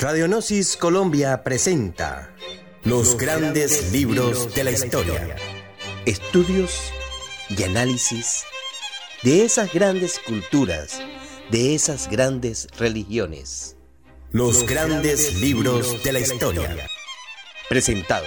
Radionosis 0.00 0.78
Colombia 0.78 1.44
presenta 1.44 2.34
Los 2.84 3.18
grandes 3.18 3.92
libros 3.92 4.54
de 4.54 4.64
la 4.64 4.70
historia. 4.70 5.36
Estudios 6.06 6.90
y 7.50 7.64
análisis 7.64 8.44
de 9.22 9.44
esas 9.44 9.70
grandes 9.74 10.18
culturas, 10.18 11.02
de 11.50 11.74
esas 11.74 12.08
grandes 12.08 12.66
religiones. 12.78 13.76
Los 14.30 14.66
grandes 14.66 15.38
libros 15.38 16.02
de 16.02 16.12
la 16.12 16.20
historia. 16.20 16.88
Presentado 17.68 18.24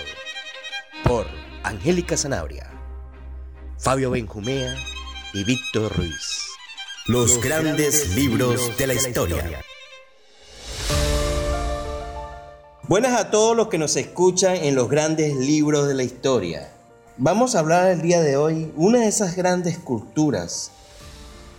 por 1.03 1.25
Angélica 1.63 2.17
Zanabria, 2.17 2.69
Fabio 3.79 4.11
Benjumea 4.11 4.75
y 5.33 5.43
Víctor 5.43 5.91
Ruiz. 5.97 6.43
Los 7.07 7.41
grandes 7.41 8.15
libros 8.15 8.77
de 8.77 8.85
la 8.85 8.93
historia. 8.93 9.63
Buenas 12.93 13.20
a 13.20 13.31
todos 13.31 13.57
los 13.57 13.70
que 13.70 13.79
nos 13.79 13.95
escuchan 13.95 14.55
en 14.55 14.75
los 14.75 14.88
grandes 14.88 15.35
libros 15.35 15.88
de 15.88 15.95
la 15.95 16.03
historia. 16.03 16.70
Vamos 17.17 17.55
a 17.55 17.59
hablar 17.59 17.89
el 17.89 18.03
día 18.03 18.21
de 18.21 18.38
hoy 18.38 18.71
una 18.75 18.99
de 18.99 19.07
esas 19.07 19.35
grandes 19.35 19.79
culturas. 19.79 20.70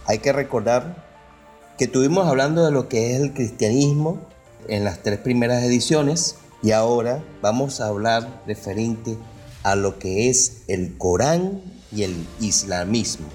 Hay 0.07 0.19
que 0.19 0.33
recordar 0.33 1.05
que 1.77 1.87
estuvimos 1.87 2.29
hablando 2.29 2.65
de 2.65 2.71
lo 2.71 2.89
que 2.89 3.11
es 3.11 3.21
el 3.21 3.33
cristianismo 3.33 4.21
en 4.69 4.85
las 4.85 5.03
tres 5.03 5.19
primeras 5.19 5.65
ediciones 5.65 6.37
y 6.63 6.71
ahora 6.71 7.25
vamos 7.43 7.81
a 7.81 7.89
hablar 7.89 8.45
referente 8.47 9.19
a 9.65 9.75
lo 9.75 9.99
que 9.99 10.31
es 10.31 10.63
el 10.69 10.97
Corán 10.99 11.63
y 11.91 12.05
el 12.05 12.15
islamismo. 12.39 13.27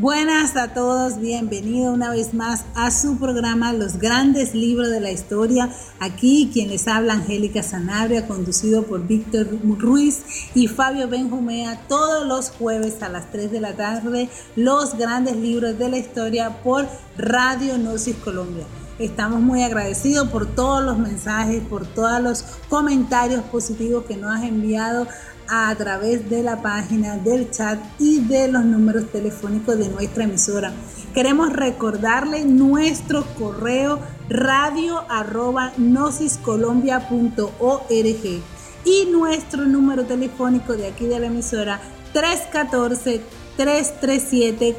Buenas 0.00 0.56
a 0.56 0.74
todos, 0.74 1.20
bienvenido 1.20 1.92
una 1.92 2.10
vez 2.10 2.34
más 2.34 2.64
a 2.74 2.90
su 2.90 3.16
programa 3.16 3.72
Los 3.72 3.98
grandes 3.98 4.52
libros 4.52 4.90
de 4.90 5.00
la 5.00 5.12
historia. 5.12 5.70
Aquí 6.00 6.50
quien 6.52 6.70
les 6.70 6.88
habla 6.88 7.14
Angélica 7.14 7.62
Sanabria, 7.62 8.26
conducido 8.26 8.82
por 8.82 9.06
Víctor 9.06 9.46
Ruiz 9.78 10.50
y 10.52 10.66
Fabio 10.66 11.06
Benjumea, 11.06 11.86
todos 11.86 12.26
los 12.26 12.50
jueves 12.50 13.04
a 13.04 13.08
las 13.08 13.30
3 13.30 13.52
de 13.52 13.60
la 13.60 13.74
tarde, 13.74 14.28
Los 14.56 14.98
grandes 14.98 15.36
libros 15.36 15.78
de 15.78 15.88
la 15.88 15.98
historia 15.98 16.60
por 16.64 16.88
Radio 17.16 17.76
Gnosis 17.78 18.16
Colombia. 18.16 18.64
Estamos 18.98 19.40
muy 19.40 19.62
agradecidos 19.62 20.28
por 20.28 20.46
todos 20.46 20.84
los 20.84 20.98
mensajes, 20.98 21.62
por 21.62 21.86
todos 21.86 22.20
los 22.20 22.42
comentarios 22.68 23.42
positivos 23.44 24.04
que 24.06 24.16
nos 24.16 24.36
has 24.36 24.42
enviado 24.42 25.06
a 25.48 25.74
través 25.76 26.28
de 26.30 26.42
la 26.42 26.62
página 26.62 27.16
del 27.16 27.50
chat 27.50 27.78
y 27.98 28.20
de 28.20 28.48
los 28.48 28.64
números 28.64 29.10
telefónicos 29.12 29.78
de 29.78 29.88
nuestra 29.88 30.24
emisora. 30.24 30.72
Queremos 31.14 31.52
recordarle 31.52 32.44
nuestro 32.44 33.24
correo 33.38 34.00
radio 34.28 35.04
arroba 35.08 35.72
nosiscolombia.org 35.76 38.42
y 38.84 39.06
nuestro 39.10 39.64
número 39.64 40.04
telefónico 40.04 40.74
de 40.74 40.88
aquí 40.88 41.06
de 41.06 41.20
la 41.20 41.26
emisora 41.26 41.80
314 42.12 43.22
337 43.56 44.76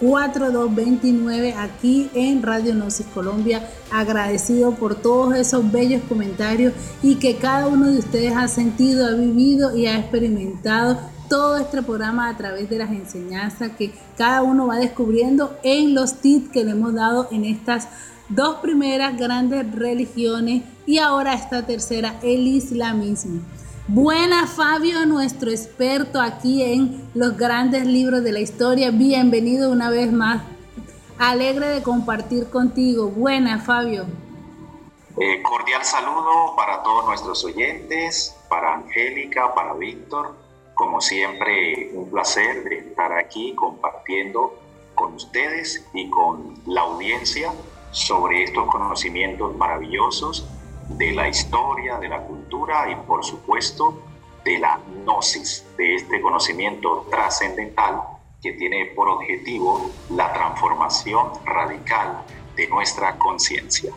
4229 0.00 1.52
314 1.52 1.52
337 1.52 1.52
4229 1.52 1.54
aquí 1.54 2.10
en 2.14 2.42
Radio 2.42 2.74
Gnosis 2.74 3.06
Colombia. 3.06 3.68
Agradecido 3.90 4.72
por 4.72 4.94
todos 4.94 5.34
esos 5.34 5.70
bellos 5.70 6.02
comentarios 6.08 6.72
y 7.02 7.16
que 7.16 7.36
cada 7.36 7.66
uno 7.66 7.86
de 7.88 7.98
ustedes 7.98 8.36
ha 8.36 8.48
sentido, 8.48 9.06
ha 9.06 9.12
vivido 9.12 9.76
y 9.76 9.86
ha 9.86 9.98
experimentado 9.98 10.98
todo 11.28 11.58
este 11.58 11.82
programa 11.82 12.28
a 12.28 12.36
través 12.36 12.70
de 12.70 12.78
las 12.78 12.90
enseñanzas 12.90 13.72
que 13.76 13.92
cada 14.16 14.42
uno 14.42 14.66
va 14.66 14.76
descubriendo 14.76 15.56
en 15.62 15.94
los 15.94 16.14
tips 16.14 16.50
que 16.50 16.64
le 16.64 16.70
hemos 16.70 16.94
dado 16.94 17.28
en 17.30 17.44
estas 17.44 17.88
dos 18.28 18.56
primeras 18.56 19.16
grandes 19.16 19.70
religiones 19.74 20.62
y 20.86 20.98
ahora 20.98 21.34
esta 21.34 21.66
tercera, 21.66 22.18
el 22.22 22.46
islamismo. 22.46 23.40
Buena 23.90 24.46
Fabio, 24.46 25.06
nuestro 25.06 25.50
experto 25.50 26.20
aquí 26.20 26.62
en 26.62 27.10
los 27.14 27.38
grandes 27.38 27.86
libros 27.86 28.22
de 28.22 28.32
la 28.32 28.40
historia. 28.40 28.90
Bienvenido 28.90 29.72
una 29.72 29.88
vez 29.88 30.12
más. 30.12 30.42
Alegre 31.18 31.68
de 31.68 31.82
compartir 31.82 32.50
contigo. 32.50 33.08
Buena 33.08 33.58
Fabio. 33.60 34.04
Eh, 35.16 35.42
cordial 35.42 35.82
saludo 35.84 36.54
para 36.54 36.82
todos 36.82 37.06
nuestros 37.06 37.42
oyentes, 37.46 38.36
para 38.50 38.74
Angélica, 38.74 39.54
para 39.54 39.72
Víctor. 39.72 40.36
Como 40.74 41.00
siempre, 41.00 41.90
un 41.94 42.10
placer 42.10 42.64
de 42.64 42.90
estar 42.90 43.10
aquí 43.14 43.54
compartiendo 43.54 44.54
con 44.94 45.14
ustedes 45.14 45.82
y 45.94 46.10
con 46.10 46.60
la 46.66 46.82
audiencia 46.82 47.54
sobre 47.92 48.44
estos 48.44 48.66
conocimientos 48.66 49.56
maravillosos 49.56 50.46
de 50.90 51.12
la 51.12 51.28
historia, 51.28 51.98
de 51.98 52.08
la 52.08 52.22
cultura 52.22 52.90
y 52.90 52.94
por 53.06 53.24
supuesto 53.24 54.02
de 54.44 54.58
la 54.58 54.80
gnosis, 55.04 55.64
de 55.76 55.96
este 55.96 56.20
conocimiento 56.20 57.06
trascendental 57.10 58.00
que 58.42 58.52
tiene 58.52 58.86
por 58.94 59.08
objetivo 59.08 59.90
la 60.10 60.32
transformación 60.32 61.28
radical 61.44 62.24
de 62.56 62.68
nuestra 62.68 63.18
conciencia. 63.18 63.92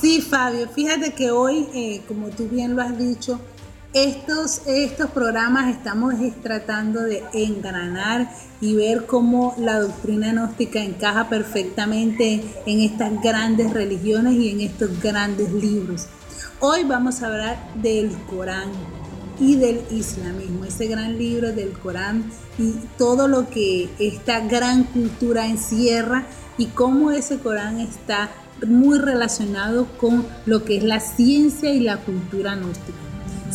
Sí, 0.00 0.20
Fabio, 0.20 0.68
fíjate 0.68 1.14
que 1.14 1.30
hoy, 1.30 1.68
eh, 1.72 2.02
como 2.08 2.28
tú 2.30 2.48
bien 2.48 2.74
lo 2.74 2.82
has 2.82 2.98
dicho, 2.98 3.38
estos, 3.96 4.60
estos 4.66 5.10
programas 5.10 5.74
estamos 5.74 6.12
tratando 6.42 7.00
de 7.00 7.24
engranar 7.32 8.30
y 8.60 8.76
ver 8.76 9.06
cómo 9.06 9.54
la 9.56 9.80
doctrina 9.80 10.32
gnóstica 10.32 10.84
encaja 10.84 11.30
perfectamente 11.30 12.44
en 12.66 12.80
estas 12.80 13.22
grandes 13.22 13.72
religiones 13.72 14.34
y 14.34 14.50
en 14.50 14.60
estos 14.60 15.00
grandes 15.00 15.50
libros. 15.50 16.08
Hoy 16.60 16.84
vamos 16.84 17.22
a 17.22 17.28
hablar 17.28 17.56
del 17.76 18.10
Corán 18.28 18.68
y 19.40 19.56
del 19.56 19.80
islamismo, 19.90 20.66
ese 20.66 20.88
gran 20.88 21.16
libro 21.16 21.52
del 21.52 21.72
Corán 21.72 22.30
y 22.58 22.72
todo 22.98 23.28
lo 23.28 23.48
que 23.48 23.88
esta 23.98 24.40
gran 24.40 24.84
cultura 24.84 25.46
encierra 25.46 26.26
y 26.58 26.66
cómo 26.66 27.12
ese 27.12 27.38
Corán 27.38 27.80
está 27.80 28.28
muy 28.66 28.98
relacionado 28.98 29.86
con 29.96 30.26
lo 30.44 30.64
que 30.64 30.76
es 30.76 30.84
la 30.84 31.00
ciencia 31.00 31.70
y 31.70 31.80
la 31.80 31.96
cultura 31.96 32.56
gnóstica. 32.56 33.05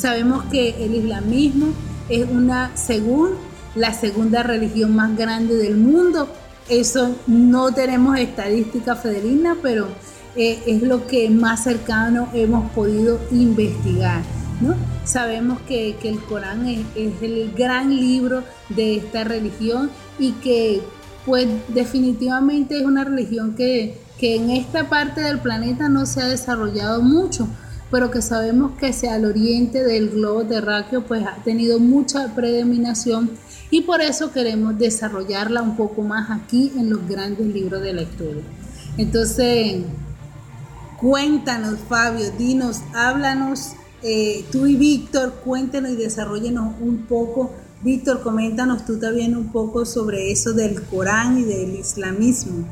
Sabemos 0.01 0.45
que 0.45 0.84
el 0.84 0.95
islamismo 0.95 1.67
es 2.09 2.28
una, 2.28 2.75
según 2.75 3.34
la 3.75 3.94
segunda 3.94 4.41
religión 4.41 4.95
más 4.95 5.16
grande 5.16 5.56
del 5.56 5.78
mundo. 5.78 6.28
Eso 6.67 7.16
no 7.28 7.72
tenemos 7.72 8.17
estadística 8.17 8.95
federina, 8.95 9.57
pero 9.61 9.90
eh, 10.35 10.59
es 10.66 10.81
lo 10.81 11.06
que 11.06 11.29
más 11.29 11.66
cercano 11.66 12.29
hemos 12.34 12.72
podido 12.72 13.19
investigar. 13.29 14.23
¿no? 14.59 14.73
Sabemos 15.03 15.61
que, 15.67 15.95
el 16.01 16.19
Corán 16.22 16.66
es, 16.66 16.81
el 17.22 17.53
gran 17.56 17.95
libro 17.95 18.41
de 18.69 18.95
esta 18.95 19.23
religión 19.23 19.91
y 20.17 20.31
que 20.31 20.81
pues 21.28 21.47
definitivamente 21.67 22.79
es 22.79 22.85
una 22.88 23.03
religión 23.03 23.53
que, 23.53 24.00
que 24.17 24.38
en 24.38 24.50
esta 24.50 24.90
parte 24.90 25.22
del 25.22 25.38
planeta 25.38 25.90
no 25.90 26.07
se 26.07 26.23
ha 26.23 26.28
desarrollado 26.28 27.03
mucho 27.03 27.47
pero 27.91 28.09
que 28.09 28.22
sabemos 28.22 28.72
que 28.79 28.88
hacia 28.88 29.18
el 29.18 29.25
oriente 29.25 29.84
del 29.84 30.09
globo 30.09 30.46
terráqueo 30.46 31.06
pues 31.06 31.24
ha 31.28 31.35
tenido 31.44 31.78
mucha 31.78 32.34
predominación 32.34 33.29
y 33.69 33.81
por 33.81 34.02
eso 34.02 34.31
queremos 34.31 34.78
desarrollarla 34.79 35.62
un 35.62 35.75
poco 35.75 36.02
más 36.02 36.31
aquí 36.31 36.72
en 36.78 36.90
los 36.90 37.06
grandes 37.07 37.46
libros 37.46 37.81
de 37.81 38.02
historia. 38.02 38.44
Entonces, 38.97 39.84
cuéntanos 41.00 41.79
Fabio, 41.88 42.31
dinos, 42.38 42.81
háblanos, 42.94 43.74
eh, 44.03 44.46
tú 44.52 44.68
y 44.68 44.75
Víctor, 44.78 45.34
cuéntanos 45.44 45.91
y 45.91 45.96
desarrollenos 45.96 46.75
un 46.79 47.06
poco. 47.06 47.52
Víctor, 47.84 48.22
coméntanos 48.22 48.85
tú 48.85 49.00
también 49.00 49.35
un 49.35 49.52
poco 49.52 49.85
sobre 49.85 50.31
eso 50.31 50.53
del 50.53 50.81
Corán 50.84 51.40
y 51.40 51.44
del 51.44 51.75
islamismo. 51.75 52.66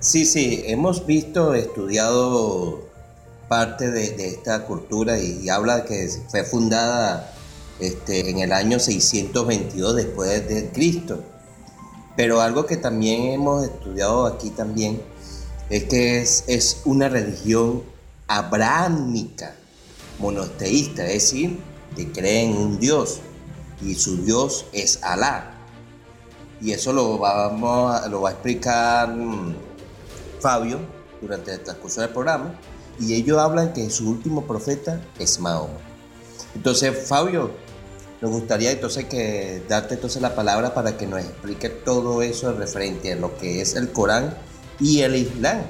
Sí, 0.00 0.26
sí, 0.26 0.62
hemos 0.66 1.06
visto, 1.06 1.54
estudiado 1.54 2.91
parte 3.52 3.90
de, 3.90 4.28
esta 4.28 4.64
cultura 4.64 5.18
y, 5.18 5.50
habla 5.50 5.80
de 5.80 5.84
que 5.84 6.08
fue 6.30 6.42
fundada 6.42 7.34
este, 7.80 8.30
en 8.30 8.38
el 8.38 8.50
año 8.50 8.78
622 8.78 9.94
después 9.94 10.48
de 10.48 10.70
Cristo. 10.70 11.22
Pero 12.16 12.40
algo 12.40 12.64
que 12.64 12.78
también 12.78 13.24
hemos 13.24 13.64
estudiado 13.64 14.24
aquí 14.24 14.48
también 14.48 15.02
es 15.68 15.84
que 15.84 16.22
es, 16.22 16.80
una 16.86 17.10
religión 17.10 17.82
abrahámica, 18.26 19.54
monoteísta, 20.18 21.04
es 21.04 21.30
decir, 21.30 21.58
que 21.94 22.10
cree 22.10 22.44
en 22.44 22.56
un 22.56 22.80
Dios 22.80 23.20
y 23.82 23.96
su 23.96 24.24
Dios 24.24 24.64
es 24.72 24.98
Alá. 25.02 25.58
Y 26.58 26.72
eso 26.72 26.94
lo, 26.94 27.18
vamos 27.18 28.08
lo 28.08 28.22
va 28.22 28.30
a 28.30 28.32
explicar 28.32 29.14
mm, 29.14 29.54
Fabio 30.40 30.78
durante 31.20 31.52
el 31.52 31.62
transcurso 31.62 32.00
del 32.00 32.08
programa 32.08 32.58
y 33.02 33.14
ellos 33.14 33.38
hablan 33.38 33.72
que 33.72 33.90
su 33.90 34.08
último 34.08 34.42
profeta 34.42 35.00
es 35.18 35.40
Mahoma. 35.40 35.74
Entonces, 36.54 37.08
Fabio, 37.08 37.50
nos 38.20 38.30
gustaría 38.30 38.70
entonces 38.70 39.06
que 39.06 39.64
darte 39.68 39.94
entonces 39.94 40.22
la 40.22 40.36
palabra 40.36 40.72
para 40.72 40.96
que 40.96 41.06
nos 41.06 41.20
explique 41.20 41.68
todo 41.68 42.22
eso 42.22 42.52
referente 42.52 43.12
a 43.12 43.16
lo 43.16 43.36
que 43.36 43.60
es 43.60 43.74
el 43.74 43.90
Corán 43.92 44.38
y 44.78 45.00
el 45.00 45.16
Islam. 45.16 45.62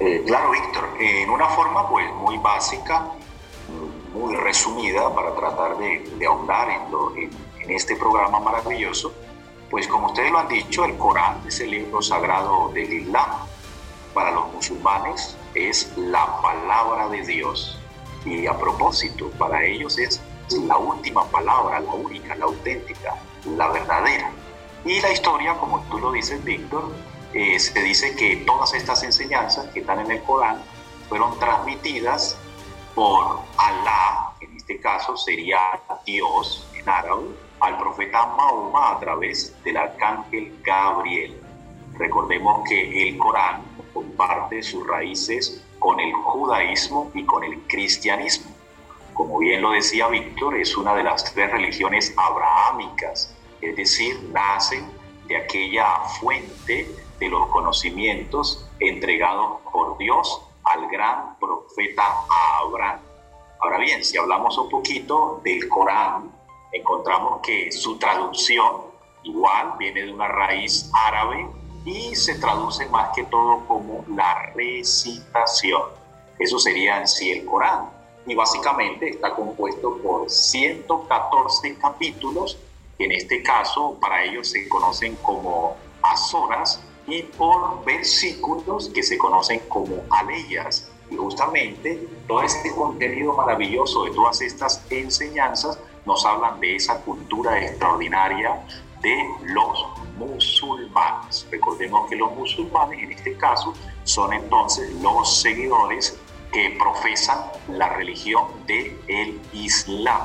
Eh, 0.00 0.22
claro, 0.26 0.50
Víctor, 0.50 0.88
en 0.98 1.28
una 1.28 1.48
forma 1.50 1.88
pues 1.90 2.10
muy 2.14 2.38
básica, 2.38 3.10
muy 4.14 4.34
resumida 4.36 5.14
para 5.14 5.34
tratar 5.34 5.76
de, 5.76 6.26
ahondar 6.26 6.68
en, 6.70 7.30
en, 7.62 7.70
este 7.70 7.96
programa 7.96 8.40
maravilloso, 8.40 9.12
pues 9.70 9.86
como 9.86 10.06
ustedes 10.06 10.30
lo 10.30 10.38
han 10.38 10.48
dicho, 10.48 10.84
el 10.86 10.96
Corán 10.96 11.42
es 11.46 11.60
el 11.60 11.70
libro 11.70 12.00
sagrado 12.00 12.70
del 12.72 12.90
Islam. 12.90 13.30
Para 14.14 14.30
los 14.30 14.52
musulmanes 14.52 15.36
es 15.54 15.92
la 15.96 16.40
palabra 16.40 17.08
de 17.08 17.22
Dios. 17.22 17.78
Y 18.24 18.46
a 18.46 18.56
propósito, 18.58 19.30
para 19.38 19.64
ellos 19.64 19.98
es 19.98 20.20
la 20.66 20.76
última 20.76 21.24
palabra, 21.30 21.80
la 21.80 21.92
única, 21.92 22.34
la 22.34 22.46
auténtica, 22.46 23.16
la 23.56 23.68
verdadera. 23.68 24.30
Y 24.84 25.00
la 25.00 25.12
historia, 25.12 25.54
como 25.54 25.80
tú 25.90 25.98
lo 25.98 26.12
dices, 26.12 26.42
Víctor, 26.44 26.92
eh, 27.32 27.58
se 27.58 27.80
dice 27.82 28.14
que 28.14 28.36
todas 28.46 28.74
estas 28.74 29.02
enseñanzas 29.02 29.66
que 29.72 29.80
están 29.80 30.00
en 30.00 30.10
el 30.10 30.22
Corán 30.22 30.62
fueron 31.08 31.38
transmitidas 31.38 32.36
por 32.94 33.40
Alá, 33.56 34.32
en 34.40 34.56
este 34.56 34.78
caso 34.80 35.16
sería 35.16 35.58
Dios 36.06 36.66
en 36.74 36.88
árabe, 36.88 37.24
al 37.60 37.78
profeta 37.78 38.26
Mahoma 38.36 38.92
a 38.92 39.00
través 39.00 39.54
del 39.64 39.76
arcángel 39.76 40.60
Gabriel. 40.62 41.40
Recordemos 41.98 42.68
que 42.68 43.08
el 43.08 43.18
Corán 43.18 43.62
comparte 43.92 44.62
sus 44.62 44.86
raíces 44.86 45.64
con 45.78 46.00
el 46.00 46.12
judaísmo 46.12 47.10
y 47.14 47.24
con 47.24 47.44
el 47.44 47.60
cristianismo. 47.68 48.50
Como 49.12 49.38
bien 49.38 49.62
lo 49.62 49.70
decía 49.70 50.08
Víctor, 50.08 50.56
es 50.56 50.76
una 50.76 50.94
de 50.94 51.04
las 51.04 51.32
tres 51.32 51.52
religiones 51.52 52.12
abrahámicas, 52.16 53.36
es 53.60 53.76
decir, 53.76 54.20
nacen 54.32 54.90
de 55.28 55.36
aquella 55.36 56.00
fuente 56.20 56.88
de 57.20 57.28
los 57.28 57.46
conocimientos 57.48 58.68
entregados 58.80 59.60
por 59.72 59.96
Dios 59.98 60.42
al 60.64 60.88
gran 60.88 61.38
profeta 61.38 62.02
Abraham. 62.60 63.00
Ahora 63.60 63.78
bien, 63.78 64.04
si 64.04 64.18
hablamos 64.18 64.58
un 64.58 64.68
poquito 64.68 65.40
del 65.44 65.68
Corán, 65.68 66.32
encontramos 66.72 67.40
que 67.40 67.70
su 67.70 67.98
traducción 67.98 68.82
igual 69.22 69.74
viene 69.78 70.02
de 70.02 70.12
una 70.12 70.26
raíz 70.26 70.90
árabe 70.92 71.46
y 71.84 72.14
se 72.14 72.36
traduce 72.36 72.86
más 72.86 73.10
que 73.14 73.24
todo 73.24 73.66
como 73.66 74.04
la 74.08 74.52
recitación. 74.54 75.82
Eso 76.38 76.58
sería 76.58 77.00
en 77.00 77.08
sí 77.08 77.30
el 77.30 77.44
Corán. 77.44 77.90
Y 78.26 78.34
básicamente 78.34 79.10
está 79.10 79.34
compuesto 79.34 79.98
por 79.98 80.30
114 80.30 81.76
capítulos, 81.76 82.58
que 82.96 83.04
en 83.04 83.12
este 83.12 83.42
caso 83.42 83.98
para 84.00 84.24
ellos 84.24 84.48
se 84.50 84.66
conocen 84.68 85.16
como 85.16 85.76
azoras, 86.02 86.80
y 87.06 87.22
por 87.22 87.84
versículos 87.84 88.88
que 88.88 89.02
se 89.02 89.18
conocen 89.18 89.60
como 89.68 90.02
aleyas. 90.10 90.90
Y 91.10 91.16
justamente 91.16 92.08
todo 92.26 92.42
este 92.42 92.74
contenido 92.74 93.34
maravilloso 93.34 94.04
de 94.04 94.10
todas 94.12 94.40
estas 94.40 94.82
enseñanzas 94.88 95.78
nos 96.06 96.24
hablan 96.24 96.60
de 96.60 96.76
esa 96.76 97.00
cultura 97.02 97.62
extraordinaria 97.62 98.64
de 99.02 99.16
los 99.42 99.86
musulmanes. 100.16 101.46
Recordemos 101.50 102.08
que 102.08 102.16
los 102.16 102.32
musulmanes 102.32 103.02
en 103.02 103.12
este 103.12 103.36
caso 103.36 103.74
son 104.04 104.32
entonces 104.32 104.92
los 105.02 105.40
seguidores 105.40 106.18
que 106.52 106.76
profesan 106.78 107.38
la 107.68 107.88
religión 107.90 108.44
del 108.66 108.98
el 109.08 109.40
Islam. 109.52 110.22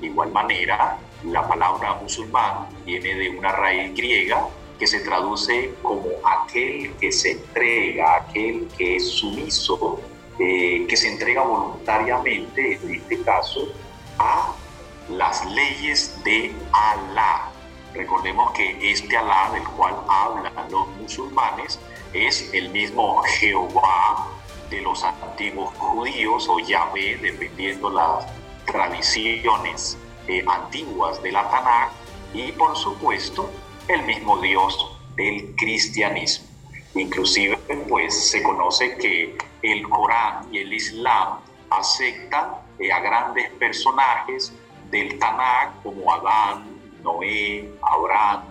De 0.00 0.06
igual 0.06 0.32
manera, 0.32 0.98
la 1.24 1.46
palabra 1.46 1.94
musulmán 1.94 2.66
viene 2.84 3.14
de 3.14 3.30
una 3.30 3.52
raíz 3.52 3.94
griega 3.94 4.48
que 4.78 4.86
se 4.86 5.00
traduce 5.00 5.74
como 5.82 6.06
aquel 6.24 6.92
que 6.94 7.12
se 7.12 7.32
entrega, 7.32 8.16
aquel 8.16 8.66
que 8.78 8.96
es 8.96 9.10
sumiso, 9.10 10.00
eh, 10.38 10.86
que 10.88 10.96
se 10.96 11.12
entrega 11.12 11.42
voluntariamente, 11.42 12.80
en 12.82 12.94
este 12.94 13.20
caso, 13.20 13.68
a 14.18 14.54
las 15.10 15.44
leyes 15.50 16.18
de 16.24 16.54
Alá. 16.72 17.49
Recordemos 17.94 18.52
que 18.52 18.92
este 18.92 19.16
Alá 19.16 19.50
del 19.52 19.64
cual 19.64 19.96
hablan 20.08 20.70
los 20.70 20.88
musulmanes 20.96 21.78
es 22.12 22.52
el 22.52 22.70
mismo 22.70 23.22
Jehová 23.22 24.28
de 24.70 24.80
los 24.80 25.02
antiguos 25.02 25.74
judíos 25.76 26.48
o 26.48 26.60
Yahvé, 26.60 27.16
dependiendo 27.16 27.90
las 27.90 28.26
tradiciones 28.64 29.98
eh, 30.28 30.44
antiguas 30.46 31.20
de 31.22 31.32
la 31.32 31.50
Tanakh, 31.50 31.90
y 32.32 32.52
por 32.52 32.76
supuesto 32.76 33.50
el 33.88 34.02
mismo 34.04 34.38
Dios 34.38 34.96
del 35.16 35.54
cristianismo. 35.56 36.46
Inclusive, 36.94 37.56
pues 37.88 38.30
se 38.30 38.42
conoce 38.42 38.96
que 38.96 39.36
el 39.62 39.88
Corán 39.88 40.48
y 40.52 40.58
el 40.58 40.72
Islam 40.72 41.40
aceptan 41.70 42.54
eh, 42.78 42.92
a 42.92 43.00
grandes 43.00 43.50
personajes 43.52 44.52
del 44.90 45.18
Tanakh 45.18 45.82
como 45.82 46.12
Adán, 46.12 46.79
Noé, 47.02 47.70
Abraham, 47.82 48.44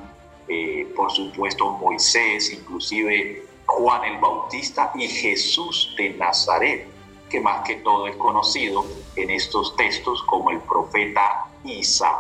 eh, 0.48 0.88
por 0.96 1.12
supuesto 1.12 1.70
Moisés, 1.72 2.52
inclusive 2.52 3.46
Juan 3.66 4.04
el 4.04 4.18
Bautista 4.20 4.92
y 4.96 5.08
Jesús 5.08 5.94
de 5.98 6.10
Nazaret, 6.12 6.88
que 7.30 7.40
más 7.40 7.68
que 7.68 7.76
todo 7.76 8.08
es 8.08 8.16
conocido 8.16 8.84
en 9.16 9.30
estos 9.30 9.76
textos 9.76 10.24
como 10.24 10.50
el 10.50 10.60
profeta 10.62 11.46
Isa. 11.64 12.12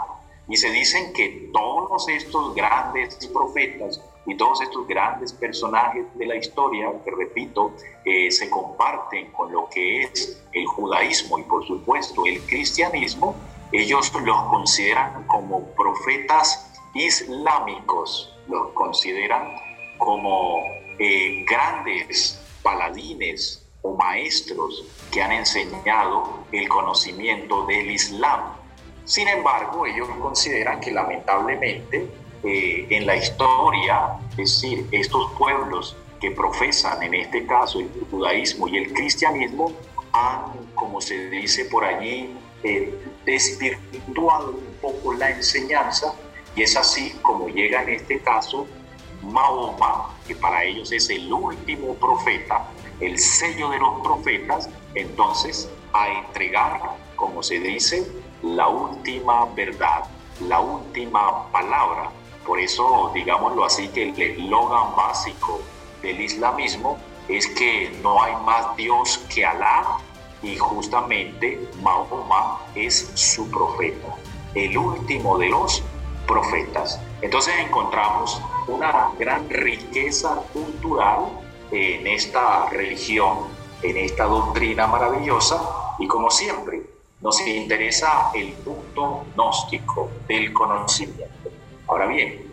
Y 0.47 0.57
se 0.57 0.69
dicen 0.71 1.13
que 1.13 1.49
todos 1.51 2.07
estos 2.07 2.53
grandes 2.55 3.15
profetas 3.27 4.01
y 4.25 4.35
todos 4.35 4.61
estos 4.61 4.87
grandes 4.87 5.33
personajes 5.33 6.05
de 6.15 6.25
la 6.27 6.35
historia, 6.35 6.91
que 7.03 7.11
repito, 7.11 7.73
eh, 8.05 8.29
se 8.31 8.49
comparten 8.49 9.31
con 9.31 9.51
lo 9.51 9.67
que 9.69 10.03
es 10.03 10.43
el 10.53 10.65
judaísmo 10.67 11.39
y 11.39 11.43
por 11.43 11.65
supuesto 11.65 12.25
el 12.25 12.41
cristianismo, 12.45 13.35
ellos 13.71 14.11
los 14.23 14.41
consideran 14.43 15.25
como 15.27 15.65
profetas 15.75 16.71
islámicos, 16.93 18.33
los 18.47 18.69
consideran 18.73 19.55
como 19.97 20.63
eh, 20.97 21.45
grandes 21.47 22.41
paladines 22.63 23.65
o 23.81 23.95
maestros 23.95 24.85
que 25.11 25.21
han 25.21 25.31
enseñado 25.31 26.43
el 26.51 26.67
conocimiento 26.67 27.65
del 27.65 27.91
Islam. 27.91 28.53
Sin 29.05 29.27
embargo, 29.27 29.85
ellos 29.85 30.09
consideran 30.19 30.79
que 30.79 30.91
lamentablemente 30.91 32.07
eh, 32.43 32.87
en 32.89 33.05
la 33.05 33.15
historia, 33.15 34.17
es 34.31 34.61
decir, 34.61 34.87
estos 34.91 35.31
pueblos 35.37 35.95
que 36.19 36.31
profesan 36.31 37.01
en 37.03 37.13
este 37.13 37.45
caso 37.45 37.79
el 37.79 37.89
judaísmo 38.11 38.67
y 38.67 38.77
el 38.77 38.93
cristianismo 38.93 39.71
han, 40.11 40.73
como 40.75 41.01
se 41.01 41.29
dice 41.29 41.65
por 41.65 41.85
allí, 41.85 42.35
eh, 42.63 42.93
desvirtuado 43.31 44.51
un 44.51 44.77
poco 44.81 45.13
la 45.13 45.29
enseñanza 45.29 46.13
y 46.55 46.63
es 46.63 46.75
así 46.75 47.11
como 47.21 47.47
llega 47.47 47.83
en 47.83 47.89
este 47.89 48.19
caso 48.19 48.67
Mahoma, 49.21 50.15
que 50.27 50.35
para 50.35 50.63
ellos 50.63 50.91
es 50.91 51.09
el 51.09 51.31
último 51.31 51.93
profeta, 51.95 52.67
el 52.99 53.17
sello 53.19 53.69
de 53.69 53.79
los 53.79 54.01
profetas, 54.01 54.69
entonces 54.95 55.69
a 55.93 56.07
entregar, 56.07 56.95
como 57.15 57.43
se 57.43 57.59
dice, 57.59 58.09
la 58.43 58.67
última 58.67 59.45
verdad, 59.53 60.05
la 60.47 60.59
última 60.61 61.51
palabra. 61.51 62.11
Por 62.45 62.59
eso, 62.59 63.11
digámoslo 63.13 63.65
así, 63.65 63.89
que 63.89 64.09
el 64.09 64.21
eslogan 64.21 64.95
básico 64.95 65.61
del 66.01 66.21
islamismo 66.21 66.97
es 67.27 67.45
que 67.47 67.91
no 68.01 68.21
hay 68.21 68.33
más 68.45 68.75
Dios 68.77 69.19
que 69.33 69.45
Alá 69.45 69.99
y 70.41 70.57
justamente 70.57 71.69
Mahoma 71.81 72.59
es 72.75 73.11
su 73.15 73.49
profeta, 73.49 74.15
el 74.55 74.77
último 74.77 75.37
de 75.37 75.49
los 75.49 75.83
profetas. 76.27 76.99
Entonces 77.21 77.53
encontramos 77.59 78.41
una 78.67 79.09
gran 79.17 79.49
riqueza 79.49 80.35
cultural 80.53 81.25
en 81.71 82.07
esta 82.07 82.69
religión, 82.69 83.47
en 83.83 83.97
esta 83.97 84.25
doctrina 84.25 84.87
maravillosa 84.87 85.61
y 85.99 86.07
como 86.07 86.29
siempre 86.29 86.81
nos 87.21 87.45
interesa 87.45 88.31
el 88.33 88.53
punto 88.53 89.25
gnóstico 89.35 90.09
del 90.27 90.53
conocimiento. 90.53 91.49
Ahora 91.87 92.05
bien, 92.07 92.49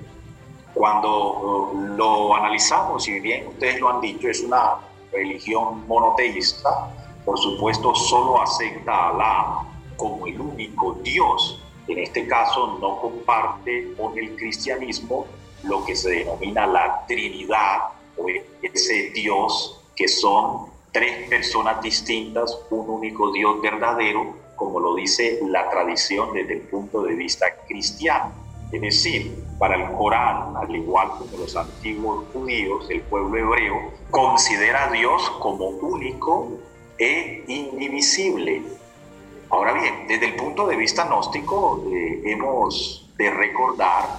cuando 0.74 1.70
uh, 1.70 1.96
lo 1.96 2.34
analizamos, 2.34 3.06
y 3.08 3.20
bien 3.20 3.46
ustedes 3.46 3.80
lo 3.80 3.90
han 3.90 4.00
dicho, 4.00 4.28
es 4.28 4.40
una 4.40 4.76
religión 5.12 5.86
monoteísta, 5.86 6.90
por 7.26 7.38
supuesto 7.38 7.95
solo 7.95 8.40
acepta 8.40 8.92
a 8.92 9.09
Alá 9.11 9.62
como 9.99 10.26
el 10.26 10.40
único 10.40 10.95
Dios 11.02 11.61
en 11.88 11.99
este 11.99 12.26
caso 12.26 12.78
no 12.80 13.00
comparte 13.00 13.95
con 13.97 14.18
el 14.18 14.35
cristianismo 14.37 15.26
lo 15.62 15.85
que 15.85 15.95
se 15.95 16.11
denomina 16.11 16.66
la 16.66 17.04
Trinidad 17.06 17.90
o 18.16 18.26
ese 18.62 19.11
Dios 19.11 19.80
que 19.95 20.09
son 20.09 20.66
tres 20.92 21.28
personas 21.28 21.83
distintas, 21.83 22.59
un 22.71 22.88
único 22.88 23.30
Dios 23.33 23.61
verdadero, 23.61 24.35
como 24.56 24.80
lo 24.80 24.95
dice 24.95 25.40
la 25.47 25.68
tradición 25.71 26.33
desde 26.33 26.54
el 26.54 26.61
punto 26.62 27.02
de 27.02 27.14
vista 27.14 27.47
cristiano. 27.68 28.33
Es 28.73 28.80
decir, 28.80 29.45
para 29.59 29.76
el 29.76 29.97
Corán, 29.97 30.56
al 30.56 30.75
igual 30.75 31.11
que 31.30 31.37
los 31.37 31.54
antiguos 31.54 32.25
judíos, 32.33 32.87
el 32.90 33.02
pueblo 33.02 33.37
hebreo 33.37 33.92
considera 34.11 34.88
a 34.88 34.92
Dios 34.92 35.30
como 35.38 35.68
único 35.68 36.59
e 36.98 37.44
indivisible. 37.46 38.62
Ahora 39.50 39.72
bien, 39.72 40.06
desde 40.08 40.26
el 40.26 40.34
punto 40.36 40.66
de 40.66 40.76
vista 40.76 41.04
gnóstico, 41.04 41.84
eh, 41.92 42.22
hemos 42.24 43.08
de 43.16 43.30
recordar 43.30 44.18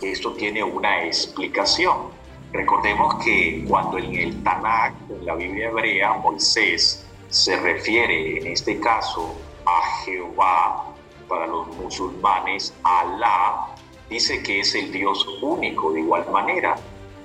que 0.00 0.12
esto 0.12 0.32
tiene 0.32 0.62
una 0.62 1.04
explicación. 1.04 2.12
Recordemos 2.52 3.16
que 3.24 3.64
cuando 3.68 3.98
en 3.98 4.14
el 4.14 4.42
Tanakh, 4.42 4.94
en 5.10 5.26
la 5.26 5.34
Biblia 5.34 5.68
hebrea, 5.68 6.12
Moisés 6.14 7.04
se 7.28 7.56
refiere 7.56 8.38
en 8.38 8.46
este 8.46 8.78
caso 8.78 9.34
a 9.66 10.04
Jehová, 10.04 10.94
para 11.28 11.46
los 11.46 11.66
musulmanes, 11.76 12.74
Alá, 12.82 13.74
dice 14.08 14.42
que 14.42 14.60
es 14.60 14.74
el 14.74 14.92
Dios 14.92 15.26
único 15.42 15.92
de 15.92 16.00
igual 16.00 16.30
manera 16.30 16.76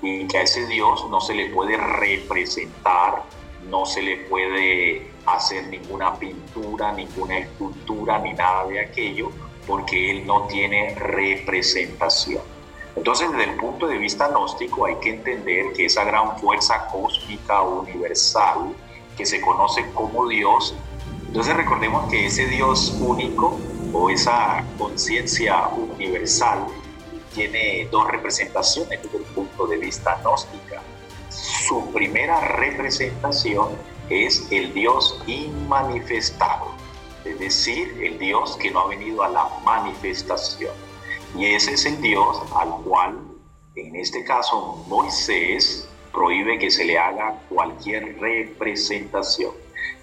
y 0.02 0.26
que 0.28 0.38
a 0.38 0.42
ese 0.44 0.66
Dios 0.68 1.06
no 1.10 1.20
se 1.20 1.34
le 1.36 1.50
puede 1.50 1.78
representar, 1.78 3.24
no 3.70 3.86
se 3.86 4.02
le 4.02 4.18
puede 4.18 5.12
hacer 5.26 5.68
ninguna 5.68 6.16
pintura, 6.16 6.92
ninguna 6.92 7.40
escultura, 7.40 8.20
ni 8.20 8.34
nada 8.34 8.66
de 8.68 8.80
aquello, 8.80 9.32
porque 9.68 10.12
Él 10.12 10.26
no 10.26 10.48
tiene 10.48 10.96
representación. 10.96 12.42
Entonces, 12.96 13.32
desde 13.32 13.52
el 13.52 13.58
punto 13.58 13.88
de 13.88 13.98
vista 13.98 14.28
gnóstico, 14.28 14.86
hay 14.86 14.96
que 14.96 15.12
entender 15.12 15.74
que 15.74 15.86
esa 15.86 16.04
gran 16.04 16.38
fuerza 16.40 16.88
cósmica 16.88 17.62
universal, 17.62 18.74
que 19.16 19.26
se 19.26 19.40
conoce 19.40 19.90
como 19.94 20.28
Dios, 20.28 20.76
entonces 21.28 21.56
recordemos 21.56 22.10
que 22.10 22.26
ese 22.26 22.48
Dios 22.48 22.98
único 23.00 23.60
o 23.94 24.10
esa 24.10 24.66
conciencia 24.80 25.68
universal 25.68 26.66
tiene 27.36 27.88
dos 27.92 28.08
representaciones 28.08 29.02
desde 29.04 29.18
el 29.18 29.24
punto 29.26 29.68
de 29.68 29.78
vista 29.78 30.20
gnóstica. 30.24 30.82
Su 31.30 31.92
primera 31.92 32.40
representación 32.42 33.70
es 34.10 34.48
el 34.52 34.74
Dios 34.74 35.22
inmanifestado, 35.28 36.72
es 37.24 37.38
decir, 37.40 38.00
el 38.02 38.18
Dios 38.18 38.58
que 38.58 38.72
no 38.72 38.82
ha 38.82 38.88
venido 38.88 39.22
a 39.24 39.30
la 39.30 39.48
manifestación. 39.64 40.74
Y 41.36 41.46
ese 41.46 41.74
es 41.74 41.86
el 41.86 42.02
Dios 42.02 42.42
al 42.56 42.70
cual, 42.84 43.20
en 43.76 43.96
este 43.96 44.24
caso, 44.24 44.84
Moisés 44.88 45.88
prohíbe 46.12 46.58
que 46.58 46.72
se 46.72 46.86
le 46.86 46.98
haga 46.98 47.40
cualquier 47.50 48.20
representación. 48.20 49.52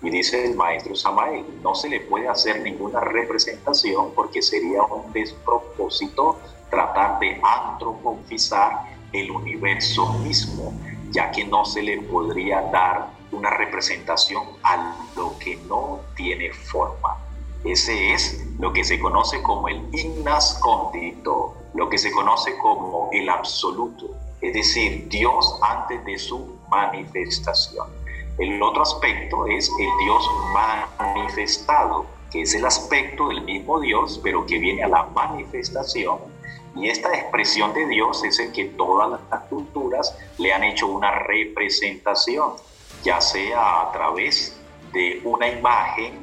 Y 0.02 0.10
dice 0.10 0.44
el 0.44 0.54
maestro 0.54 0.94
Samael, 0.94 1.44
no 1.62 1.74
se 1.74 1.88
le 1.88 2.00
puede 2.00 2.28
hacer 2.28 2.60
ninguna 2.60 3.00
representación 3.00 4.12
porque 4.14 4.40
sería 4.40 4.82
un 4.82 5.12
despropósito 5.12 6.38
tratar 6.70 7.18
de 7.18 7.40
antropomorfizar 7.42 8.96
el 9.12 9.30
universo 9.30 10.12
mismo, 10.20 10.72
ya 11.10 11.30
que 11.30 11.44
no 11.44 11.64
se 11.64 11.82
le 11.82 12.00
podría 12.02 12.62
dar 12.72 13.08
una 13.32 13.50
representación 13.50 14.44
a 14.62 14.96
lo 15.16 15.38
que 15.38 15.56
no 15.68 16.00
tiene 16.16 16.52
forma. 16.52 17.16
Ese 17.64 18.12
es 18.12 18.46
lo 18.58 18.72
que 18.72 18.84
se 18.84 18.98
conoce 18.98 19.42
como 19.42 19.68
el 19.68 19.82
innascondito, 19.92 21.54
lo 21.74 21.88
que 21.88 21.98
se 21.98 22.12
conoce 22.12 22.56
como 22.58 23.10
el 23.12 23.28
absoluto, 23.28 24.10
es 24.40 24.54
decir, 24.54 25.08
Dios 25.08 25.58
antes 25.62 26.04
de 26.04 26.18
su 26.18 26.58
manifestación. 26.70 27.88
El 28.38 28.62
otro 28.62 28.82
aspecto 28.82 29.46
es 29.46 29.70
el 29.80 30.04
Dios 30.04 30.30
manifestado, 30.98 32.06
que 32.30 32.42
es 32.42 32.54
el 32.54 32.66
aspecto 32.66 33.28
del 33.28 33.42
mismo 33.42 33.80
Dios, 33.80 34.20
pero 34.22 34.44
que 34.46 34.58
viene 34.58 34.84
a 34.84 34.88
la 34.88 35.04
manifestación. 35.04 36.18
Y 36.76 36.90
esta 36.90 37.08
expresión 37.14 37.72
de 37.72 37.86
Dios 37.86 38.22
es 38.24 38.38
el 38.38 38.52
que 38.52 38.66
todas 38.66 39.18
las 39.30 39.40
culturas 39.44 40.16
le 40.38 40.52
han 40.52 40.62
hecho 40.62 40.86
una 40.86 41.10
representación, 41.10 42.52
ya 43.02 43.20
sea 43.20 43.82
a 43.82 43.92
través 43.92 44.60
de 44.92 45.20
una 45.24 45.48
imagen 45.48 46.20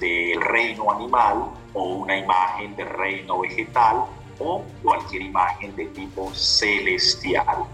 del 0.00 0.40
reino 0.40 0.90
animal 0.90 1.52
o 1.72 1.84
una 1.84 2.18
imagen 2.18 2.74
del 2.74 2.88
reino 2.88 3.38
vegetal 3.38 4.04
o 4.40 4.64
cualquier 4.82 5.22
imagen 5.22 5.74
de 5.76 5.86
tipo 5.86 6.34
celestial. 6.34 7.64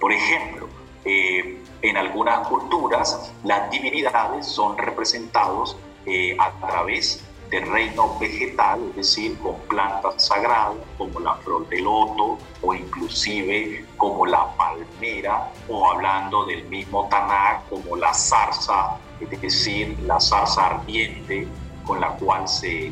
Por 0.00 0.12
ejemplo, 0.12 0.68
eh, 1.04 1.62
en 1.80 1.96
algunas 1.96 2.46
culturas 2.48 3.32
las 3.44 3.70
divinidades 3.70 4.46
son 4.46 4.76
representados 4.78 5.76
eh, 6.06 6.36
a 6.38 6.50
través 6.66 7.24
del 7.52 7.70
reino 7.70 8.18
vegetal, 8.18 8.80
es 8.88 8.96
decir, 8.96 9.38
con 9.38 9.60
plantas 9.68 10.24
sagradas 10.24 10.78
como 10.96 11.20
la 11.20 11.34
flor 11.36 11.68
de 11.68 11.82
loto 11.82 12.38
o 12.62 12.74
inclusive 12.74 13.84
como 13.98 14.24
la 14.24 14.56
palmera 14.56 15.52
o 15.68 15.86
hablando 15.90 16.46
del 16.46 16.64
mismo 16.64 17.06
Tanakh 17.10 17.68
como 17.68 17.96
la 17.96 18.14
zarza, 18.14 18.96
es 19.20 19.40
decir, 19.42 19.98
la 20.06 20.18
zarza 20.18 20.66
ardiente 20.66 21.46
con 21.84 22.00
la 22.00 22.08
cual 22.16 22.48
se, 22.48 22.90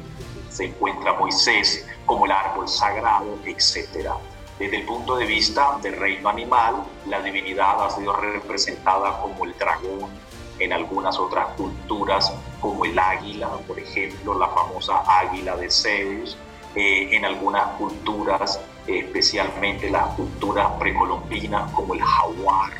se 0.50 0.66
encuentra 0.66 1.14
Moisés 1.14 1.86
como 2.04 2.26
el 2.26 2.32
árbol 2.32 2.68
sagrado, 2.68 3.38
etcétera. 3.46 4.14
Desde 4.58 4.76
el 4.76 4.84
punto 4.84 5.16
de 5.16 5.24
vista 5.24 5.78
del 5.80 5.96
reino 5.96 6.28
animal, 6.28 6.84
la 7.06 7.22
divinidad 7.22 7.82
ha 7.82 7.88
sido 7.88 8.14
representada 8.14 9.18
como 9.22 9.46
el 9.46 9.56
dragón, 9.56 10.10
en 10.60 10.72
algunas 10.72 11.18
otras 11.18 11.48
culturas 11.56 12.32
como 12.60 12.84
el 12.84 12.98
águila, 12.98 13.48
por 13.66 13.78
ejemplo, 13.78 14.38
la 14.38 14.48
famosa 14.48 15.02
águila 15.06 15.56
de 15.56 15.70
Zeus, 15.70 16.36
eh, 16.74 17.08
en 17.10 17.24
algunas 17.24 17.66
culturas, 17.78 18.60
especialmente 18.86 19.90
las 19.90 20.14
culturas 20.14 20.70
precolombinas 20.78 21.72
como 21.72 21.94
el 21.94 22.02
jaguar, 22.02 22.70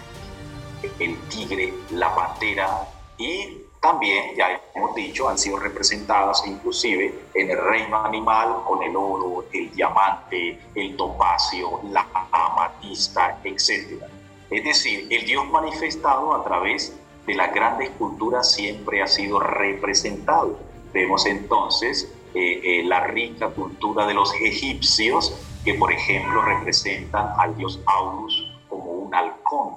el 0.99 1.19
tigre, 1.29 1.75
la 1.91 2.15
pantera 2.15 2.87
y 3.19 3.59
también, 3.81 4.37
ya 4.37 4.61
hemos 4.75 4.95
dicho, 4.95 5.27
han 5.27 5.39
sido 5.39 5.59
representadas 5.59 6.43
inclusive 6.47 7.15
en 7.33 7.51
el 7.51 7.59
reino 7.59 8.05
animal 8.05 8.63
con 8.67 8.83
el 8.83 8.95
oro, 8.95 9.47
el 9.53 9.75
diamante, 9.75 10.61
el 10.75 10.97
topacio, 10.97 11.81
la 11.91 12.07
amatista, 12.31 13.41
etc. 13.43 14.03
Es 14.51 14.65
decir, 14.65 15.07
el 15.11 15.25
Dios 15.25 15.49
manifestado 15.49 16.35
a 16.35 16.45
través 16.45 16.95
de 17.27 17.35
las 17.35 17.53
grandes 17.55 17.91
culturas 17.91 18.53
siempre 18.53 19.03
ha 19.03 19.07
sido 19.07 19.39
representado. 19.41 20.59
Vemos 20.93 21.27
entonces 21.27 22.13
eh, 22.35 22.61
eh, 22.63 22.85
la 22.85 23.01
rica 23.07 23.49
cultura 23.49 24.07
de 24.07 24.15
los 24.15 24.33
egipcios, 24.35 25.35
que 25.65 25.75
por 25.75 25.93
ejemplo 25.93 26.43
representan 26.43 27.33
al 27.39 27.57
dios 27.57 27.81
Aurus 27.87 28.47
como 28.69 28.93
un 28.93 29.15
halcón, 29.15 29.77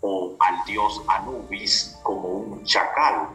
o 0.00 0.34
al 0.38 0.64
dios 0.64 1.02
Anubis 1.08 1.98
como 2.02 2.28
un 2.28 2.64
chacal. 2.64 3.28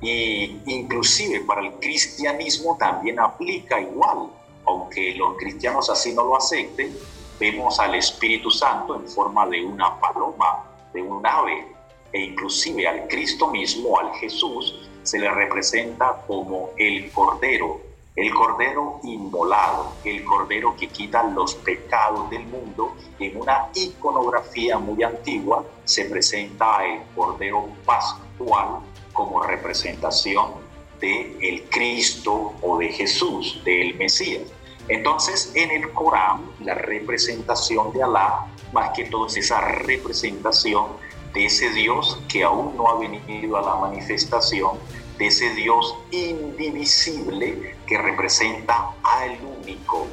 Y 0.00 0.60
inclusive 0.66 1.40
para 1.40 1.62
el 1.62 1.72
cristianismo 1.74 2.76
también 2.78 3.18
aplica 3.20 3.80
igual, 3.80 4.28
aunque 4.66 5.14
los 5.14 5.36
cristianos 5.36 5.88
así 5.88 6.12
no 6.14 6.24
lo 6.24 6.36
acepten, 6.36 6.94
vemos 7.38 7.78
al 7.80 7.94
Espíritu 7.94 8.50
Santo 8.50 8.96
en 8.96 9.08
forma 9.08 9.46
de 9.46 9.64
una 9.64 9.98
paloma, 9.98 10.64
de 10.92 11.02
un 11.02 11.26
ave, 11.26 11.73
e 12.14 12.20
inclusive 12.20 12.86
al 12.86 13.08
Cristo 13.08 13.48
mismo, 13.48 13.98
al 13.98 14.14
Jesús, 14.14 14.88
se 15.02 15.18
le 15.18 15.28
representa 15.28 16.22
como 16.28 16.70
el 16.78 17.10
Cordero, 17.10 17.80
el 18.14 18.32
Cordero 18.32 19.00
inmolado, 19.02 19.94
el 20.04 20.24
Cordero 20.24 20.76
que 20.76 20.86
quita 20.86 21.24
los 21.24 21.56
pecados 21.56 22.30
del 22.30 22.46
mundo. 22.46 22.94
En 23.18 23.36
una 23.36 23.68
iconografía 23.74 24.78
muy 24.78 25.02
antigua 25.02 25.66
se 25.82 26.04
presenta 26.04 26.86
el 26.86 27.02
Cordero 27.16 27.68
Pascual 27.84 28.78
como 29.12 29.42
representación 29.42 30.52
de 31.00 31.36
el 31.40 31.64
Cristo 31.64 32.54
o 32.62 32.78
de 32.78 32.90
Jesús, 32.90 33.60
del 33.64 33.96
Mesías. 33.96 34.42
Entonces, 34.86 35.50
en 35.56 35.72
el 35.72 35.90
Corán, 35.92 36.48
la 36.60 36.74
representación 36.74 37.92
de 37.92 38.04
Alá, 38.04 38.46
más 38.72 38.90
que 38.90 39.04
todo 39.06 39.26
es 39.26 39.36
esa 39.36 39.60
representación 39.60 40.86
de 41.34 41.46
ese 41.46 41.70
Dios 41.70 42.18
que 42.28 42.44
aún 42.44 42.76
no 42.76 42.88
ha 42.88 42.98
venido 42.98 43.56
a 43.56 43.62
la 43.62 43.74
manifestación, 43.76 44.78
de 45.18 45.26
ese 45.26 45.50
Dios 45.54 45.94
indivisible 46.10 47.76
que 47.86 47.98
representa 47.98 48.90
al 49.02 49.38
único, 49.62 50.06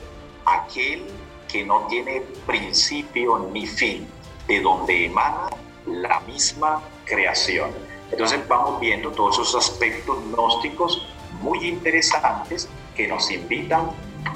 aquel 0.45 1.05
que 1.47 1.63
no 1.63 1.87
tiene 1.87 2.21
principio 2.45 3.49
ni 3.51 3.67
fin, 3.67 4.07
de 4.47 4.61
donde 4.61 5.05
emana 5.05 5.49
la 5.85 6.19
misma 6.21 6.81
creación. 7.05 7.71
Entonces 8.11 8.45
vamos 8.47 8.79
viendo 8.79 9.11
todos 9.11 9.39
esos 9.39 9.55
aspectos 9.55 10.17
gnósticos 10.31 11.07
muy 11.41 11.67
interesantes 11.67 12.67
que 12.95 13.07
nos 13.07 13.31
invitan 13.31 13.89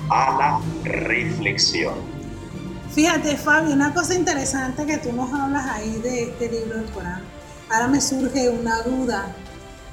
a 0.10 0.38
la 0.38 0.60
reflexión. 0.84 2.15
Fíjate, 2.96 3.36
Fabio, 3.36 3.74
una 3.74 3.94
cosa 3.94 4.16
interesante 4.16 4.86
que 4.86 4.98
tú 4.98 5.12
nos 5.12 5.30
hablas 5.34 5.66
ahí 5.66 6.00
de 6.02 6.30
este 6.30 6.50
libro 6.50 6.78
del 6.78 6.90
Corán. 6.92 7.24
Ahora 7.70 7.90
me 7.90 8.00
surge 8.00 8.48
una 8.48 8.84
duda. 8.84 9.36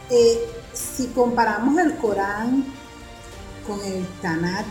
Eh, 0.09 0.39
si 0.73 1.09
comparamos 1.09 1.77
el 1.81 1.97
Corán 1.97 2.65
con 3.67 3.81
el 3.85 4.07
Tanat 4.23 4.65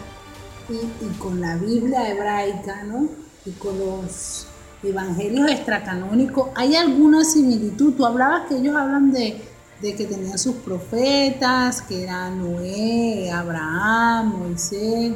y, 0.70 1.08
con 1.18 1.42
la 1.42 1.58
Biblia 1.58 2.10
hebraica, 2.10 2.84
¿no? 2.84 3.10
Y 3.46 3.52
con 3.52 3.78
los 3.78 4.48
evangelios 4.82 5.52
extracanónicos, 5.52 6.52
¿hay 6.56 6.78
alguna 6.78 7.26
similitud? 7.26 7.96
Tú 7.96 8.06
hablabas 8.06 8.48
que 8.48 8.56
ellos 8.56 8.78
hablan 8.78 9.12
de, 9.12 9.42
que 9.82 10.06
tenían 10.06 10.38
sus 10.38 10.56
profetas, 10.56 11.82
que 11.82 12.04
eran 12.04 12.40
Noé, 12.40 13.30
Abraham, 13.30 14.38
Moisés, 14.40 15.12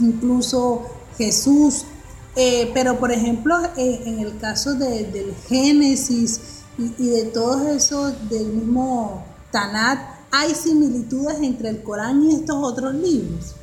incluso 0.00 0.90
Jesús. 1.16 1.84
Eh, 2.34 2.70
pero 2.72 2.98
por 2.98 3.12
ejemplo, 3.12 3.54
eh, 3.76 4.02
en 4.06 4.20
el 4.20 4.38
caso 4.38 4.74
del 4.74 5.34
Génesis 5.48 6.64
y, 6.78 7.10
de 7.10 7.24
todos 7.26 7.66
esos 7.66 8.28
del 8.30 8.46
mismo 8.46 9.26
Tanat, 9.50 9.98
¿hay 10.30 10.54
similitudes 10.54 11.38
entre 11.42 11.68
el 11.68 11.82
Corán 11.82 12.22
y 12.22 12.36
estos 12.36 12.56
otros 12.56 12.94
libros? 12.94 13.54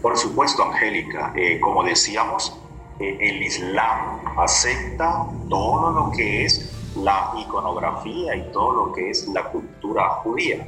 Por 0.00 0.16
supuesto, 0.16 0.62
Angélica. 0.62 1.32
Eh, 1.36 1.58
como 1.60 1.82
decíamos, 1.82 2.56
el 3.00 3.42
Islam 3.42 4.20
acepta 4.38 5.26
todo 5.48 5.90
lo 5.90 6.12
que 6.12 6.44
es 6.44 6.70
la 6.96 7.32
iconografía 7.38 8.36
y 8.36 8.52
todo 8.52 8.86
lo 8.86 8.92
que 8.92 9.10
es 9.10 9.26
la 9.28 9.44
cultura 9.50 10.08
judía. 10.22 10.66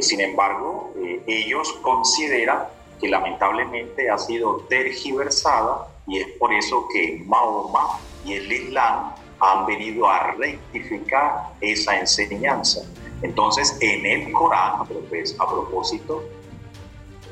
sin 0.00 0.20
embargo, 0.20 0.92
ellos 1.26 1.72
consideran 1.82 2.64
que 3.04 3.10
lamentablemente 3.10 4.08
ha 4.08 4.16
sido 4.16 4.64
tergiversada 4.70 5.88
y 6.06 6.20
es 6.20 6.28
por 6.38 6.50
eso 6.54 6.88
que 6.90 7.22
Mahoma 7.26 7.98
y 8.24 8.32
el 8.32 8.50
Islam 8.50 9.12
han 9.40 9.66
venido 9.66 10.08
a 10.08 10.32
rectificar 10.32 11.50
esa 11.60 12.00
enseñanza. 12.00 12.80
Entonces, 13.20 13.76
en 13.82 14.06
el 14.06 14.32
Corán, 14.32 14.86
pues, 15.10 15.36
a 15.38 15.46
propósito, 15.46 16.24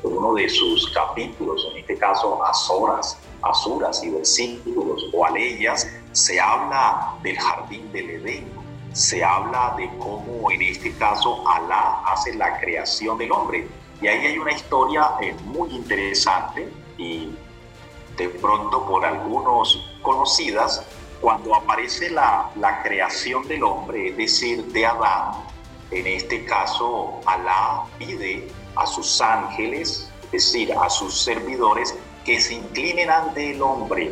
uno 0.03 0.35
de 0.35 0.47
sus 0.47 0.91
capítulos, 0.91 1.67
en 1.71 1.79
este 1.79 1.97
caso 1.97 2.45
Azoras, 2.45 3.17
Asuras 3.41 4.03
y 4.03 4.11
versículos 4.11 5.09
o 5.11 5.25
aleyas, 5.25 5.89
se 6.11 6.39
habla 6.39 7.15
del 7.23 7.39
jardín 7.39 7.91
del 7.91 8.11
Edén, 8.11 8.45
se 8.91 9.23
habla 9.23 9.73
de 9.75 9.89
cómo 9.97 10.51
en 10.51 10.61
este 10.61 10.95
caso 10.97 11.43
Alá 11.49 12.03
hace 12.05 12.35
la 12.35 12.59
creación 12.59 13.17
del 13.17 13.31
hombre 13.31 13.67
y 14.03 14.07
ahí 14.07 14.25
hay 14.25 14.37
una 14.37 14.51
historia 14.51 15.11
eh, 15.21 15.33
muy 15.45 15.69
interesante 15.69 16.69
y 16.97 17.29
de 18.17 18.27
pronto 18.27 18.85
por 18.85 19.05
algunos 19.05 19.81
conocidas, 20.01 20.85
cuando 21.21 21.55
aparece 21.55 22.09
la, 22.09 22.51
la 22.57 22.83
creación 22.83 23.47
del 23.47 23.63
hombre, 23.63 24.09
es 24.09 24.17
decir, 24.17 24.65
de 24.73 24.85
Adán, 24.85 25.35
en 25.89 26.05
este 26.05 26.43
caso 26.43 27.21
Alá 27.25 27.85
pide 27.97 28.49
a 28.75 28.85
sus 28.85 29.21
ángeles, 29.21 30.11
es 30.25 30.31
decir, 30.31 30.73
a 30.73 30.89
sus 30.89 31.23
servidores, 31.23 31.95
que 32.25 32.41
se 32.41 32.55
inclinen 32.55 33.09
ante 33.09 33.51
el 33.51 33.61
hombre, 33.61 34.11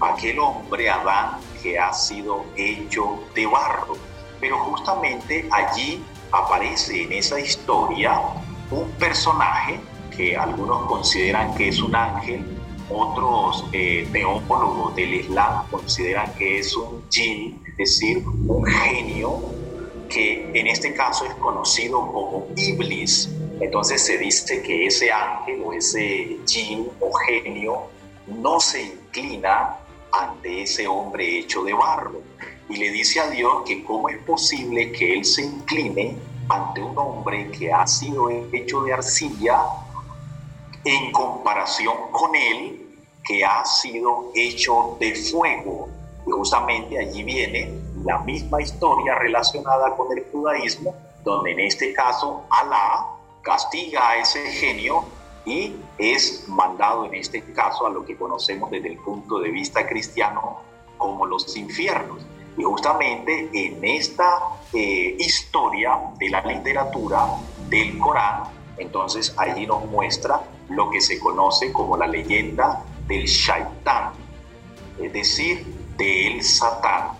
aquel 0.00 0.40
hombre 0.40 0.90
Adán 0.90 1.38
que 1.62 1.78
ha 1.78 1.92
sido 1.92 2.44
hecho 2.56 3.20
de 3.36 3.46
barro. 3.46 3.96
Pero 4.40 4.58
justamente 4.64 5.48
allí 5.52 6.04
aparece 6.32 7.04
en 7.04 7.12
esa 7.12 7.38
historia 7.38 8.20
un 8.70 8.90
personaje 8.92 9.80
que 10.16 10.36
algunos 10.36 10.86
consideran 10.86 11.54
que 11.54 11.68
es 11.68 11.80
un 11.80 11.94
ángel, 11.94 12.44
otros 12.90 13.64
eh, 13.72 14.08
teólogos 14.12 14.96
del 14.96 15.14
Islam 15.14 15.66
consideran 15.70 16.32
que 16.34 16.58
es 16.58 16.76
un 16.76 17.04
jinn, 17.10 17.62
es 17.66 17.76
decir, 17.76 18.24
un 18.26 18.64
genio 18.64 19.40
que 20.08 20.50
en 20.54 20.66
este 20.66 20.94
caso 20.94 21.26
es 21.26 21.34
conocido 21.34 22.00
como 22.00 22.48
Iblis. 22.56 23.30
Entonces 23.60 24.04
se 24.04 24.16
dice 24.18 24.62
que 24.62 24.86
ese 24.86 25.12
ángel 25.12 25.62
o 25.64 25.72
ese 25.72 26.38
jinn 26.46 26.88
o 27.00 27.12
genio 27.12 27.82
no 28.26 28.60
se 28.60 28.82
inclina 28.82 29.76
ante 30.12 30.62
ese 30.62 30.86
hombre 30.86 31.40
hecho 31.40 31.62
de 31.64 31.74
barro 31.74 32.22
y 32.68 32.76
le 32.76 32.90
dice 32.90 33.20
a 33.20 33.30
Dios 33.30 33.62
que 33.66 33.82
cómo 33.84 34.08
es 34.08 34.18
posible 34.18 34.92
que 34.92 35.14
él 35.14 35.24
se 35.24 35.42
incline 35.42 36.16
ante 36.48 36.82
un 36.82 36.96
hombre 36.98 37.50
que 37.50 37.72
ha 37.72 37.86
sido 37.86 38.30
hecho 38.30 38.82
de 38.82 38.92
arcilla 38.92 39.60
en 40.84 41.12
comparación 41.12 41.94
con 42.12 42.34
él 42.34 42.88
que 43.24 43.44
ha 43.44 43.64
sido 43.64 44.30
hecho 44.34 44.96
de 44.98 45.14
fuego. 45.14 45.88
Y 46.26 46.30
justamente 46.30 46.98
allí 46.98 47.22
viene 47.22 47.70
la 48.04 48.18
misma 48.20 48.62
historia 48.62 49.14
relacionada 49.16 49.94
con 49.96 50.16
el 50.16 50.24
judaísmo, 50.32 50.94
donde 51.24 51.52
en 51.52 51.60
este 51.60 51.92
caso 51.92 52.44
Alá 52.50 53.06
castiga 53.42 54.10
a 54.10 54.16
ese 54.16 54.40
genio 54.50 55.04
y 55.44 55.76
es 55.98 56.48
mandado 56.48 57.04
en 57.06 57.14
este 57.14 57.42
caso 57.52 57.86
a 57.86 57.90
lo 57.90 58.04
que 58.04 58.16
conocemos 58.16 58.70
desde 58.70 58.88
el 58.88 58.98
punto 58.98 59.40
de 59.40 59.50
vista 59.50 59.86
cristiano 59.86 60.60
como 60.96 61.26
los 61.26 61.56
infiernos. 61.56 62.22
Y 62.58 62.64
justamente 62.64 63.48
en 63.52 63.84
esta 63.84 64.40
eh, 64.74 65.16
historia 65.18 65.98
de 66.18 66.28
la 66.28 66.42
literatura 66.42 67.26
del 67.68 67.96
Corán, 67.98 68.42
entonces 68.76 69.32
allí 69.36 69.64
nos 69.64 69.84
muestra 69.86 70.42
lo 70.68 70.90
que 70.90 71.00
se 71.00 71.20
conoce 71.20 71.72
como 71.72 71.96
la 71.96 72.08
leyenda 72.08 72.84
del 73.06 73.26
Shaitán, 73.26 74.12
es 75.00 75.12
decir, 75.12 75.64
del 75.96 76.42
Satán, 76.42 77.12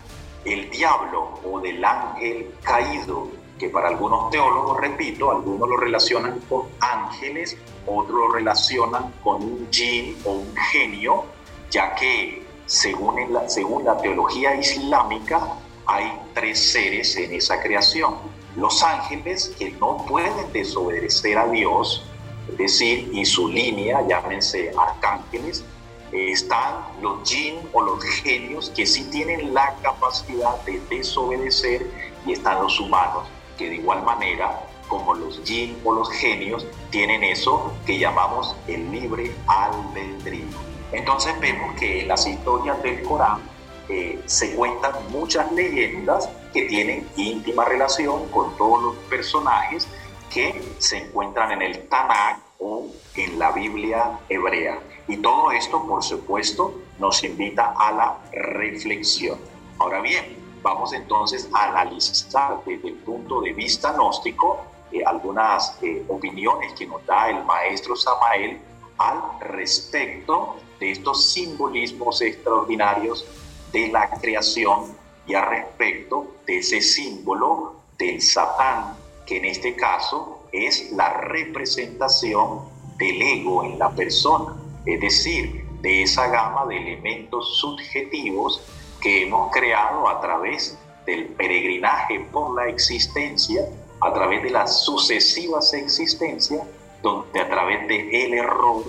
el 0.45 0.69
diablo 0.71 1.41
o 1.45 1.61
del 1.61 1.85
ángel 1.85 2.55
caído, 2.63 3.29
que 3.59 3.69
para 3.69 3.89
algunos 3.89 4.31
teólogos, 4.31 4.81
repito, 4.81 5.31
algunos 5.31 5.69
lo 5.69 5.77
relacionan 5.77 6.41
con 6.49 6.67
ángeles, 6.81 7.57
otros 7.87 8.19
lo 8.19 8.33
relacionan 8.33 9.13
con 9.23 9.43
un 9.43 9.69
jinn 9.71 10.17
o 10.25 10.33
un 10.33 10.57
genio, 10.73 11.25
ya 11.71 11.95
que 11.95 12.38
según, 12.69 13.33
la, 13.33 13.49
según 13.49 13.85
la 13.85 13.97
teología 13.97 14.55
islámica, 14.55 15.41
hay 15.87 16.13
tres 16.35 16.71
seres 16.73 17.17
en 17.17 17.33
esa 17.33 17.61
creación. 17.61 18.17
Los 18.57 18.83
ángeles 18.83 19.55
que 19.59 19.73
no 19.73 20.05
pueden 20.07 20.53
desobedecer 20.53 21.39
a 21.39 21.49
Dios, 21.49 22.05
es 22.51 22.59
decir, 22.59 23.11
y 23.13 23.25
su 23.25 23.49
línea, 23.49 24.07
llámense 24.07 24.71
arcángeles, 24.77 25.65
están 26.13 26.85
los 27.03 27.29
jinn 27.29 27.57
o 27.73 27.83
los 27.83 28.03
genios 28.05 28.71
que 28.71 28.87
sí 28.87 29.05
tienen 29.11 29.53
la 29.55 29.75
capacidad 29.83 30.63
de 30.65 30.81
desobedecer 30.91 31.91
y 32.27 32.33
están 32.33 32.63
los 32.63 32.79
humanos 32.81 33.29
que 33.59 33.69
de 33.69 33.77
igual 33.77 34.03
manera 34.05 34.61
como 34.89 35.15
los 35.15 35.43
jinn 35.45 35.79
o 35.85 35.93
los 35.93 36.11
genios 36.11 36.67
tienen 36.91 37.23
eso 37.25 37.73
que 37.85 37.99
llamamos 37.99 38.57
el 38.67 38.91
libre 38.91 39.35
albedrío. 39.47 40.68
Entonces 40.93 41.39
vemos 41.41 41.75
que 41.79 42.03
en 42.03 42.09
las 42.09 42.27
historias 42.27 42.83
del 42.83 43.03
Corán 43.03 43.41
eh, 43.89 44.21
se 44.27 44.55
cuentan 44.55 44.93
muchas 45.11 45.51
leyendas 45.53 46.29
que 46.53 46.63
tienen 46.63 47.09
íntima 47.17 47.65
relación 47.65 48.29
con 48.29 48.57
todos 48.57 48.83
los 48.83 48.97
personajes 49.09 49.87
que 50.31 50.63
se 50.79 50.99
encuentran 50.99 51.53
en 51.53 51.63
el 51.63 51.89
Tanakh 51.89 52.41
o 52.59 52.87
en 53.17 53.39
la 53.39 53.53
Biblia 53.53 54.19
hebrea. 54.29 54.79
Y 55.07 55.17
todo 55.19 55.53
esto, 55.53 55.87
por 55.87 56.03
supuesto, 56.03 56.75
nos 56.99 57.25
invita 57.25 57.75
a 57.79 57.93
la 57.93 58.19
reflexión. 58.33 59.39
Ahora 59.79 60.01
bien, 60.01 60.37
vamos 60.63 60.93
entonces 60.93 61.49
a 61.55 61.71
analizar 61.71 62.61
desde 62.67 62.89
el 62.89 62.95
punto 62.97 63.41
de 63.41 63.53
vista 63.53 63.93
gnóstico 63.93 64.61
eh, 64.93 65.03
algunas 65.05 65.79
eh, 65.83 66.05
opiniones 66.09 66.73
que 66.75 66.87
nos 66.87 67.05
da 67.07 67.31
el 67.31 67.45
maestro 67.45 67.95
Samael 67.97 68.61
al 68.99 69.23
respecto 69.41 70.57
de 70.81 70.93
estos 70.93 71.33
simbolismos 71.33 72.21
extraordinarios 72.21 73.25
de 73.73 73.89
la 73.89 74.11
creación 74.11 74.97
y 75.27 75.35
al 75.35 75.49
respecto 75.49 76.35
de 76.47 76.59
ese 76.59 76.81
símbolo 76.81 77.77
del 77.99 78.21
Satán, 78.21 78.97
que 79.27 79.39
en 79.39 79.45
este 79.45 79.77
caso 79.77 80.43
es 80.53 80.93
la 80.93 81.13
representación 81.21 82.61
del 82.97 83.21
ego 83.21 83.65
en 83.65 83.79
la 83.79 83.91
persona, 83.91 84.57
es 84.87 85.01
decir, 85.01 85.65
de 85.81 86.03
esa 86.03 86.29
gama 86.29 86.67
de 86.67 86.77
elementos 86.77 87.59
subjetivos 87.59 88.61
que 89.01 89.23
hemos 89.23 89.53
creado 89.53 90.09
a 90.09 90.21
través 90.21 90.77
del 91.07 91.27
peregrinaje 91.27 92.21
por 92.33 92.55
la 92.57 92.69
existencia, 92.69 93.63
a 94.01 94.13
través 94.13 94.43
de 94.43 94.51
las 94.51 94.85
sucesivas 94.85 95.73
existencias, 95.75 96.63
donde 97.03 97.41
a 97.41 97.49
través 97.49 97.87
del 97.89 98.15
el 98.15 98.35
error 98.35 98.83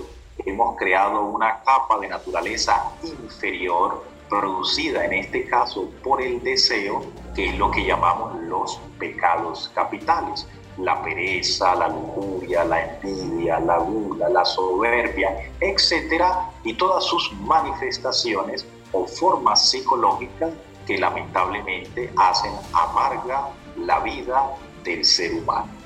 hemos 0.44 0.76
creado 0.76 1.22
una 1.22 1.60
capa 1.62 1.98
de 1.98 2.08
naturaleza 2.08 2.92
inferior 3.02 4.04
producida 4.28 5.04
en 5.04 5.12
este 5.14 5.44
caso 5.44 5.90
por 6.02 6.22
el 6.22 6.42
deseo, 6.42 7.04
que 7.34 7.46
es 7.46 7.58
lo 7.58 7.70
que 7.70 7.84
llamamos 7.84 8.40
los 8.42 8.80
pecados 8.98 9.70
capitales. 9.74 10.46
La 10.78 11.02
pereza, 11.02 11.74
la 11.74 11.88
lujuria, 11.88 12.64
la 12.64 12.94
envidia, 12.94 13.58
la 13.60 13.78
gula, 13.78 14.30
la 14.30 14.44
soberbia, 14.44 15.50
etcétera, 15.60 16.48
y 16.64 16.74
todas 16.74 17.04
sus 17.04 17.32
manifestaciones 17.40 18.64
o 18.92 19.04
formas 19.06 19.68
psicológicas 19.68 20.52
que 20.86 20.96
lamentablemente 20.96 22.10
hacen 22.16 22.52
amarga 22.72 23.48
la 23.76 23.98
vida 24.00 24.50
del 24.84 25.04
ser 25.04 25.34
humano. 25.34 25.79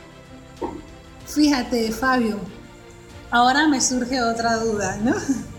Fíjate, 1.26 1.90
Fabio, 1.90 2.38
ahora 3.30 3.66
me 3.66 3.80
surge 3.80 4.22
otra 4.22 4.56
duda, 4.56 4.98
¿no? 4.98 5.14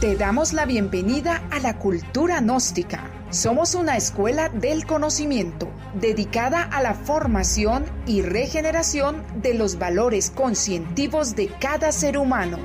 Te 0.01 0.17
damos 0.17 0.53
la 0.53 0.67
bienvenida 0.67 1.47
a 1.53 1.61
la 1.61 1.79
cultura 1.79 2.41
gnóstica. 2.41 3.22
Somos 3.33 3.75
una 3.75 3.97
escuela 3.97 4.49
del 4.51 4.87
conocimiento 4.87 5.69
dedicada 5.95 6.63
a 6.63 6.81
la 6.81 6.95
formación 6.95 7.85
y 8.07 8.23
regeneración 8.23 9.25
de 9.43 9.55
los 9.55 9.79
valores 9.79 10.31
conscientivos 10.31 11.35
de 11.35 11.49
cada 11.49 11.91
ser 11.91 12.17
humano 12.17 12.59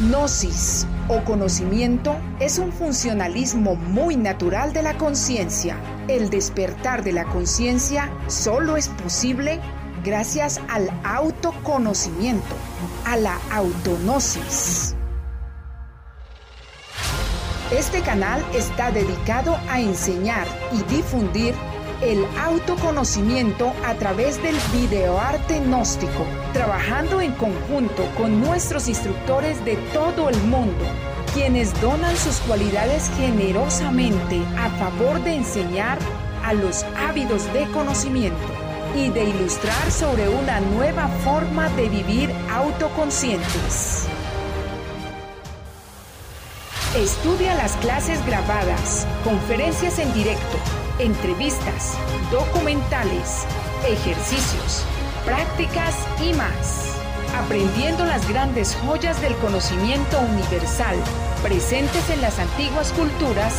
Gnosis 0.00 0.88
o 1.06 1.22
conocimiento 1.22 2.16
es 2.40 2.58
un 2.58 2.72
funcionalismo 2.72 3.76
muy 3.76 4.16
natural 4.16 4.72
de 4.72 4.82
la 4.82 4.98
conciencia. 4.98 5.76
El 6.08 6.30
despertar 6.30 7.04
de 7.04 7.12
la 7.12 7.24
conciencia 7.26 8.10
solo 8.26 8.76
es 8.76 8.88
posible 8.88 9.60
gracias 10.02 10.60
al 10.68 10.90
autoconocimiento, 11.04 12.56
a 13.06 13.16
la 13.16 13.38
autonosis. 13.52 14.96
Este 17.76 18.02
canal 18.02 18.40
está 18.54 18.92
dedicado 18.92 19.58
a 19.68 19.80
enseñar 19.80 20.46
y 20.70 20.82
difundir 20.94 21.54
el 22.02 22.24
autoconocimiento 22.40 23.72
a 23.84 23.94
través 23.94 24.40
del 24.44 24.54
videoarte 24.72 25.58
gnóstico, 25.58 26.24
trabajando 26.52 27.20
en 27.20 27.32
conjunto 27.32 28.08
con 28.16 28.40
nuestros 28.40 28.86
instructores 28.86 29.64
de 29.64 29.74
todo 29.92 30.28
el 30.28 30.36
mundo, 30.42 30.84
quienes 31.34 31.78
donan 31.80 32.16
sus 32.16 32.36
cualidades 32.46 33.10
generosamente 33.16 34.40
a 34.56 34.70
favor 34.78 35.20
de 35.24 35.34
enseñar 35.34 35.98
a 36.44 36.54
los 36.54 36.84
ávidos 36.96 37.52
de 37.52 37.66
conocimiento 37.72 38.38
y 38.94 39.08
de 39.08 39.24
ilustrar 39.24 39.90
sobre 39.90 40.28
una 40.28 40.60
nueva 40.60 41.08
forma 41.24 41.68
de 41.70 41.88
vivir 41.88 42.30
autoconscientes. 42.52 44.06
Estudia 46.96 47.56
las 47.56 47.74
clases 47.78 48.24
grabadas, 48.24 49.04
conferencias 49.24 49.98
en 49.98 50.14
directo, 50.14 50.56
entrevistas, 51.00 51.98
documentales, 52.30 53.44
ejercicios, 53.84 54.84
prácticas 55.24 55.96
y 56.22 56.32
más. 56.34 56.96
Aprendiendo 57.36 58.04
las 58.04 58.28
grandes 58.28 58.76
joyas 58.76 59.20
del 59.20 59.34
conocimiento 59.38 60.20
universal 60.20 60.96
presentes 61.42 62.08
en 62.10 62.22
las 62.22 62.38
antiguas 62.38 62.92
culturas 62.92 63.54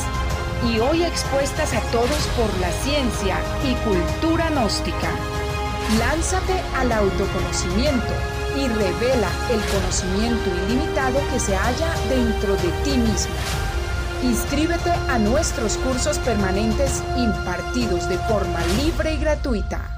y 0.70 0.80
hoy 0.80 1.04
expuestas 1.04 1.74
a 1.74 1.82
todos 1.92 2.30
por 2.38 2.58
la 2.62 2.72
ciencia 2.72 3.38
y 3.66 3.74
cultura 3.84 4.50
gnóstica. 4.50 5.12
Lánzate 6.00 6.54
al 6.78 6.90
autoconocimiento 6.94 8.14
y 8.58 8.68
revela 8.68 9.30
el 9.52 9.62
conocimiento 9.66 10.50
ilimitado 10.66 11.20
que 11.32 11.40
se 11.40 11.56
halla 11.56 11.94
dentro 12.10 12.54
de 12.56 12.70
ti 12.84 12.98
mismo. 12.98 13.36
Inscríbete 14.24 14.92
a 14.92 15.20
nuestros 15.20 15.78
cursos 15.78 16.18
permanentes 16.20 17.04
impartidos 17.18 18.08
de 18.08 18.18
forma 18.20 18.60
libre 18.82 19.14
y 19.14 19.18
gratuita. 19.18 19.90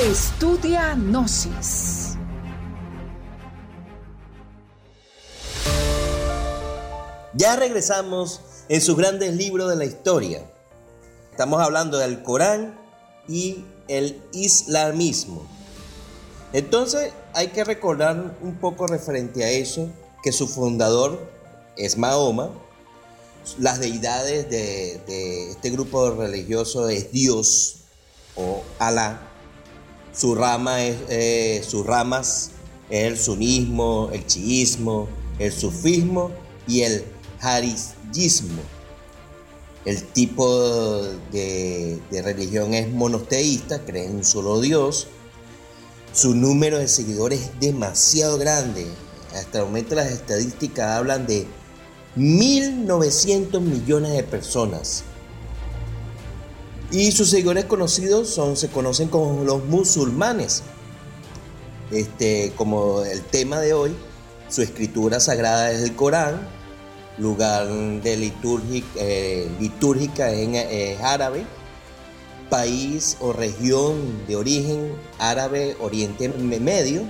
Estudia 0.00 0.94
Gnosis. 0.94 2.16
Ya 7.34 7.56
regresamos 7.56 8.40
en 8.68 8.80
sus 8.80 8.96
grandes 8.96 9.34
libros 9.34 9.68
de 9.68 9.76
la 9.76 9.84
historia. 9.84 10.42
Estamos 11.30 11.60
hablando 11.60 11.98
del 11.98 12.22
Corán 12.22 12.78
y 13.28 13.64
el 13.88 14.22
islamismo. 14.32 15.57
Entonces 16.52 17.12
hay 17.34 17.48
que 17.48 17.64
recordar 17.64 18.36
un 18.40 18.54
poco 18.54 18.86
referente 18.86 19.44
a 19.44 19.50
eso, 19.50 19.90
que 20.22 20.32
su 20.32 20.48
fundador 20.48 21.30
es 21.76 21.96
Mahoma, 21.98 22.50
las 23.56 23.80
deidades 23.80 24.50
de, 24.50 25.50
este 25.50 25.70
grupo 25.70 26.10
religioso 26.10 26.88
es 26.88 27.10
Dios 27.10 27.76
o 28.36 28.62
Alá. 28.78 29.22
Su 30.14 30.34
es, 30.36 30.96
eh, 31.08 31.64
sus 31.66 31.86
ramas 31.86 32.50
es 32.90 33.04
el 33.04 33.18
sunismo, 33.18 34.10
el 34.12 34.26
chiismo, 34.26 35.08
el 35.38 35.52
sufismo 35.52 36.30
y 36.66 36.82
el 36.82 37.04
harisismo. 37.40 38.62
El 39.84 40.02
tipo 40.04 41.02
de, 41.32 42.00
de 42.10 42.22
religión 42.22 42.74
es 42.74 42.88
monoteísta, 42.92 43.84
cree 43.84 44.06
en 44.06 44.16
un 44.16 44.24
solo 44.24 44.60
Dios. 44.60 45.06
Su 46.18 46.34
número 46.34 46.78
de 46.78 46.88
seguidores 46.88 47.42
es 47.42 47.60
demasiado 47.60 48.38
grande. 48.38 48.88
Hasta 49.36 49.58
el 49.58 49.66
momento 49.66 49.94
las 49.94 50.10
estadísticas 50.10 50.96
hablan 50.96 51.28
de 51.28 51.46
1.900 52.16 53.60
millones 53.60 54.14
de 54.14 54.24
personas. 54.24 55.04
Y 56.90 57.12
sus 57.12 57.30
seguidores 57.30 57.66
conocidos 57.66 58.30
son, 58.30 58.56
se 58.56 58.66
conocen 58.66 59.06
como 59.06 59.44
los 59.44 59.64
musulmanes. 59.66 60.64
Este, 61.92 62.52
como 62.56 63.02
el 63.04 63.22
tema 63.22 63.60
de 63.60 63.74
hoy, 63.74 63.94
su 64.48 64.62
escritura 64.62 65.20
sagrada 65.20 65.70
es 65.70 65.82
el 65.82 65.94
Corán, 65.94 66.48
lugar 67.16 67.68
de 67.68 68.16
litúrgica, 68.16 68.88
eh, 68.96 69.48
litúrgica 69.60 70.32
en 70.32 70.56
árabe, 71.00 71.44
país 72.48 73.16
o 73.20 73.32
región 73.32 74.26
de 74.26 74.36
origen 74.36 74.92
árabe 75.18 75.76
Oriente 75.80 76.28
Medio, 76.28 77.02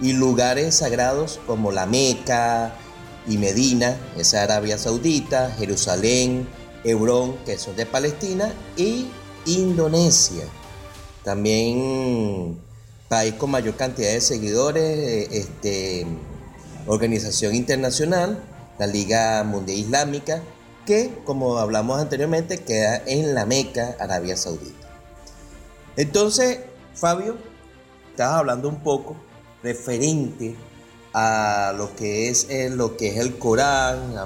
y 0.00 0.12
lugares 0.12 0.76
sagrados 0.76 1.40
como 1.46 1.72
la 1.72 1.86
Meca, 1.86 2.74
y 3.26 3.36
Medina, 3.36 3.96
es 4.16 4.34
Arabia 4.34 4.78
Saudita, 4.78 5.54
Jerusalén, 5.58 6.48
Hebrón, 6.84 7.36
que 7.44 7.58
son 7.58 7.76
de 7.76 7.86
Palestina, 7.86 8.52
y 8.76 9.06
Indonesia. 9.46 10.44
También 11.22 12.58
país 13.08 13.34
con 13.34 13.50
mayor 13.50 13.76
cantidad 13.76 14.12
de 14.12 14.20
seguidores, 14.20 14.82
eh, 14.82 15.28
este, 15.32 16.06
organización 16.86 17.54
internacional, 17.54 18.42
la 18.78 18.86
Liga 18.86 19.44
Mundial 19.44 19.78
Islámica, 19.78 20.42
que, 20.86 21.20
como 21.24 21.58
hablamos 21.58 22.00
anteriormente, 22.00 22.58
queda 22.58 23.02
en 23.06 23.34
la 23.34 23.46
Meca, 23.46 23.96
Arabia 23.98 24.36
Saudita. 24.36 24.88
Entonces, 25.96 26.60
Fabio, 26.94 27.36
estabas 28.10 28.38
hablando 28.38 28.68
un 28.68 28.82
poco 28.82 29.16
referente 29.62 30.56
a 31.12 31.72
lo 31.76 31.94
que 31.96 32.28
es 32.28 32.48
el, 32.50 32.76
lo 32.76 32.96
que 32.96 33.08
es 33.08 33.16
el 33.18 33.38
Corán, 33.38 34.16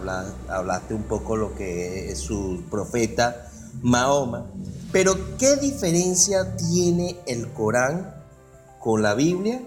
hablaste 0.49 0.95
un 0.95 1.05
poco 1.05 1.37
lo 1.37 1.55
que 1.55 2.11
es 2.11 2.19
su 2.19 2.63
profeta 2.71 3.51
Mahoma, 3.83 4.47
pero 4.93 5.37
¿qué 5.39 5.57
diferencia 5.57 6.57
tiene 6.57 7.17
el 7.27 7.53
Corán 7.53 8.15
con 8.81 9.03
la 9.03 9.15
Biblia? 9.15 9.61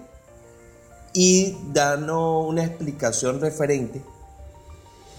Y 1.13 1.58
danos 1.73 2.47
una 2.47 2.63
explicación 2.63 3.41
referente 3.41 4.04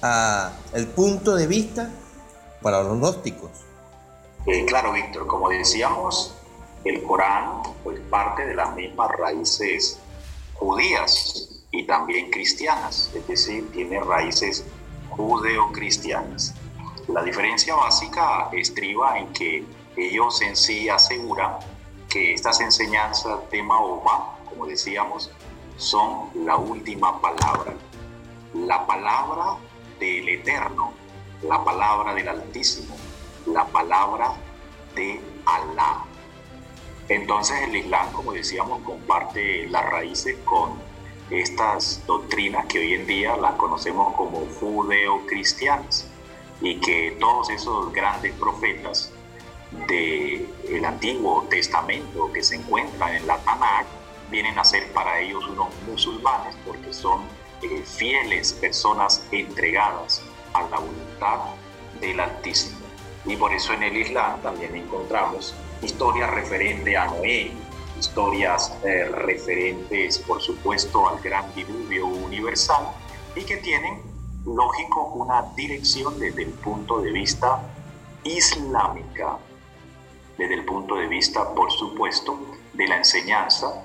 a 0.03 0.53
el 0.73 0.87
punto 0.89 1.35
de 1.35 1.47
vista 1.47 1.91
para 2.63 2.83
los 2.83 2.99
gnósticos. 2.99 3.51
Eh, 4.47 4.65
claro, 4.67 4.93
Víctor, 4.93 5.27
como 5.27 5.49
decíamos, 5.49 6.35
el 6.85 7.03
Corán 7.03 7.63
pues 7.85 8.01
parte 8.11 8.47
de 8.47 8.55
las 8.55 8.75
mismas 8.75 9.11
raíces 9.19 9.99
judías 10.55 11.49
y 11.71 11.85
también 11.87 12.31
cristianas, 12.31 13.11
es 13.15 13.27
decir, 13.27 13.71
tiene 13.73 14.01
raíces 14.01 14.65
judeo-cristianas. 15.11 16.55
La 17.09 17.23
diferencia 17.23 17.75
básica 17.75 18.49
estriba 18.53 19.19
en 19.19 19.33
que 19.33 19.65
ellos 19.97 20.41
en 20.43 20.57
sí 20.57 20.89
aseguran 20.89 21.57
que 22.09 22.35
estas 22.35 22.61
enseñanzas 22.61 23.39
de 23.51 23.63
Mahoma 23.63 24.39
como 24.59 24.67
decíamos, 24.67 25.31
son 25.77 26.31
la 26.45 26.57
última 26.57 27.21
palabra, 27.21 27.75
la 28.55 28.85
palabra 28.87 29.57
del 29.99 30.29
Eterno, 30.29 30.93
la 31.43 31.63
palabra 31.65 32.15
del 32.15 32.29
Altísimo, 32.29 32.97
la 33.47 33.67
palabra 33.67 34.33
de 34.95 35.21
Alá. 35.45 36.05
Entonces 37.09 37.63
el 37.63 37.77
Islam, 37.77 38.13
como 38.13 38.33
decíamos, 38.33 38.83
comparte 38.83 39.67
las 39.69 39.85
raíces 39.89 40.37
con 40.45 40.79
estas 41.31 42.03
doctrinas 42.07 42.67
que 42.67 42.79
hoy 42.79 42.95
en 42.95 43.07
día 43.07 43.37
las 43.37 43.55
conocemos 43.55 44.15
como 44.15 44.47
judeo-cristianas 44.61 46.09
y 46.61 46.81
que 46.81 47.17
todos 47.21 47.51
esos 47.51 47.93
grandes 47.93 48.33
profetas 48.35 49.13
del 49.87 50.85
Antiguo 50.85 51.47
Testamento 51.51 52.33
que 52.33 52.43
se 52.43 52.57
encuentran 52.57 53.15
en 53.15 53.27
la 53.27 53.39
Tanakh 53.39 53.87
vienen 54.31 54.59
a 54.59 54.65
ser 54.65 54.91
para 54.93 55.21
ellos 55.21 55.47
unos 55.49 55.69
musulmanes 55.87 56.57
porque 56.67 56.93
son 56.93 57.23
eh, 57.63 57.83
fieles 57.83 58.53
personas 58.53 59.27
entregadas 59.33 60.23
a 60.53 60.63
la 60.63 60.79
voluntad 60.79 61.41
del 62.01 62.21
Altísimo. 62.21 62.79
Y 63.25 63.37
por 63.37 63.53
eso 63.53 63.73
en 63.73 63.83
el 63.83 63.97
Islam 63.97 64.41
también 64.43 64.77
encontramos 64.77 65.55
historias 65.83 66.31
referentes 66.31 66.97
a 66.97 67.07
Noé, 67.07 67.51
historias 67.99 68.77
eh, 68.85 69.05
referentes, 69.07 70.19
por 70.21 70.41
supuesto, 70.41 71.09
al 71.09 71.21
gran 71.21 71.53
diluvio 71.55 72.07
universal 72.07 72.93
y 73.35 73.43
que 73.43 73.57
tienen, 73.57 74.01
lógico, 74.45 75.13
una 75.15 75.43
dirección 75.57 76.19
desde 76.19 76.45
el 76.45 76.51
punto 76.51 77.01
de 77.01 77.11
vista 77.11 77.61
islámica, 78.23 79.37
desde 80.37 80.55
el 80.55 80.65
punto 80.65 80.95
de 80.95 81.09
vista, 81.09 81.53
por 81.55 81.73
supuesto, 81.73 82.39
de 82.73 82.87
la 82.87 82.99
enseñanza 82.99 83.83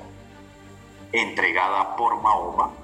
entregada 1.12 1.96
por 1.96 2.22
Mahoma 2.22 2.83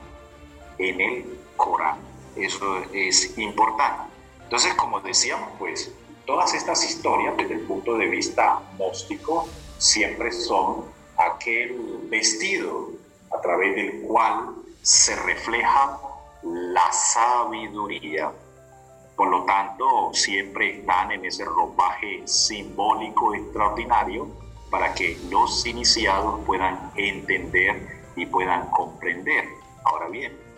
en 0.79 1.01
el 1.01 1.39
Corán. 1.55 1.99
Eso 2.35 2.79
es 2.93 3.37
importante. 3.37 4.11
Entonces, 4.43 4.73
como 4.73 4.99
decíamos, 5.01 5.49
pues 5.59 5.91
todas 6.25 6.53
estas 6.53 6.83
historias 6.83 7.37
desde 7.37 7.55
el 7.55 7.61
punto 7.61 7.95
de 7.97 8.07
vista 8.07 8.61
gnóstico 8.77 9.47
siempre 9.77 10.31
son 10.31 10.85
aquel 11.17 11.99
vestido 12.09 12.89
a 13.31 13.41
través 13.41 13.75
del 13.75 14.01
cual 14.01 14.55
se 14.81 15.15
refleja 15.15 15.99
la 16.43 16.91
sabiduría. 16.91 18.31
Por 19.15 19.29
lo 19.29 19.43
tanto, 19.43 20.11
siempre 20.13 20.79
están 20.79 21.11
en 21.11 21.25
ese 21.25 21.43
ropaje 21.45 22.21
simbólico 22.25 23.35
extraordinario 23.35 24.27
para 24.69 24.93
que 24.93 25.17
los 25.29 25.65
iniciados 25.65 26.39
puedan 26.45 26.91
entender 26.95 28.01
y 28.15 28.25
puedan 28.25 28.69
comprender. 28.69 29.45
Ahora 29.83 30.07
bien, 30.07 30.48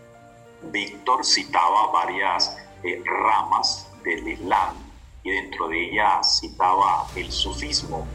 Víctor 0.63 1.26
citaba 1.26 1.91
varias 1.91 2.58
eh, 2.84 3.02
ramas 3.06 3.88
del 4.04 4.28
Islam 4.28 4.76
y 5.24 5.32
dentro 5.32 5.67
de 5.69 5.91
ella 5.91 6.24
citaba 6.24 7.08
el 7.15 7.32
sufismo. 7.32 8.08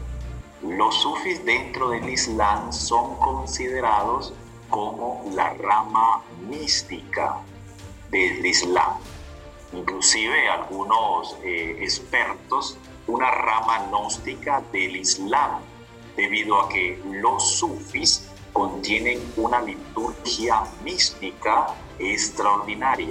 Los 0.63 0.95
sufis 1.01 1.43
dentro 1.45 1.89
del 1.89 2.09
Islam 2.09 2.71
son 2.73 3.15
considerados 3.17 4.33
como 4.69 5.23
la 5.33 5.53
rama 5.53 6.23
mística 6.49 7.37
del 8.09 8.45
Islam. 8.45 8.97
Inclusive 9.73 10.49
algunos 10.49 11.37
eh, 11.43 11.77
expertos, 11.81 12.77
una 13.07 13.29
rama 13.29 13.87
gnóstica 13.89 14.61
del 14.71 14.95
Islam, 14.95 15.61
debido 16.15 16.59
a 16.59 16.69
que 16.69 16.99
los 17.05 17.57
sufis 17.57 18.26
contienen 18.57 19.21
una 19.37 19.61
liturgia 19.61 20.63
mística 20.83 21.67
extraordinaria. 21.99 23.07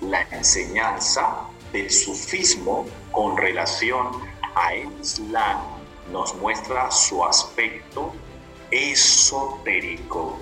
La 0.00 0.22
enseñanza 0.30 1.40
del 1.72 1.90
sufismo 1.90 2.86
con 3.10 3.36
relación 3.36 4.06
a 4.54 4.76
Islam 4.76 5.58
nos 6.12 6.36
muestra 6.36 6.88
su 6.92 7.24
aspecto 7.24 8.12
esotérico, 8.70 10.38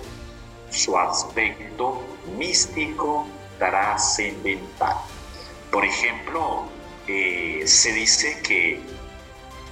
su 0.69 0.95
aspecto 0.95 2.03
místico 2.37 3.25
trascendental. 3.57 4.97
Por 5.71 5.85
ejemplo, 5.85 6.65
eh, 7.07 7.63
se 7.65 7.93
dice 7.93 8.39
que 8.43 8.79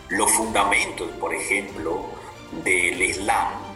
los 0.09 0.31
fundamentos, 0.31 1.11
por 1.19 1.35
ejemplo, 1.35 2.05
del 2.63 2.99
Islam 3.03 3.66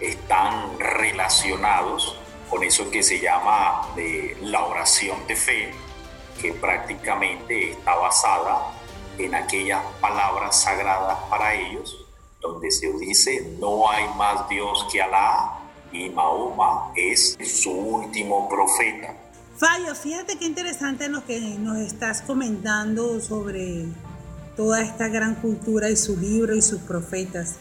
están 0.00 0.78
relacionados 0.78 2.16
con 2.48 2.64
eso 2.64 2.90
que 2.90 3.02
se 3.02 3.20
llama 3.20 3.88
de 3.94 4.36
la 4.42 4.64
oración 4.64 5.26
de 5.26 5.36
fe, 5.36 5.72
que 6.40 6.52
prácticamente 6.54 7.70
está 7.70 7.94
basada 7.94 8.72
en 9.18 9.34
aquellas 9.34 9.82
palabras 10.00 10.62
sagradas 10.62 11.18
para 11.28 11.54
ellos, 11.54 12.06
donde 12.40 12.70
se 12.70 12.92
dice, 12.94 13.56
no 13.60 13.88
hay 13.90 14.08
más 14.16 14.48
Dios 14.48 14.86
que 14.90 15.00
Alá 15.02 15.58
y 15.92 16.08
Mahoma 16.08 16.92
es 16.96 17.36
su 17.44 17.70
último 17.70 18.48
profeta. 18.48 19.14
Fabio, 19.56 19.94
fíjate 19.94 20.38
qué 20.38 20.46
interesante 20.46 21.08
lo 21.08 21.24
que 21.26 21.38
nos 21.58 21.78
estás 21.78 22.22
comentando 22.22 23.20
sobre 23.20 23.84
toda 24.56 24.80
esta 24.80 25.08
gran 25.08 25.34
cultura 25.36 25.90
y 25.90 25.96
su 25.96 26.16
libro 26.16 26.54
y 26.54 26.62
sus 26.62 26.80
profetas. 26.80 27.56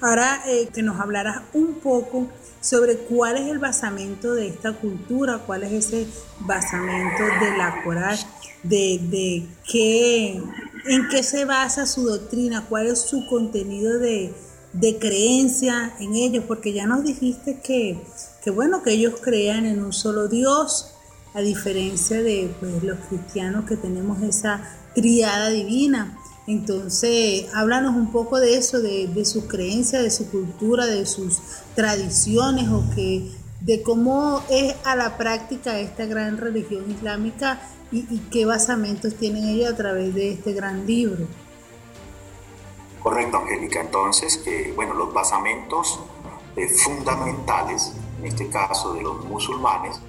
Ahora 0.00 0.42
eh, 0.46 0.68
que 0.72 0.82
nos 0.82 1.00
hablarás 1.00 1.42
un 1.52 1.74
poco 1.80 2.28
sobre 2.60 2.98
cuál 2.98 3.36
es 3.36 3.48
el 3.48 3.58
basamento 3.58 4.34
de 4.34 4.48
esta 4.48 4.72
cultura, 4.72 5.38
cuál 5.44 5.64
es 5.64 5.72
ese 5.72 6.06
basamento 6.40 7.24
de 7.40 7.56
la 7.56 7.82
Corán, 7.82 8.16
de, 8.62 9.00
de 9.02 9.46
qué, 9.70 10.40
en 10.86 11.08
qué 11.08 11.22
se 11.22 11.44
basa 11.44 11.86
su 11.86 12.04
doctrina, 12.04 12.66
cuál 12.68 12.86
es 12.88 13.00
su 13.00 13.26
contenido 13.26 13.98
de, 13.98 14.34
creencia 15.00 15.94
en 15.98 16.14
ellos, 16.14 16.44
porque 16.46 16.72
ya 16.72 16.86
nos 16.86 17.04
dijiste 17.04 17.60
que, 17.60 18.00
que, 18.42 18.50
bueno, 18.50 18.82
que 18.82 18.92
ellos 18.92 19.14
crean 19.20 19.66
en 19.66 19.82
un 19.82 19.92
solo 19.92 20.28
Dios, 20.28 20.94
a 21.34 21.40
diferencia 21.40 22.22
de 22.22 22.54
pues, 22.60 22.82
los 22.82 22.98
cristianos 23.08 23.64
que 23.64 23.76
tenemos 23.76 24.22
esa 24.22 24.62
triada 24.94 25.50
divina. 25.50 26.17
Entonces, 26.48 27.44
háblanos 27.54 27.94
un 27.94 28.10
poco 28.10 28.40
de 28.40 28.56
eso, 28.56 28.80
de, 28.80 29.24
sus 29.26 29.44
creencias, 29.44 30.02
de 30.02 30.10
su 30.10 30.30
cultura, 30.30 30.86
de 30.86 31.04
sus 31.04 31.40
tradiciones 31.74 32.70
o 32.70 32.82
que 32.94 33.30
de 33.60 33.82
cómo 33.82 34.42
es 34.48 34.74
a 34.84 34.96
la 34.96 35.18
práctica 35.18 35.78
esta 35.78 36.06
gran 36.06 36.38
religión 36.38 36.90
islámica 36.90 37.60
y, 37.92 38.20
qué 38.30 38.46
basamentos 38.46 39.14
tienen 39.16 39.44
ellos 39.44 39.74
a 39.74 39.76
través 39.76 40.14
de 40.14 40.32
este 40.32 40.54
gran 40.54 40.86
libro. 40.86 41.26
Correcto, 43.02 43.36
Angélica. 43.36 43.82
Entonces, 43.82 44.40
bueno, 44.74 44.94
los 44.94 45.12
basamentos 45.12 46.00
eh, 46.56 46.66
fundamentales, 46.66 47.92
en 48.20 48.24
este 48.24 48.48
caso 48.48 48.94
de 48.94 49.02
los 49.02 49.22
musulmanes, 49.26 50.00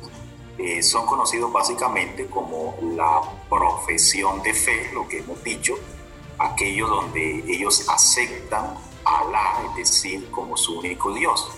eh, 0.58 0.82
son 0.84 1.06
conocidos 1.06 1.52
básicamente 1.52 2.28
como 2.28 2.76
la 2.96 3.20
profesión 3.50 4.42
de 4.42 4.54
fe, 4.54 4.90
lo 4.94 5.06
que 5.06 5.20
hemos 5.20 5.44
dicho, 5.44 5.76
aquello 6.40 6.88
donde 6.88 7.44
ellos 7.48 7.88
aceptan 7.90 8.76
a 9.06 9.20
Alá, 9.20 9.62
es 9.70 9.76
decir, 9.76 10.32
como 10.32 10.56
su 10.58 10.80
único 10.80 11.14
Dios. 11.14 11.50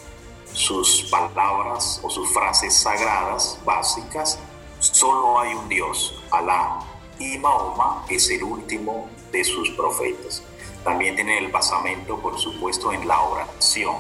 Sus 0.53 1.03
palabras 1.09 2.01
o 2.03 2.09
sus 2.09 2.31
frases 2.33 2.75
sagradas 2.75 3.59
básicas, 3.63 4.39
solo 4.79 5.39
hay 5.39 5.53
un 5.53 5.69
Dios, 5.69 6.21
Alá, 6.31 6.79
y 7.19 7.37
Mahoma 7.37 8.03
es 8.09 8.29
el 8.31 8.43
último 8.43 9.09
de 9.31 9.43
sus 9.43 9.69
profetas. 9.71 10.43
También 10.83 11.15
tienen 11.15 11.43
el 11.43 11.51
basamento, 11.51 12.17
por 12.17 12.39
supuesto, 12.39 12.91
en 12.91 13.07
la 13.07 13.21
oración. 13.21 13.97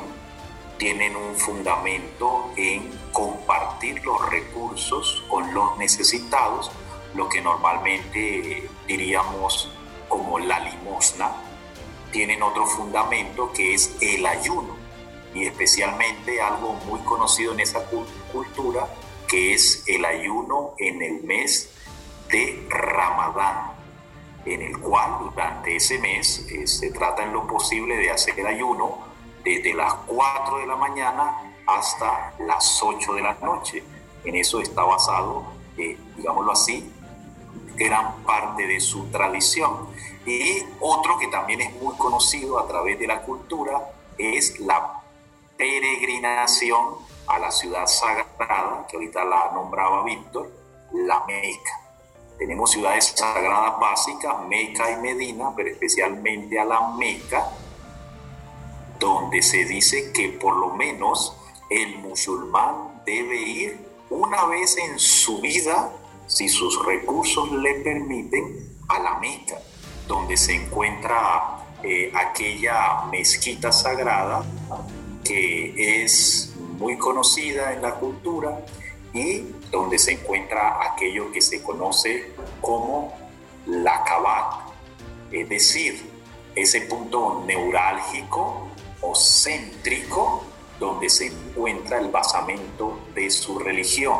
Tienen 0.77 1.15
un 1.15 1.35
fundamento 1.35 2.51
en 2.57 2.91
compartir 3.11 4.03
los 4.03 4.27
recursos 4.29 5.23
con 5.29 5.53
los 5.53 5.77
necesitados, 5.77 6.71
lo 7.13 7.29
que 7.29 7.41
normalmente 7.41 8.67
diríamos 8.87 9.69
como 10.11 10.37
la 10.39 10.59
limosna, 10.59 11.31
tienen 12.11 12.43
otro 12.43 12.67
fundamento 12.67 13.53
que 13.53 13.73
es 13.73 13.95
el 14.01 14.25
ayuno 14.25 14.75
y 15.33 15.45
especialmente 15.45 16.41
algo 16.41 16.73
muy 16.85 16.99
conocido 16.99 17.53
en 17.53 17.61
esa 17.61 17.85
cultura 18.33 18.89
que 19.29 19.53
es 19.53 19.85
el 19.87 20.03
ayuno 20.03 20.73
en 20.77 21.01
el 21.01 21.23
mes 21.23 21.69
de 22.29 22.67
Ramadán, 22.69 23.71
en 24.45 24.61
el 24.61 24.77
cual 24.79 25.19
durante 25.21 25.77
ese 25.77 25.97
mes 25.99 26.45
eh, 26.51 26.67
se 26.67 26.91
trata 26.91 27.23
en 27.23 27.31
lo 27.31 27.47
posible 27.47 27.95
de 27.95 28.11
hacer 28.11 28.45
ayuno 28.45 28.97
desde 29.45 29.73
las 29.73 29.93
4 30.07 30.57
de 30.57 30.67
la 30.67 30.75
mañana 30.75 31.37
hasta 31.65 32.33
las 32.39 32.83
8 32.83 33.13
de 33.13 33.21
la 33.21 33.37
noche. 33.41 33.81
En 34.25 34.35
eso 34.35 34.59
está 34.59 34.83
basado, 34.83 35.45
eh, 35.77 35.97
digámoslo 36.17 36.51
así, 36.51 36.91
gran 37.83 38.23
parte 38.23 38.67
de 38.67 38.79
su 38.79 39.05
tradición. 39.11 39.87
Y 40.25 40.63
otro 40.79 41.17
que 41.17 41.27
también 41.27 41.61
es 41.61 41.73
muy 41.81 41.95
conocido 41.95 42.59
a 42.59 42.67
través 42.67 42.99
de 42.99 43.07
la 43.07 43.21
cultura 43.21 43.79
es 44.17 44.59
la 44.59 45.01
peregrinación 45.57 46.95
a 47.27 47.39
la 47.39 47.51
ciudad 47.51 47.87
sagrada, 47.87 48.85
que 48.87 48.97
ahorita 48.97 49.23
la 49.23 49.51
nombraba 49.53 50.03
Víctor, 50.03 50.49
la 50.93 51.23
Meca. 51.25 51.79
Tenemos 52.37 52.71
ciudades 52.71 53.13
sagradas 53.15 53.79
básicas, 53.79 54.35
Meca 54.47 54.91
y 54.91 54.95
Medina, 54.97 55.53
pero 55.55 55.69
especialmente 55.69 56.59
a 56.59 56.65
la 56.65 56.87
Meca, 56.97 57.51
donde 58.99 59.41
se 59.41 59.65
dice 59.65 60.11
que 60.11 60.29
por 60.29 60.55
lo 60.55 60.69
menos 60.69 61.37
el 61.69 61.99
musulmán 61.99 63.01
debe 63.05 63.37
ir 63.37 63.87
una 64.09 64.45
vez 64.45 64.77
en 64.77 64.99
su 64.99 65.39
vida, 65.39 65.91
si 66.27 66.49
sus 66.49 66.83
recursos 66.85 67.51
le 67.51 67.75
permiten, 67.75 68.71
a 68.87 68.99
la 68.99 69.19
Meca, 69.19 69.57
donde 70.07 70.35
se 70.35 70.55
encuentra 70.55 71.65
eh, 71.83 72.11
aquella 72.13 73.05
mezquita 73.09 73.71
sagrada 73.71 74.43
que 75.23 76.03
es 76.03 76.53
muy 76.77 76.97
conocida 76.97 77.73
en 77.73 77.81
la 77.81 77.95
cultura 77.95 78.65
y 79.13 79.45
donde 79.71 79.97
se 79.97 80.13
encuentra 80.13 80.79
aquello 80.91 81.31
que 81.31 81.41
se 81.41 81.61
conoce 81.61 82.33
como 82.59 83.13
la 83.65 84.03
Kabat, 84.03 84.73
es 85.31 85.47
decir, 85.47 86.09
ese 86.55 86.81
punto 86.81 87.43
neurálgico 87.45 88.67
o 89.01 89.15
céntrico 89.15 90.43
donde 90.79 91.09
se 91.09 91.27
encuentra 91.27 91.99
el 91.99 92.09
basamento 92.09 92.99
de 93.13 93.29
su 93.29 93.59
religión. 93.59 94.19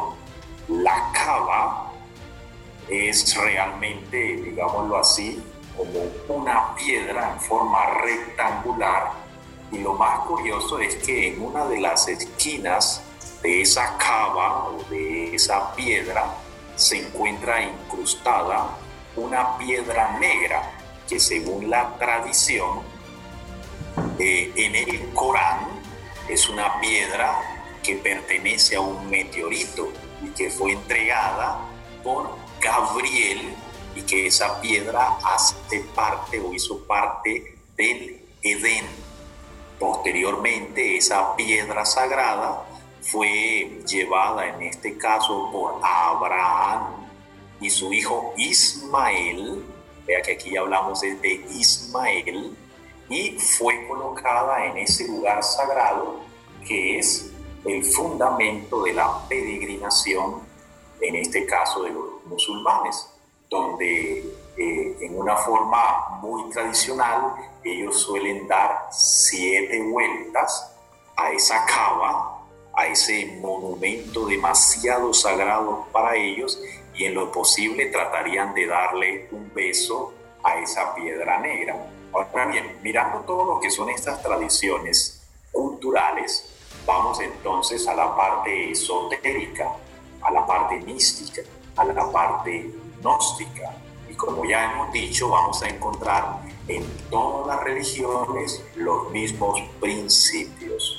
La 0.67 1.11
Kaaba 1.11 1.90
es 2.91 3.35
realmente, 3.35 4.35
digámoslo 4.35 4.97
así, 4.97 5.41
como 5.77 6.11
una 6.27 6.75
piedra 6.75 7.31
en 7.33 7.39
forma 7.39 7.85
rectangular. 8.01 9.13
Y 9.71 9.77
lo 9.79 9.93
más 9.93 10.19
curioso 10.27 10.79
es 10.79 10.95
que 10.95 11.29
en 11.29 11.41
una 11.41 11.65
de 11.65 11.79
las 11.79 12.07
esquinas 12.09 13.01
de 13.41 13.61
esa 13.61 13.97
cava 13.97 14.65
o 14.65 14.83
de 14.89 15.33
esa 15.33 15.73
piedra 15.73 16.35
se 16.75 16.99
encuentra 17.07 17.63
incrustada 17.63 18.77
una 19.15 19.57
piedra 19.57 20.17
negra 20.19 20.71
que 21.07 21.19
según 21.19 21.69
la 21.69 21.97
tradición 21.97 22.81
eh, 24.19 24.51
en 24.55 24.75
el 24.75 25.13
Corán 25.13 25.67
es 26.27 26.49
una 26.49 26.79
piedra 26.79 27.39
que 27.83 27.95
pertenece 27.95 28.75
a 28.75 28.81
un 28.81 29.09
meteorito 29.09 29.91
y 30.23 30.29
que 30.29 30.49
fue 30.49 30.73
entregada 30.73 31.59
por 32.03 32.40
Gabriel 32.91 33.55
y 33.95 34.01
que 34.01 34.27
esa 34.27 34.59
piedra 34.59 35.17
hace 35.23 35.79
parte 35.95 36.39
o 36.41 36.53
hizo 36.53 36.85
parte 36.85 37.57
del 37.77 38.21
Edén. 38.41 38.85
Posteriormente 39.79 40.97
esa 40.97 41.35
piedra 41.35 41.85
sagrada 41.85 42.65
fue 43.01 43.81
llevada 43.87 44.49
en 44.49 44.61
este 44.63 44.97
caso 44.97 45.49
por 45.51 45.79
Abraham 45.81 47.07
y 47.61 47.69
su 47.69 47.93
hijo 47.93 48.33
Ismael, 48.37 49.63
vea 50.05 50.21
que 50.21 50.33
aquí 50.33 50.57
hablamos 50.57 51.01
de 51.01 51.45
Ismael, 51.51 52.57
y 53.09 53.37
fue 53.39 53.87
colocada 53.87 54.65
en 54.65 54.77
ese 54.77 55.07
lugar 55.07 55.43
sagrado 55.43 56.19
que 56.67 56.99
es 56.99 57.31
el 57.65 57.83
fundamento 57.85 58.83
de 58.83 58.93
la 58.93 59.27
peregrinación, 59.27 60.41
en 60.99 61.15
este 61.15 61.45
caso 61.45 61.83
de 61.83 61.91
los 61.91 62.10
musulmanes, 62.31 63.07
donde 63.49 64.19
eh, 64.57 64.97
en 65.01 65.19
una 65.19 65.35
forma 65.37 66.19
muy 66.21 66.49
tradicional 66.49 67.33
ellos 67.63 67.99
suelen 67.99 68.47
dar 68.47 68.87
siete 68.91 69.81
vueltas 69.83 70.75
a 71.15 71.31
esa 71.31 71.65
cava 71.65 72.41
a 72.73 72.87
ese 72.87 73.37
monumento 73.41 74.25
demasiado 74.25 75.13
sagrado 75.13 75.85
para 75.91 76.15
ellos 76.15 76.59
y 76.93 77.05
en 77.05 77.15
lo 77.15 77.31
posible 77.31 77.87
tratarían 77.87 78.53
de 78.53 78.67
darle 78.67 79.27
un 79.31 79.51
beso 79.53 80.13
a 80.43 80.57
esa 80.59 80.95
piedra 80.95 81.39
negra. 81.39 81.75
Ahora 82.13 82.45
bien, 82.45 82.79
mirando 82.81 83.19
todo 83.21 83.45
lo 83.55 83.59
que 83.59 83.69
son 83.69 83.89
estas 83.89 84.21
tradiciones 84.21 85.21
culturales, 85.51 86.49
vamos 86.85 87.19
entonces 87.19 87.87
a 87.87 87.93
la 87.93 88.15
parte 88.15 88.71
esotérica, 88.71 89.71
a 90.21 90.31
la 90.31 90.45
parte 90.45 90.77
mística, 90.77 91.41
a 91.75 91.85
la 91.85 92.11
parte 92.11 92.73
gnóstica. 93.01 93.75
Y 94.09 94.13
como 94.13 94.45
ya 94.45 94.71
hemos 94.71 94.91
dicho, 94.91 95.29
vamos 95.29 95.61
a 95.63 95.69
encontrar 95.69 96.41
en 96.67 96.85
todas 97.09 97.47
las 97.47 97.63
religiones 97.63 98.63
los 98.75 99.09
mismos 99.11 99.61
principios. 99.79 100.97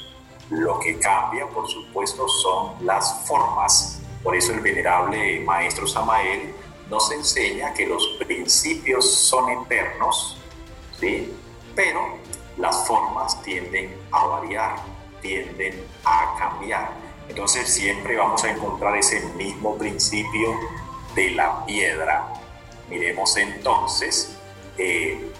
Lo 0.50 0.78
que 0.78 0.98
cambia, 0.98 1.46
por 1.48 1.68
supuesto, 1.68 2.28
son 2.28 2.74
las 2.84 3.26
formas. 3.26 4.00
Por 4.22 4.36
eso 4.36 4.52
el 4.52 4.60
venerable 4.60 5.40
maestro 5.40 5.86
Samael 5.86 6.54
nos 6.90 7.10
enseña 7.10 7.72
que 7.72 7.86
los 7.86 8.06
principios 8.18 9.10
son 9.10 9.48
eternos, 9.48 10.36
¿sí? 11.00 11.32
pero 11.74 12.18
las 12.58 12.86
formas 12.86 13.40
tienden 13.42 13.96
a 14.10 14.26
variar, 14.26 14.76
tienden 15.22 15.86
a 16.04 16.36
cambiar. 16.38 16.92
Entonces 17.32 17.66
siempre 17.72 18.14
vamos 18.14 18.44
a 18.44 18.50
encontrar 18.50 18.94
ese 18.94 19.20
mismo 19.36 19.78
principio 19.78 20.54
de 21.14 21.30
la 21.30 21.64
piedra. 21.64 22.28
Miremos 22.90 23.34
entonces 23.38 24.36
eh, 24.76 25.32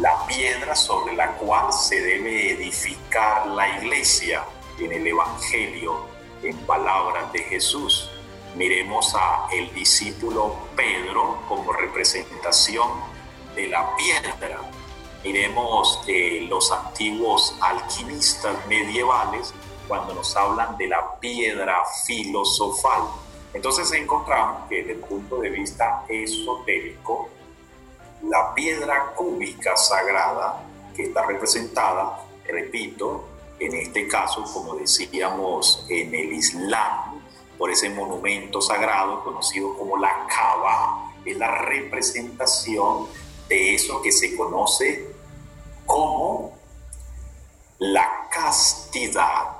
la 0.00 0.26
piedra 0.26 0.74
sobre 0.74 1.14
la 1.14 1.36
cual 1.36 1.72
se 1.72 2.02
debe 2.02 2.54
edificar 2.54 3.46
la 3.46 3.78
iglesia 3.78 4.42
en 4.80 4.90
el 4.90 5.06
Evangelio, 5.06 6.06
en 6.42 6.56
palabras 6.66 7.32
de 7.32 7.38
Jesús. 7.44 8.10
Miremos 8.56 9.14
a 9.14 9.46
el 9.52 9.72
discípulo 9.72 10.56
Pedro 10.74 11.44
como 11.46 11.72
representación 11.72 12.88
de 13.54 13.68
la 13.68 13.94
piedra. 13.94 14.58
Miremos 15.22 16.00
eh, 16.08 16.44
los 16.50 16.72
antiguos 16.72 17.54
alquimistas 17.60 18.56
medievales 18.66 19.54
cuando 19.88 20.14
nos 20.14 20.36
hablan 20.36 20.76
de 20.76 20.86
la 20.86 21.18
piedra 21.18 21.82
filosofal. 22.06 23.02
Entonces 23.54 23.90
encontramos 23.92 24.68
que 24.68 24.76
desde 24.76 24.92
el 24.92 24.98
punto 24.98 25.38
de 25.38 25.48
vista 25.48 26.04
esotérico, 26.06 27.30
la 28.22 28.54
piedra 28.54 29.12
cúbica 29.16 29.76
sagrada 29.76 30.62
que 30.94 31.04
está 31.04 31.24
representada, 31.24 32.20
repito, 32.46 33.24
en 33.58 33.74
este 33.74 34.06
caso, 34.06 34.44
como 34.52 34.74
decíamos 34.74 35.86
en 35.88 36.14
el 36.14 36.32
Islam, 36.32 37.20
por 37.56 37.70
ese 37.70 37.90
monumento 37.90 38.60
sagrado 38.60 39.24
conocido 39.24 39.76
como 39.76 39.96
la 39.96 40.26
Kaaba, 40.28 41.12
es 41.24 41.36
la 41.36 41.50
representación 41.62 43.06
de 43.48 43.74
eso 43.74 44.00
que 44.00 44.12
se 44.12 44.36
conoce 44.36 45.08
como 45.84 46.52
la 47.78 48.28
castidad, 48.30 49.56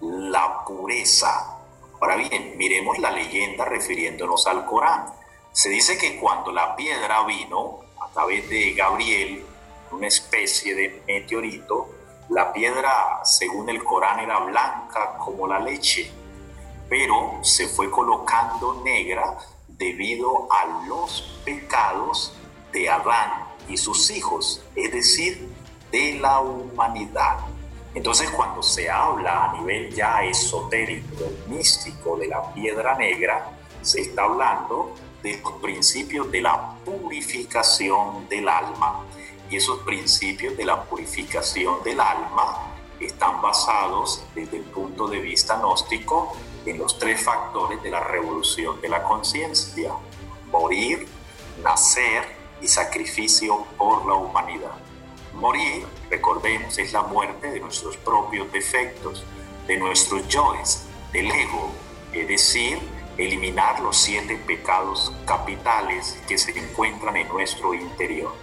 la 0.00 0.64
pureza. 0.64 1.58
Ahora 2.00 2.16
bien, 2.16 2.54
miremos 2.56 2.98
la 2.98 3.10
leyenda 3.10 3.64
refiriéndonos 3.64 4.46
al 4.46 4.64
Corán. 4.66 5.06
Se 5.52 5.68
dice 5.68 5.96
que 5.96 6.18
cuando 6.18 6.52
la 6.52 6.76
piedra 6.76 7.24
vino 7.24 7.86
través 8.16 8.48
de 8.48 8.72
Gabriel, 8.72 9.44
una 9.92 10.06
especie 10.06 10.74
de 10.74 11.02
meteorito, 11.06 11.90
la 12.30 12.50
piedra, 12.50 13.20
según 13.24 13.68
el 13.68 13.84
Corán, 13.84 14.20
era 14.20 14.38
blanca 14.38 15.18
como 15.18 15.46
la 15.46 15.58
leche, 15.58 16.10
pero 16.88 17.40
se 17.42 17.68
fue 17.68 17.90
colocando 17.90 18.80
negra 18.82 19.36
debido 19.68 20.50
a 20.50 20.86
los 20.88 21.42
pecados 21.44 22.34
de 22.72 22.88
Adán 22.88 23.48
y 23.68 23.76
sus 23.76 24.10
hijos, 24.10 24.64
es 24.74 24.90
decir, 24.92 25.46
de 25.92 26.14
la 26.14 26.40
humanidad. 26.40 27.36
Entonces 27.96 28.28
cuando 28.30 28.62
se 28.62 28.90
habla 28.90 29.44
a 29.44 29.52
nivel 29.54 29.88
ya 29.90 30.22
esotérico, 30.22 31.24
místico 31.48 32.18
de 32.18 32.26
la 32.26 32.52
piedra 32.52 32.94
negra, 32.94 33.50
se 33.80 34.02
está 34.02 34.24
hablando 34.24 34.94
de 35.22 35.40
los 35.42 35.52
principios 35.54 36.30
de 36.30 36.42
la 36.42 36.74
purificación 36.84 38.28
del 38.28 38.50
alma. 38.50 39.02
Y 39.48 39.56
esos 39.56 39.78
principios 39.78 40.54
de 40.58 40.66
la 40.66 40.82
purificación 40.84 41.82
del 41.84 41.98
alma 41.98 42.70
están 43.00 43.40
basados 43.40 44.22
desde 44.34 44.58
el 44.58 44.64
punto 44.64 45.08
de 45.08 45.18
vista 45.18 45.56
gnóstico 45.56 46.36
en 46.66 46.76
los 46.76 46.98
tres 46.98 47.24
factores 47.24 47.82
de 47.82 47.90
la 47.90 48.00
revolución 48.00 48.78
de 48.82 48.90
la 48.90 49.02
conciencia. 49.04 49.92
Morir, 50.50 51.08
nacer 51.64 52.24
y 52.60 52.68
sacrificio 52.68 53.64
por 53.78 54.04
la 54.04 54.14
humanidad. 54.16 54.86
Morir, 55.36 55.86
recordemos, 56.10 56.78
es 56.78 56.94
la 56.94 57.02
muerte 57.02 57.50
de 57.50 57.60
nuestros 57.60 57.98
propios 57.98 58.50
defectos, 58.52 59.22
de 59.66 59.76
nuestros 59.76 60.26
yoes, 60.28 60.86
del 61.12 61.30
ego, 61.30 61.70
es 62.14 62.26
decir, 62.26 62.78
eliminar 63.18 63.80
los 63.80 63.98
siete 63.98 64.36
pecados 64.46 65.12
capitales 65.26 66.18
que 66.26 66.38
se 66.38 66.58
encuentran 66.58 67.18
en 67.18 67.28
nuestro 67.28 67.74
interior. 67.74 68.34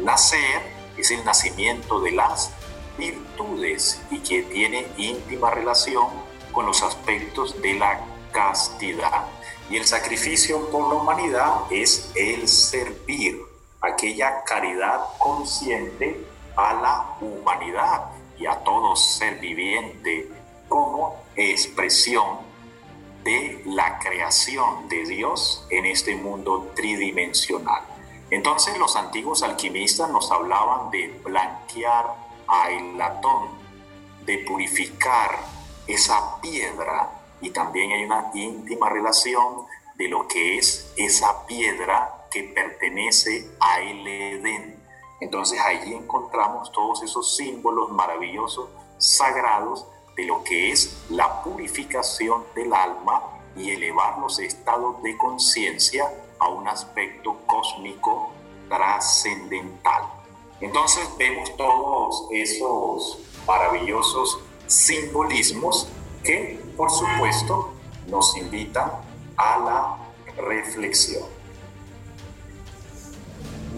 Nacer 0.00 0.62
es 0.96 1.10
el 1.10 1.24
nacimiento 1.24 2.00
de 2.00 2.12
las 2.12 2.52
virtudes 2.96 4.00
y 4.12 4.20
que 4.20 4.42
tiene 4.44 4.86
íntima 4.96 5.50
relación 5.50 6.06
con 6.52 6.66
los 6.66 6.82
aspectos 6.82 7.60
de 7.60 7.74
la 7.74 8.00
castidad. 8.30 9.26
Y 9.70 9.76
el 9.76 9.84
sacrificio 9.84 10.70
por 10.70 10.88
la 10.88 11.00
humanidad 11.00 11.62
es 11.70 12.12
el 12.14 12.46
servir, 12.46 13.47
aquella 13.80 14.42
caridad 14.44 15.00
consciente 15.18 16.26
a 16.56 16.74
la 16.74 17.16
humanidad 17.20 18.06
y 18.38 18.46
a 18.46 18.56
todo 18.64 18.96
ser 18.96 19.38
viviente 19.38 20.28
como 20.68 21.22
expresión 21.36 22.38
de 23.24 23.62
la 23.66 23.98
creación 23.98 24.88
de 24.88 25.04
Dios 25.04 25.66
en 25.70 25.86
este 25.86 26.16
mundo 26.16 26.72
tridimensional. 26.74 27.82
Entonces 28.30 28.76
los 28.78 28.96
antiguos 28.96 29.42
alquimistas 29.42 30.10
nos 30.10 30.30
hablaban 30.30 30.90
de 30.90 31.08
blanquear 31.24 32.14
a 32.46 32.70
el 32.70 32.98
latón, 32.98 33.48
de 34.24 34.38
purificar 34.38 35.38
esa 35.86 36.40
piedra 36.40 37.10
y 37.40 37.50
también 37.50 37.92
hay 37.92 38.04
una 38.04 38.30
íntima 38.34 38.88
relación 38.88 39.66
de 39.94 40.08
lo 40.08 40.28
que 40.28 40.58
es 40.58 40.92
esa 40.96 41.46
piedra 41.46 42.17
que 42.30 42.44
pertenece 42.44 43.50
a 43.60 43.80
el 43.80 44.06
Edén. 44.06 44.82
Entonces 45.20 45.58
allí 45.60 45.94
encontramos 45.94 46.70
todos 46.72 47.02
esos 47.02 47.36
símbolos 47.36 47.90
maravillosos, 47.90 48.68
sagrados, 48.98 49.86
de 50.16 50.24
lo 50.24 50.42
que 50.42 50.72
es 50.72 50.96
la 51.10 51.42
purificación 51.44 52.42
del 52.56 52.72
alma 52.72 53.22
y 53.56 53.70
elevar 53.70 54.18
los 54.18 54.40
estados 54.40 55.00
de 55.02 55.16
conciencia 55.16 56.12
a 56.40 56.48
un 56.48 56.66
aspecto 56.66 57.38
cósmico 57.46 58.30
trascendental. 58.68 60.02
Entonces 60.60 61.08
vemos 61.18 61.56
todos 61.56 62.26
esos 62.32 63.20
maravillosos 63.46 64.40
simbolismos 64.66 65.88
que, 66.24 66.60
por 66.76 66.90
supuesto, 66.90 67.72
nos 68.08 68.36
invitan 68.36 68.90
a 69.36 69.58
la 69.58 69.98
reflexión. 70.36 71.37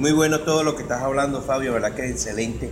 Muy 0.00 0.12
bueno 0.12 0.40
todo 0.40 0.62
lo 0.62 0.76
que 0.76 0.82
estás 0.82 1.02
hablando, 1.02 1.42
Fabio, 1.42 1.74
¿verdad 1.74 1.94
que 1.94 2.06
es 2.06 2.12
excelente? 2.12 2.70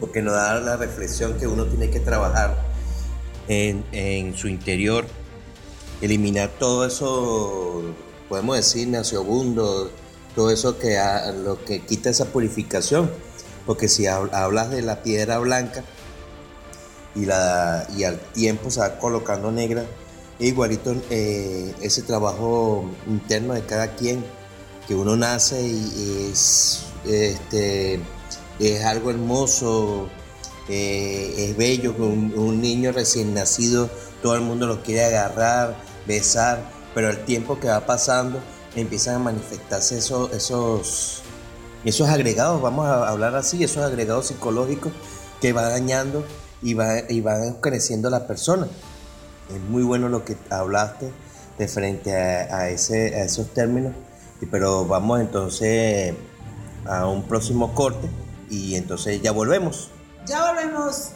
Porque 0.00 0.22
nos 0.22 0.34
da 0.34 0.58
la 0.58 0.76
reflexión 0.76 1.38
que 1.38 1.46
uno 1.46 1.66
tiene 1.66 1.88
que 1.88 2.00
trabajar 2.00 2.66
en, 3.46 3.84
en 3.92 4.36
su 4.36 4.48
interior, 4.48 5.06
eliminar 6.00 6.50
todo 6.58 6.84
eso, 6.84 7.94
podemos 8.28 8.56
decir, 8.56 8.88
naciobundo, 8.88 9.88
todo 10.34 10.50
eso 10.50 10.80
que 10.80 10.98
lo 11.44 11.64
que 11.64 11.78
quita 11.82 12.10
esa 12.10 12.24
purificación. 12.24 13.08
Porque 13.64 13.86
si 13.86 14.08
hablas 14.08 14.70
de 14.70 14.82
la 14.82 15.04
piedra 15.04 15.38
blanca 15.38 15.84
y, 17.14 17.24
la, 17.24 17.86
y 17.96 18.02
al 18.02 18.18
tiempo 18.18 18.68
se 18.72 18.80
va 18.80 18.98
colocando 18.98 19.52
negra, 19.52 19.84
igualito 20.40 20.92
eh, 21.08 21.72
ese 21.80 22.02
trabajo 22.02 22.84
interno 23.06 23.54
de 23.54 23.62
cada 23.62 23.94
quien, 23.94 24.24
que 24.90 24.96
uno 24.96 25.16
nace 25.16 25.62
y 25.62 26.30
es, 26.32 26.82
este, 27.06 28.00
es 28.58 28.84
algo 28.84 29.10
hermoso, 29.10 30.08
eh, 30.68 31.32
es 31.38 31.56
bello, 31.56 31.94
un, 31.96 32.34
un 32.36 32.60
niño 32.60 32.90
recién 32.90 33.32
nacido, 33.32 33.88
todo 34.20 34.34
el 34.34 34.40
mundo 34.40 34.66
lo 34.66 34.82
quiere 34.82 35.04
agarrar, 35.04 35.76
besar, 36.08 36.68
pero 36.92 37.08
el 37.08 37.24
tiempo 37.24 37.60
que 37.60 37.68
va 37.68 37.86
pasando, 37.86 38.40
empiezan 38.74 39.14
a 39.14 39.18
manifestarse 39.20 39.98
esos, 39.98 40.32
esos, 40.32 41.22
esos 41.84 42.08
agregados, 42.08 42.60
vamos 42.60 42.86
a 42.86 43.08
hablar 43.08 43.36
así, 43.36 43.62
esos 43.62 43.84
agregados 43.84 44.26
psicológicos 44.26 44.90
que 45.40 45.52
va 45.52 45.68
dañando 45.68 46.24
y, 46.62 46.74
va, 46.74 47.08
y 47.08 47.20
van 47.20 47.60
creciendo 47.60 48.10
la 48.10 48.26
persona. 48.26 48.66
Es 49.54 49.60
muy 49.70 49.84
bueno 49.84 50.08
lo 50.08 50.24
que 50.24 50.36
hablaste 50.50 51.12
de 51.58 51.68
frente 51.68 52.12
a, 52.12 52.70
ese, 52.70 53.14
a 53.14 53.22
esos 53.22 53.54
términos, 53.54 53.94
pero 54.46 54.84
vamos 54.86 55.20
entonces 55.20 56.14
a 56.86 57.06
un 57.06 57.22
próximo 57.22 57.74
corte 57.74 58.08
y 58.48 58.74
entonces 58.74 59.20
ya 59.22 59.32
volvemos. 59.32 59.90
Ya 60.26 60.52
volvemos. 60.52 61.12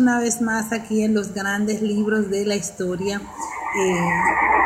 Una 0.00 0.18
vez 0.18 0.40
más 0.40 0.72
aquí 0.72 1.02
en 1.02 1.12
los 1.12 1.34
grandes 1.34 1.82
libros 1.82 2.30
de 2.30 2.46
la 2.46 2.56
historia, 2.56 3.20
eh, 3.20 4.10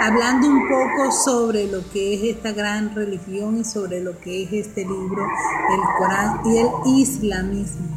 hablando 0.01 0.47
un 0.47 0.69
poco 0.69 1.11
sobre 1.11 1.67
lo 1.67 1.89
que 1.91 2.15
es 2.15 2.37
esta 2.37 2.53
gran 2.53 2.95
religión 2.95 3.59
y 3.59 3.65
sobre 3.65 4.01
lo 4.01 4.19
que 4.21 4.45
es 4.45 4.53
este 4.53 4.83
libro, 4.83 5.25
el 5.25 5.81
Corán 5.99 6.41
y 6.47 6.59
el 6.59 6.69
islamismo. 7.01 7.89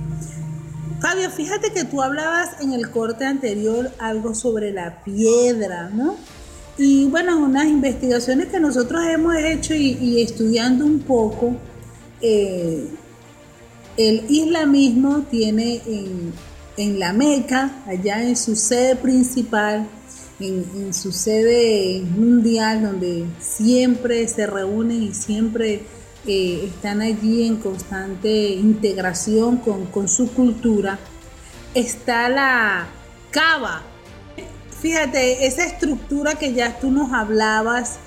Fabio, 1.00 1.30
fíjate 1.30 1.72
que 1.72 1.84
tú 1.84 2.02
hablabas 2.02 2.60
en 2.60 2.74
el 2.74 2.90
corte 2.90 3.24
anterior 3.24 3.92
algo 4.00 4.34
sobre 4.34 4.72
la 4.72 5.04
piedra, 5.04 5.90
¿no? 5.94 6.16
Y 6.80 7.06
bueno, 7.06 7.38
unas 7.38 7.68
investigaciones 7.68 8.48
que 8.48 8.60
nosotros 8.60 9.02
hemos 9.06 9.36
hecho 9.36 9.76
y, 9.76 10.22
estudiando 10.22 10.86
un 10.86 11.00
poco, 11.02 11.56
eh, 12.20 12.88
el 13.96 14.26
islamismo 14.30 15.22
tiene 15.30 15.82
en, 15.86 16.34
la 16.78 17.12
Meca, 17.12 17.84
allá 17.88 18.22
en 18.22 18.38
su 18.38 18.56
sede 18.56 18.96
principal, 18.96 19.88
en, 20.40 20.94
su 20.94 21.12
sede 21.12 22.02
mundial, 22.02 22.84
donde 22.84 23.26
siempre 23.40 24.28
se 24.28 24.46
reúnen 24.46 25.04
y 25.04 25.14
siempre 25.14 25.82
eh, 26.28 26.70
están 26.72 27.02
allí 27.02 27.48
en 27.48 27.58
constante 27.58 28.30
integración 28.30 29.58
con, 29.58 30.08
su 30.08 30.32
cultura, 30.34 31.00
está 31.74 32.30
la 32.30 32.88
cava. 33.32 33.82
Fíjate, 34.80 35.48
esa 35.48 35.66
estructura 35.66 36.36
que 36.36 36.54
ya 36.54 36.80
tú 36.80 36.92
nos 36.92 37.12
hablabas 37.12 37.98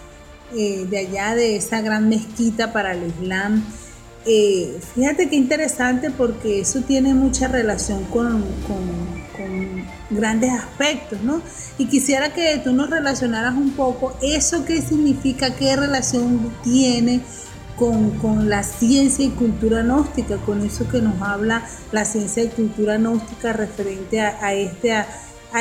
eh, 0.54 0.86
de 0.88 0.98
allá 0.98 1.34
de 1.34 1.56
esa 1.56 1.80
gran 1.80 2.08
mezquita 2.08 2.72
para 2.72 2.92
el 2.92 3.08
Islam, 3.08 3.64
eh, 4.26 4.78
fíjate 4.94 5.30
qué 5.30 5.36
interesante 5.36 6.10
porque 6.10 6.60
eso 6.60 6.80
tiene 6.80 7.14
mucha 7.14 7.48
relación 7.48 8.04
con, 8.04 8.44
grandes 10.10 10.50
aspectos, 10.50 11.22
¿no? 11.22 11.40
Y 11.78 11.86
quisiera 11.86 12.34
que 12.34 12.60
tú 12.62 12.72
nos 12.72 12.90
relacionaras 12.90 13.54
un 13.54 13.70
poco 13.70 14.14
eso 14.20 14.64
qué 14.64 14.82
significa, 14.82 15.54
qué 15.54 15.76
relación 15.76 16.52
tiene 16.64 17.20
con, 17.76 18.50
la 18.50 18.62
ciencia 18.62 19.24
y 19.24 19.30
cultura 19.30 19.82
gnóstica, 19.82 20.36
con 20.38 20.66
eso 20.66 20.86
que 20.88 21.00
nos 21.00 21.22
habla 21.22 21.66
la 21.92 22.04
ciencia 22.04 22.42
y 22.42 22.48
cultura 22.48 22.98
gnóstica 22.98 23.52
referente 23.52 24.20
a, 24.20 24.52
este, 24.52 24.92
a, 24.92 25.06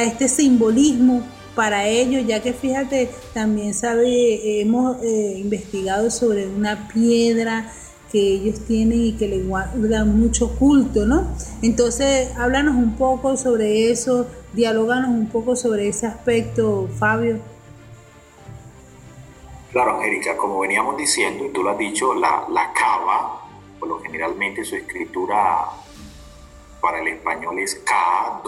este 0.03 0.27
simbolismo 0.27 1.23
para 1.55 1.87
ellos, 1.87 2.25
ya 2.27 2.41
que 2.41 2.51
fíjate, 2.51 3.11
también 3.33 3.73
sabe, 3.73 4.61
hemos 4.61 5.01
eh, 5.03 5.35
investigado 5.37 6.09
sobre 6.11 6.47
una 6.47 6.89
piedra 6.89 7.71
que 8.11 8.19
ellos 8.19 8.65
tienen 8.65 8.99
y 8.99 9.13
que 9.13 9.27
le 9.27 9.43
guardan 9.43 10.19
mucho 10.19 10.55
culto, 10.57 11.05
¿no? 11.05 11.27
Entonces, 11.61 12.35
háblanos 12.37 12.75
un 12.75 12.95
poco 12.95 13.37
sobre 13.37 13.91
eso, 13.91 14.27
dialoganos 14.53 15.09
un 15.09 15.29
poco 15.29 15.55
sobre 15.55 15.87
ese 15.87 16.07
aspecto, 16.07 16.89
Fabio. 16.97 17.39
Claro, 19.71 19.97
Angélica, 19.97 20.35
como 20.35 20.59
veníamos 20.59 20.97
diciendo, 20.97 21.45
y 21.45 21.49
tú 21.49 21.61
lo 21.63 21.69
has 21.69 21.77
dicho, 21.77 22.15
la, 22.15 22.47
la 22.49 22.73
cava, 22.73 23.41
por 23.79 23.87
lo 23.87 23.99
generalmente 23.99 24.65
su 24.65 24.75
escritura 24.75 25.67
para 26.81 26.99
el 27.01 27.07
español 27.09 27.59
es 27.59 27.75
K-A-A-B-A. 27.75 28.41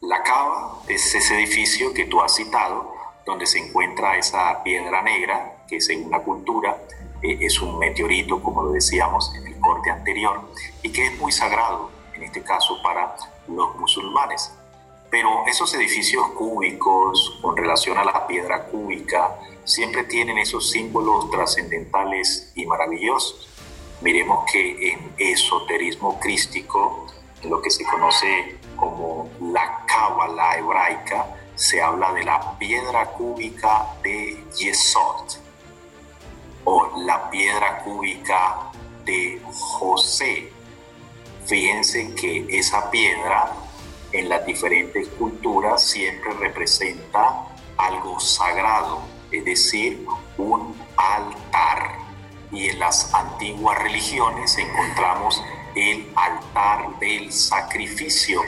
La 0.00 0.22
cava 0.22 0.80
es 0.88 1.14
ese 1.14 1.34
edificio 1.34 1.92
que 1.92 2.06
tú 2.06 2.22
has 2.22 2.34
citado, 2.34 2.94
donde 3.26 3.46
se 3.46 3.58
encuentra 3.58 4.16
esa 4.16 4.62
piedra 4.62 5.02
negra, 5.02 5.64
que 5.68 5.80
según 5.80 6.10
la 6.10 6.20
cultura 6.20 6.76
eh, 7.22 7.38
es 7.40 7.60
un 7.60 7.78
meteorito, 7.78 8.42
como 8.42 8.62
lo 8.62 8.72
decíamos 8.72 9.32
en 9.34 9.46
el 9.46 9.60
corte 9.60 9.90
anterior, 9.90 10.40
y 10.82 10.90
que 10.90 11.06
es 11.06 11.18
muy 11.18 11.32
sagrado, 11.32 11.90
en 12.14 12.24
este 12.24 12.42
caso, 12.42 12.80
para 12.82 13.16
los 13.48 13.76
musulmanes. 13.76 14.52
Pero 15.10 15.44
esos 15.46 15.72
edificios 15.74 16.26
cúbicos 16.30 17.38
con 17.42 17.56
relación 17.56 17.98
a 17.98 18.04
la 18.04 18.26
piedra 18.26 18.64
cúbica 18.64 19.36
siempre 19.64 20.04
tienen 20.04 20.38
esos 20.38 20.70
símbolos 20.70 21.30
trascendentales 21.30 22.50
y 22.54 22.66
maravillosos. 22.66 23.48
Miremos 24.00 24.50
que 24.50 24.92
en 24.92 25.12
esoterismo 25.18 26.18
crístico, 26.18 27.06
en 27.42 27.50
lo 27.50 27.60
que 27.60 27.70
se 27.70 27.84
conoce 27.84 28.58
como 28.74 29.28
la 29.40 29.84
cábala 29.86 30.58
hebraica, 30.58 31.26
se 31.54 31.80
habla 31.80 32.12
de 32.14 32.24
la 32.24 32.58
piedra 32.58 33.06
cúbica 33.12 33.94
de 34.02 34.42
Yesod 34.58 35.41
o 36.64 37.04
la 37.04 37.30
piedra 37.30 37.78
cúbica 37.78 38.70
de 39.04 39.40
José. 39.44 40.52
Fíjense 41.46 42.14
que 42.14 42.46
esa 42.50 42.90
piedra 42.90 43.52
en 44.12 44.28
las 44.28 44.44
diferentes 44.46 45.08
culturas 45.08 45.82
siempre 45.82 46.32
representa 46.34 47.46
algo 47.76 48.20
sagrado, 48.20 49.02
es 49.30 49.44
decir, 49.44 50.06
un 50.38 50.76
altar. 50.96 51.98
Y 52.52 52.68
en 52.68 52.78
las 52.78 53.12
antiguas 53.14 53.78
religiones 53.78 54.56
encontramos 54.58 55.42
el 55.74 56.12
altar 56.14 56.98
del 56.98 57.32
sacrificio 57.32 58.42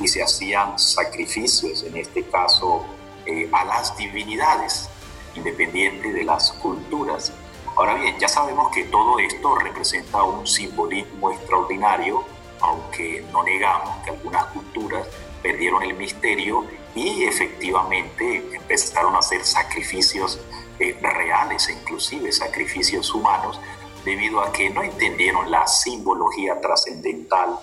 y 0.00 0.08
se 0.08 0.22
hacían 0.22 0.76
sacrificios, 0.78 1.84
en 1.84 1.96
este 1.96 2.24
caso 2.24 2.84
eh, 3.26 3.48
a 3.52 3.64
las 3.64 3.96
divinidades, 3.96 4.88
independiente 5.36 6.12
de 6.12 6.24
las 6.24 6.52
culturas. 6.52 7.32
Ahora 7.76 7.94
bien, 7.94 8.18
ya 8.18 8.28
sabemos 8.28 8.70
que 8.72 8.84
todo 8.84 9.18
esto 9.18 9.56
representa 9.56 10.22
un 10.22 10.46
simbolismo 10.46 11.32
extraordinario 11.32 12.24
aunque 12.64 13.22
no 13.30 13.42
negamos 13.42 14.02
que 14.04 14.10
algunas 14.10 14.46
culturas 14.46 15.06
perdieron 15.42 15.82
el 15.82 15.94
misterio 15.94 16.64
y 16.94 17.24
efectivamente 17.24 18.42
empezaron 18.54 19.14
a 19.14 19.18
hacer 19.18 19.44
sacrificios 19.44 20.40
eh, 20.78 20.96
reales 21.00 21.68
inclusive 21.68 22.32
sacrificios 22.32 23.12
humanos 23.14 23.60
debido 24.04 24.40
a 24.40 24.50
que 24.52 24.70
no 24.70 24.82
entendieron 24.82 25.50
la 25.50 25.66
simbología 25.66 26.60
trascendental 26.60 27.58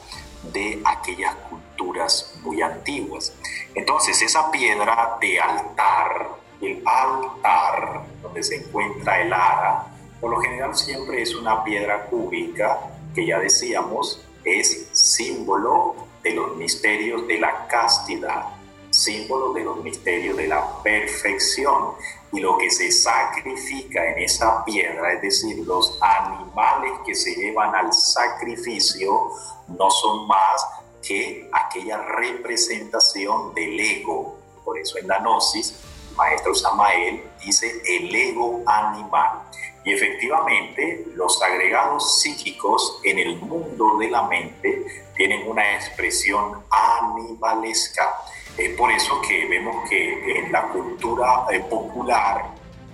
de 0.53 0.81
aquellas 0.85 1.35
culturas 1.35 2.35
muy 2.41 2.61
antiguas. 2.61 3.33
Entonces 3.75 4.21
esa 4.21 4.49
piedra 4.49 5.17
de 5.21 5.39
altar, 5.39 6.29
el 6.61 6.83
altar 6.85 8.05
donde 8.21 8.43
se 8.43 8.55
encuentra 8.55 9.21
el 9.21 9.33
ara, 9.33 9.87
por 10.21 10.29
lo 10.29 10.39
general 10.39 10.75
siempre 10.75 11.23
es 11.23 11.35
una 11.35 11.63
piedra 11.63 12.05
cúbica 12.05 12.79
que 13.13 13.25
ya 13.25 13.39
decíamos 13.39 14.23
es 14.45 14.87
símbolo 14.91 15.95
de 16.23 16.31
los 16.31 16.55
misterios 16.55 17.27
de 17.27 17.39
la 17.39 17.67
castidad, 17.67 18.45
símbolo 18.91 19.53
de 19.53 19.63
los 19.63 19.83
misterios 19.83 20.37
de 20.37 20.47
la 20.47 20.81
perfección. 20.83 21.93
Y 22.31 22.39
lo 22.39 22.57
que 22.57 22.71
se 22.71 22.91
sacrifica 22.91 24.11
en 24.11 24.19
esa 24.19 24.63
piedra, 24.63 25.13
es 25.13 25.21
decir, 25.21 25.65
los 25.65 25.97
animales 26.01 26.93
que 27.05 27.13
se 27.13 27.35
llevan 27.35 27.75
al 27.75 27.91
sacrificio, 27.91 29.31
no 29.67 29.89
son 29.89 30.27
más 30.27 30.65
que 31.05 31.49
aquella 31.51 31.97
representación 31.97 33.53
del 33.53 33.79
ego. 33.79 34.37
Por 34.63 34.77
eso 34.77 34.97
en 34.97 35.07
la 35.07 35.19
Gnosis, 35.19 35.75
el 36.09 36.15
maestro 36.15 36.55
Samael 36.55 37.23
dice 37.43 37.81
el 37.85 38.15
ego 38.15 38.61
animal. 38.65 39.41
Y 39.83 39.93
efectivamente, 39.93 41.05
los 41.15 41.41
agregados 41.41 42.21
psíquicos 42.21 42.99
en 43.03 43.17
el 43.17 43.37
mundo 43.37 43.97
de 43.97 44.09
la 44.09 44.23
mente 44.23 44.85
tienen 45.15 45.47
una 45.47 45.75
expresión 45.75 46.63
animalesca. 46.69 48.15
Es 48.57 48.75
por 48.75 48.91
eso 48.91 49.19
que 49.21 49.47
vemos 49.47 49.89
que 49.89 50.39
en 50.39 50.51
la 50.51 50.67
cultura 50.67 51.45
eh, 51.51 51.59
popular, 51.61 52.51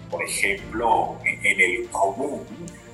por 0.09 0.23
ejemplo, 0.23 1.17
en 1.25 1.59
el 1.59 1.89
común, 1.89 2.45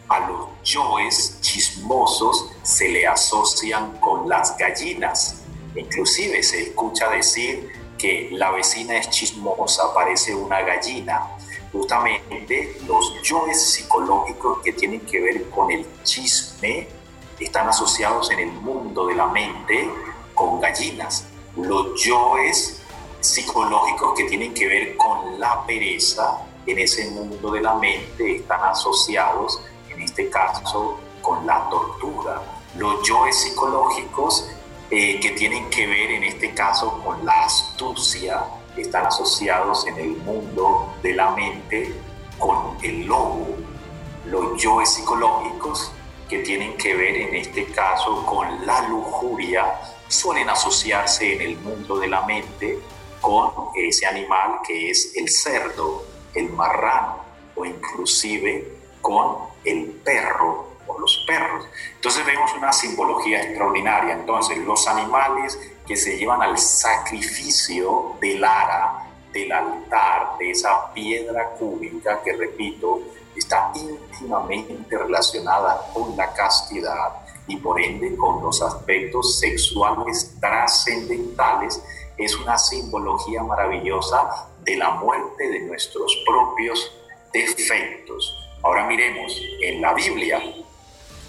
a 0.10 0.20
los 0.28 0.48
yoes 0.64 1.38
chismosos 1.41 2.52
se 2.64 2.89
le 2.89 3.06
asocian 3.06 4.00
con 4.00 4.28
las 4.28 4.58
gallinas. 4.58 5.44
Inclusive 5.76 6.41
se 6.41 6.64
escucha 6.64 7.10
decir 7.10 7.72
que 7.98 8.30
la 8.32 8.52
vecina 8.52 8.98
es 8.98 9.10
chismosa, 9.10 9.94
parece 9.94 10.36
una 10.36 10.62
gallina 10.62 11.32
justamente 11.74 12.78
los 12.88 13.21
yoes 13.24 13.61
psicológicos 13.61 14.59
que 14.59 14.74
tienen 14.74 15.01
que 15.01 15.19
ver 15.19 15.49
con 15.49 15.71
el 15.71 15.86
chisme 16.03 16.88
están 17.39 17.67
asociados 17.67 18.30
en 18.32 18.39
el 18.39 18.51
mundo 18.51 19.07
de 19.07 19.15
la 19.15 19.28
mente 19.28 19.89
con 20.36 20.61
gallinas. 20.61 21.26
Los 21.57 22.01
yoes 22.03 22.80
psicológicos 23.19 24.13
que 24.15 24.26
tienen 24.26 24.53
que 24.53 24.67
ver 24.67 24.97
con 24.97 25.39
la 25.39 25.65
pereza 25.65 26.45
en 26.65 26.80
ese 26.80 27.09
mundo 27.09 27.51
de 27.51 27.61
la 27.61 27.74
mente 27.76 28.38
están 28.38 28.63
asociados, 28.63 29.59
en 29.89 30.01
este 30.01 30.30
caso, 30.30 30.99
con 31.21 31.45
la 31.45 31.67
tortura. 31.69 32.41
Los 32.78 33.07
yoes 33.07 33.36
psicológicos 33.36 34.47
eh, 34.91 35.19
que 35.19 35.32
tienen 35.32 35.69
que 35.69 35.88
ver 35.88 36.11
en 36.11 36.24
este 36.24 36.53
caso 36.53 37.01
con 37.03 37.26
la 37.26 37.45
astucia, 37.45 38.45
están 38.82 39.05
asociados 39.05 39.86
en 39.88 39.97
el 39.97 40.17
mundo 40.17 40.95
de 41.01 41.13
la 41.13 41.32
mente 41.32 41.93
con 42.39 42.78
el 42.82 43.05
lobo, 43.05 43.55
los 44.26 44.61
yoes 44.61 44.89
psicológicos 44.89 45.91
que 46.30 46.39
tienen 46.39 46.76
que 46.78 46.95
ver 46.95 47.15
en 47.15 47.36
este 47.36 47.65
caso 47.65 48.26
con 48.26 48.65
la 48.65 48.88
lujuria 48.88 49.80
suelen 50.07 50.49
asociarse 50.49 51.34
en 51.34 51.41
el 51.41 51.57
mundo 51.57 51.99
de 51.99 52.07
la 52.07 52.21
mente 52.21 52.80
con 53.21 53.51
ese 53.76 54.05
animal 54.05 54.59
que 54.65 54.89
es 54.89 55.15
el 55.15 55.30
cerdo, 55.30 56.03
el 56.34 56.49
marrano 56.49 57.17
o 57.55 57.65
inclusive 57.65 58.78
con 59.01 59.38
el 59.63 59.86
perro 60.03 60.74
o 60.88 60.99
los 60.99 61.24
perros. 61.28 61.65
Entonces 61.95 62.26
vemos 62.26 62.53
una 62.53 62.74
simbología 62.74 63.41
extraordinaria. 63.41 64.13
Entonces 64.13 64.57
los 64.59 64.88
animales 64.88 65.59
que 65.86 65.95
se 65.95 66.17
llevan 66.17 66.41
al 66.41 66.57
sacrificio 66.57 68.15
del 68.21 68.43
ara, 68.43 69.09
del 69.31 69.51
altar, 69.51 70.38
de 70.38 70.51
esa 70.51 70.93
piedra 70.93 71.49
cúbica 71.51 72.21
que 72.21 72.34
repito, 72.34 73.01
está 73.36 73.71
íntimamente 73.75 74.97
relacionada 74.97 75.89
con 75.93 76.15
la 76.15 76.31
castidad 76.34 77.13
y 77.47 77.57
por 77.57 77.81
ende 77.81 78.15
con 78.15 78.41
los 78.41 78.61
aspectos 78.61 79.39
sexuales 79.39 80.36
trascendentales, 80.39 81.84
es 82.17 82.36
una 82.38 82.57
simbología 82.57 83.43
maravillosa 83.43 84.47
de 84.63 84.77
la 84.77 84.91
muerte 84.91 85.49
de 85.49 85.61
nuestros 85.61 86.15
propios 86.25 86.91
defectos. 87.34 88.38
Ahora 88.61 88.86
miremos 88.86 89.36
en 89.61 89.81
la 89.81 89.93
Biblia, 89.93 90.41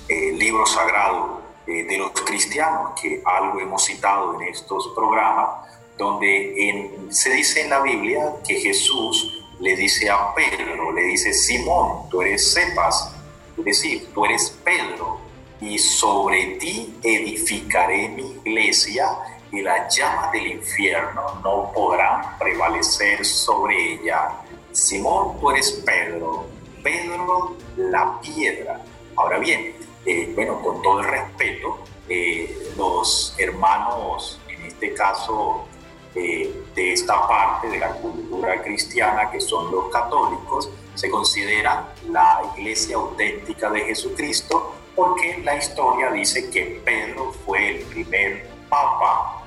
el 0.08 0.38
libro 0.38 0.66
sagrado 0.66 1.43
eh, 1.66 1.84
de 1.84 1.98
los 1.98 2.12
cristianos, 2.12 2.98
que 3.00 3.22
algo 3.24 3.60
hemos 3.60 3.84
citado 3.84 4.40
en 4.40 4.48
estos 4.48 4.92
programas, 4.94 5.68
donde 5.96 7.06
se 7.10 7.30
dice 7.30 7.62
en 7.62 7.70
la 7.70 7.80
Biblia 7.80 8.32
que 8.46 8.56
Jesús 8.56 9.44
le 9.60 9.76
dice 9.76 10.10
a 10.10 10.34
Pedro, 10.34 10.92
le 10.92 11.02
dice, 11.02 11.32
Simón, 11.32 12.08
tú 12.10 12.22
eres 12.22 12.52
Cepas, 12.52 13.14
es 13.56 13.64
decir, 13.64 14.08
tú 14.12 14.24
eres 14.24 14.58
Pedro, 14.64 15.20
y 15.60 15.78
sobre 15.78 16.56
ti 16.56 16.94
edificaré 17.02 18.08
mi 18.08 18.22
iglesia 18.44 19.16
y 19.50 19.62
las 19.62 19.96
llamas 19.96 20.32
del 20.32 20.48
infierno 20.48 21.40
no 21.42 21.72
podrán 21.72 22.36
prevalecer 22.38 23.24
sobre 23.24 23.94
ella. 23.94 24.30
Simón, 24.72 25.38
tú 25.40 25.50
eres 25.50 25.72
Pedro, 25.86 26.46
Pedro 26.82 27.56
la 27.76 28.20
piedra. 28.20 28.80
Ahora 29.16 29.38
bien, 29.38 29.74
eh, 30.06 30.32
bueno, 30.34 30.60
con 30.60 30.82
todo 30.82 31.00
el 31.00 31.06
respeto, 31.06 31.78
eh, 32.08 32.72
los 32.76 33.34
hermanos, 33.38 34.40
en 34.48 34.62
este 34.66 34.92
caso 34.92 35.66
eh, 36.14 36.52
de 36.74 36.92
esta 36.92 37.26
parte 37.26 37.68
de 37.68 37.78
la 37.78 37.92
cultura 37.92 38.62
cristiana, 38.62 39.30
que 39.30 39.40
son 39.40 39.70
los 39.70 39.88
católicos, 39.90 40.68
se 40.94 41.10
considera 41.10 41.94
la 42.10 42.42
iglesia 42.56 42.96
auténtica 42.96 43.70
de 43.70 43.80
Jesucristo 43.80 44.74
porque 44.94 45.38
la 45.42 45.56
historia 45.56 46.10
dice 46.12 46.50
que 46.50 46.80
Pedro 46.84 47.32
fue 47.44 47.78
el 47.78 47.84
primer 47.86 48.46
papa. 48.68 49.42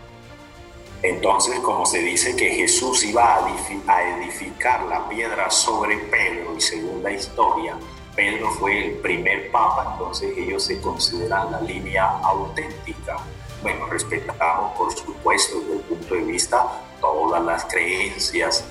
Entonces, 1.03 1.59
como 1.59 1.85
se 1.85 1.99
dice 1.99 2.35
que 2.35 2.49
Jesús 2.49 3.03
iba 3.05 3.35
a 3.35 4.17
edificar 4.17 4.83
la 4.83 5.07
piedra 5.07 5.49
sobre 5.49 5.97
Pedro, 5.97 6.55
y 6.57 6.61
según 6.61 7.03
la 7.03 7.11
historia, 7.11 7.77
Pedro 8.17 8.49
fue 8.49 8.87
el 8.87 8.91
primer 8.95 9.51
papa, 9.51 9.91
entonces 9.93 10.35
ellos 10.35 10.63
se 10.63 10.81
consideran 10.81 11.51
la 11.51 11.61
línea 11.61 12.03
auténtica. 12.23 13.17
Bueno, 13.61 13.85
respetamos, 13.85 14.75
por 14.75 14.91
supuesto, 14.91 15.59
desde 15.59 15.73
el 15.73 15.81
punto 15.81 16.15
de 16.15 16.21
vista 16.21 16.65
todas 16.99 17.43
las 17.43 17.65
creencias 17.65 18.65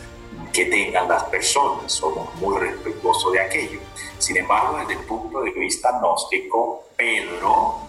que 0.52 0.64
tengan 0.64 1.08
las 1.08 1.22
personas, 1.24 1.92
somos 1.92 2.34
muy 2.34 2.58
respetuosos 2.58 3.32
de 3.34 3.40
aquello. 3.40 3.78
Sin 4.18 4.36
embargo, 4.36 4.78
desde 4.78 4.94
el 4.94 5.06
punto 5.06 5.40
de 5.42 5.52
vista 5.52 5.92
gnóstico, 6.00 6.88
Pedro 6.96 7.82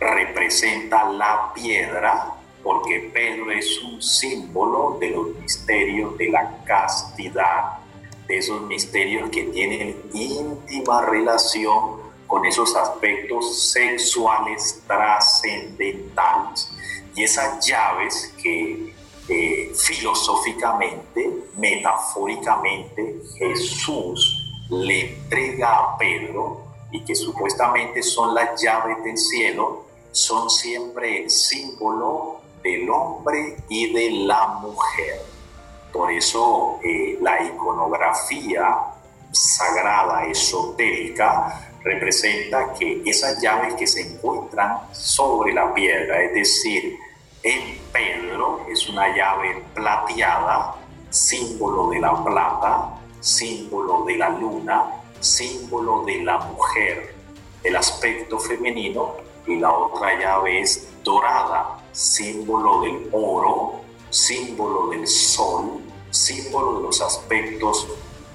representa 0.00 1.08
la 1.10 1.52
piedra 1.54 2.32
porque 2.64 3.12
Pedro 3.14 3.52
es 3.52 3.80
un 3.84 4.02
símbolo 4.02 4.96
de 4.98 5.10
los 5.10 5.36
misterios 5.36 6.18
de 6.18 6.30
la 6.30 6.64
castidad, 6.64 7.78
de 8.26 8.38
esos 8.38 8.62
misterios 8.62 9.30
que 9.30 9.44
tienen 9.44 9.96
íntima 10.12 11.02
relación 11.02 12.06
con 12.26 12.44
esos 12.44 12.74
aspectos 12.74 13.70
sexuales 13.70 14.82
trascendentales. 14.86 16.70
Y 17.14 17.24
esas 17.24 17.64
llaves 17.66 18.34
que 18.42 18.92
eh, 19.28 19.72
filosóficamente, 19.74 21.30
metafóricamente, 21.56 23.20
Jesús 23.38 24.42
le 24.70 25.16
entrega 25.16 25.78
a 25.78 25.98
Pedro 25.98 26.64
y 26.90 27.04
que 27.04 27.14
supuestamente 27.14 28.02
son 28.02 28.34
las 28.34 28.60
llaves 28.60 29.02
del 29.02 29.16
cielo, 29.16 29.84
son 30.12 30.50
siempre 30.50 31.22
el 31.22 31.30
símbolo 31.30 32.40
del 32.62 32.88
hombre 32.90 33.56
y 33.68 33.92
de 33.92 34.10
la 34.10 34.46
mujer. 34.60 35.35
Por 35.96 36.12
eso 36.12 36.78
eh, 36.84 37.16
la 37.22 37.42
iconografía 37.42 38.76
sagrada, 39.32 40.26
esotérica, 40.26 41.70
representa 41.82 42.74
que 42.74 43.00
esas 43.06 43.40
llaves 43.40 43.74
que 43.76 43.86
se 43.86 44.02
encuentran 44.02 44.76
sobre 44.92 45.54
la 45.54 45.72
piedra, 45.72 46.22
es 46.22 46.34
decir, 46.34 46.98
en 47.42 47.78
Pedro, 47.92 48.66
es 48.70 48.86
una 48.90 49.08
llave 49.16 49.64
plateada, 49.72 50.74
símbolo 51.08 51.88
de 51.88 52.00
la 52.00 52.22
plata, 52.22 52.90
símbolo 53.20 54.04
de 54.04 54.16
la 54.16 54.28
luna, 54.28 54.84
símbolo 55.20 56.04
de 56.04 56.22
la 56.22 56.36
mujer, 56.38 57.14
el 57.64 57.74
aspecto 57.74 58.38
femenino, 58.38 59.14
y 59.46 59.56
la 59.56 59.72
otra 59.72 60.18
llave 60.18 60.60
es 60.60 60.88
dorada, 61.02 61.78
símbolo 61.92 62.82
del 62.82 63.08
oro, 63.12 63.80
símbolo 64.10 64.88
del 64.88 65.06
sol, 65.06 65.85
símbolo 66.16 66.78
de 66.78 66.82
los 66.84 67.00
aspectos 67.00 67.86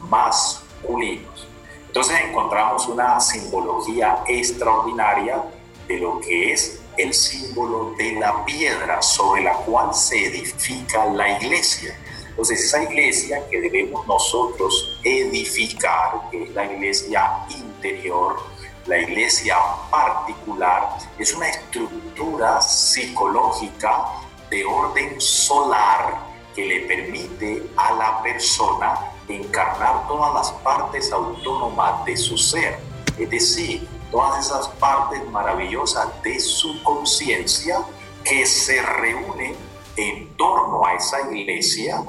masculinos. 0.02 1.48
Entonces 1.88 2.18
encontramos 2.30 2.88
una 2.88 3.20
simbología 3.20 4.24
extraordinaria 4.28 5.44
de 5.88 5.98
lo 5.98 6.20
que 6.22 6.54
es 6.54 6.80
el 6.98 7.14
símbolo 7.14 7.94
de 7.98 8.14
la 8.14 8.46
piedra 8.46 9.02
sobre 9.02 9.44
la 9.44 9.54
cual 9.54 9.94
se 9.94 10.28
edifica 10.28 11.06
la 11.08 11.38
iglesia. 11.38 11.98
Entonces 12.30 12.64
esa 12.64 12.84
iglesia 12.84 13.46
que 13.50 13.60
debemos 13.60 14.08
nosotros 14.08 15.00
edificar, 15.04 16.30
que 16.32 16.44
es 16.44 16.52
la 16.52 16.66
iglesia 16.66 17.46
interior, 17.50 18.38
la 18.86 18.98
iglesia 18.98 19.58
particular, 19.90 20.98
es 21.20 21.34
una 21.34 21.50
estructura 21.50 22.62
psicológica 22.62 24.06
de 24.50 24.66
orden 24.66 25.20
solar 25.20 26.31
que 26.56 26.66
le 26.66 26.82
permite 26.82 27.70
a 27.78 27.93
la 27.93 28.22
persona 28.22 28.93
encarnar 29.28 30.08
todas 30.08 30.34
las 30.34 30.52
partes 30.64 31.12
autónomas 31.12 32.06
de 32.06 32.18
su 32.18 32.38
ser, 32.38 32.80
es 33.18 33.30
decir, 33.30 33.88
todas 34.12 34.45
esas 34.45 34.68
partes 34.68 35.26
maravillosas 35.30 36.08
de 36.24 36.39
su 36.39 36.82
conciencia 36.84 37.80
que 38.24 38.45
se 38.45 38.82
reúnen 38.82 39.56
en 39.95 40.36
torno 40.36 40.86
a 40.86 40.95
esa 40.95 41.32
iglesia 41.32 42.04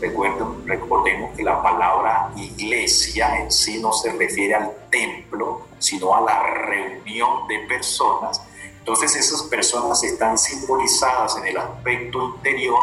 Recuerden, 0.00 0.66
recordemos 0.66 1.36
que 1.36 1.42
la 1.42 1.62
palabra 1.62 2.30
iglesia 2.36 3.38
en 3.38 3.50
sí 3.50 3.80
no 3.80 3.92
se 3.92 4.12
refiere 4.12 4.54
al 4.54 4.70
templo, 4.90 5.62
sino 5.78 6.14
a 6.14 6.20
la 6.20 6.42
reunión 6.42 7.46
de 7.48 7.60
personas. 7.60 8.42
Entonces 8.78 9.14
esas 9.16 9.44
personas 9.44 10.02
están 10.02 10.36
simbolizadas 10.36 11.36
en 11.38 11.46
el 11.46 11.56
aspecto 11.56 12.34
interior 12.34 12.82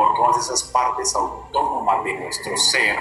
por 0.00 0.14
todas 0.14 0.46
esas 0.46 0.62
partes 0.62 1.14
autónomas 1.14 2.02
de 2.04 2.14
nuestro 2.14 2.56
ser 2.56 2.96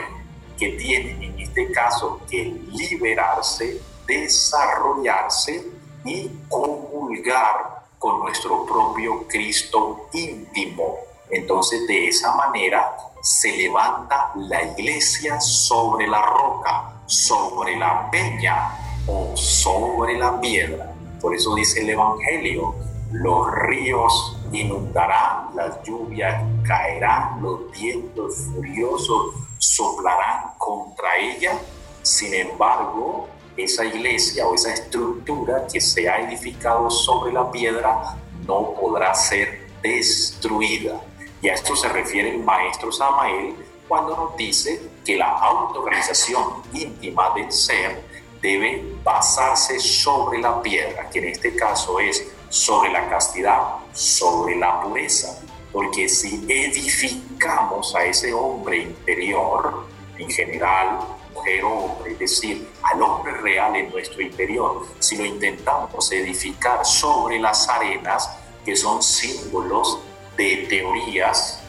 que 0.58 0.72
tienen 0.72 1.24
en 1.24 1.40
este 1.40 1.72
caso 1.72 2.20
que 2.30 2.44
liberarse, 2.74 3.82
desarrollarse 4.06 5.66
y 6.04 6.30
comulgar 6.50 7.86
con 7.98 8.20
nuestro 8.20 8.66
propio 8.66 9.26
Cristo 9.30 10.10
íntimo. 10.12 10.98
Entonces 11.30 11.88
de 11.88 12.10
esa 12.10 12.36
manera 12.36 12.94
se 13.22 13.56
levanta 13.56 14.34
la 14.36 14.62
iglesia 14.62 15.40
sobre 15.40 16.06
la 16.06 16.22
roca, 16.22 17.02
sobre 17.06 17.78
la 17.78 18.12
peña 18.12 18.78
o 19.08 19.38
sobre 19.38 20.18
la 20.18 20.38
piedra. 20.42 20.94
Por 21.22 21.34
eso 21.34 21.56
dice 21.56 21.80
el 21.80 21.92
Evangelio, 21.92 22.76
los 23.12 23.52
ríos 23.68 24.38
inundarán, 24.52 25.56
las 25.56 25.82
lluvias 25.84 26.44
caerán, 26.64 27.42
los 27.42 27.72
vientos 27.72 28.36
furiosos 28.54 29.36
soplarán 29.58 30.54
contra 30.58 31.16
ella. 31.18 31.60
Sin 32.02 32.34
embargo, 32.34 33.28
esa 33.58 33.86
iglesia 33.86 34.48
o 34.48 34.56
esa 34.56 34.74
estructura 34.74 35.68
que 35.72 35.82
se 35.82 36.08
ha 36.08 36.22
edificado 36.22 36.90
sobre 36.90 37.34
la 37.34 37.52
piedra 37.52 38.16
no 38.48 38.74
podrá 38.74 39.14
ser 39.14 39.68
destruida. 39.82 41.02
Y 41.42 41.50
a 41.50 41.54
esto 41.54 41.76
se 41.76 41.90
refiere 41.90 42.36
el 42.36 42.44
maestro 42.44 42.92
Samael 42.92 43.56
cuando 43.88 44.16
nos 44.16 44.38
dice 44.38 44.82
que 45.04 45.18
la 45.18 45.30
autorganización 45.30 46.62
íntima 46.74 47.34
del 47.36 47.52
ser 47.52 48.04
debe 48.42 48.98
basarse 49.04 49.80
sobre 49.80 50.40
la 50.40 50.62
piedra, 50.62 51.10
que 51.10 51.20
en 51.20 51.30
este 51.30 51.56
caso 51.56 52.00
es 52.00 52.32
sobre 52.50 52.92
la 52.92 53.08
castidad, 53.10 53.62
sobre 53.94 54.56
la 54.56 54.82
pureza, 54.82 55.40
porque 55.72 56.10
si 56.10 56.46
edificamos 56.50 57.96
a 57.96 58.06
ese 58.06 58.34
hombre 58.34 58.78
interior, 58.78 59.86
en 60.18 60.30
general, 60.30 61.00
mujer 61.34 61.64
hombre, 61.64 62.14
es 62.14 62.20
decir, 62.20 62.70
al 62.84 63.02
hombre 63.02 63.34
real 63.34 63.76
en 63.76 63.90
nuestro 63.92 64.22
interior, 64.22 64.86
si 65.00 65.16
lo 65.16 65.26
intentamos 65.26 66.12
edificar 66.12 66.86
sobre 66.86 67.40
las 67.40 67.70
arenas, 67.70 68.30
que 68.66 68.76
son 68.76 69.02
símbolos 69.02 70.00
de 70.36 70.68
teorías, 70.70 71.62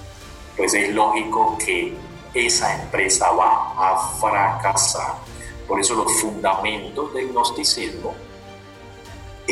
pues 0.57 0.75
es 0.75 0.93
lógico 0.95 1.57
que 1.59 1.95
esa 2.35 2.83
empresa 2.83 3.31
va 3.33 3.75
a 3.77 4.11
fracasar. 4.19 5.15
Por 5.67 5.79
eso 5.81 5.95
los 5.95 6.13
fundamentos 6.21 7.15
del 7.15 7.33
gnosticismo 7.33 8.15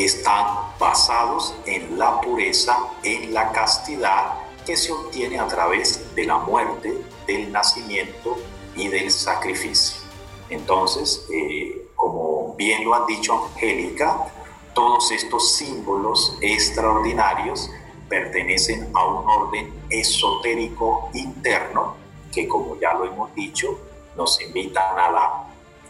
están 0.05 0.47
basados 0.79 1.55
en 1.67 1.99
la 1.99 2.21
pureza, 2.21 2.77
en 3.03 3.33
la 3.33 3.53
castidad 3.53 4.35
que 4.65 4.77
se 4.77 4.93
obtiene 4.93 5.39
a 5.39 5.47
través 5.47 6.15
de 6.15 6.25
la 6.25 6.39
muerte, 6.39 6.93
del 7.27 7.51
nacimiento 7.51 8.37
y 8.77 8.89
del 8.89 9.11
sacrificio. 9.11 10.01
Entonces, 10.51 11.27
eh, 11.33 11.89
como 11.97 12.55
bien 12.55 12.85
lo 12.85 12.95
ha 12.95 13.07
dicho 13.07 13.33
Angélica, 13.35 14.33
todos 14.75 15.11
estos 15.11 15.57
símbolos 15.57 16.39
extraordinarios 16.41 17.71
pertenecen 18.09 18.91
a 18.95 19.05
un 19.07 19.29
orden 19.29 19.73
esotérico 19.91 21.11
interno 21.15 21.97
que, 22.33 22.47
como 22.47 22.79
ya 22.79 22.95
lo 22.95 23.05
hemos 23.05 23.35
dicho, 23.35 23.79
nos 24.17 24.41
invitan 24.41 24.99
a 24.99 25.11
la 25.11 25.45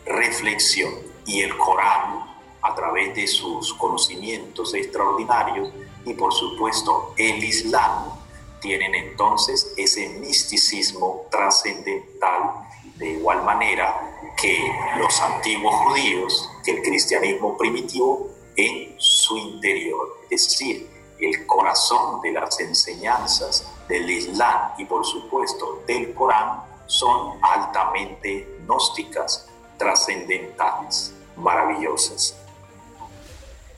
reflexión. 0.07 0.93
Y 1.27 1.43
el 1.43 1.57
Corán 1.59 2.28
a 2.63 2.75
través 2.75 3.15
de 3.15 3.27
sus 3.27 3.75
conocimientos 3.75 4.75
extraordinarios 4.75 5.71
y 6.05 6.15
por 6.15 6.33
supuesto 6.33 7.15
el 7.17 7.43
Islam 7.43 8.13
tienen 8.61 8.95
entonces 8.95 9.73
ese 9.77 10.09
misticismo 10.21 11.27
trascendental 11.31 12.69
de 12.97 13.11
igual 13.13 13.45
manera 13.45 14.33
que 14.37 14.59
los 14.99 15.21
antiguos 15.21 15.75
judíos, 15.75 16.51
que 16.65 16.73
el 16.73 16.83
cristianismo 16.83 17.57
primitivo 17.57 18.31
en 18.57 18.95
su 18.99 19.37
interior, 19.37 20.19
es 20.31 20.49
decir, 20.49 20.91
el 21.21 21.47
corazón 21.47 22.21
de 22.21 22.33
las 22.33 22.59
enseñanzas 22.61 23.67
del 23.89 24.09
Islam 24.11 24.73
y 24.79 24.85
por 24.85 25.05
supuesto 25.05 25.83
del 25.87 26.15
Corán 26.15 26.63
son 26.87 27.39
altamente 27.43 28.59
gnósticas, 28.65 29.49
trascendentales, 29.77 31.15
maravillosas. 31.37 32.37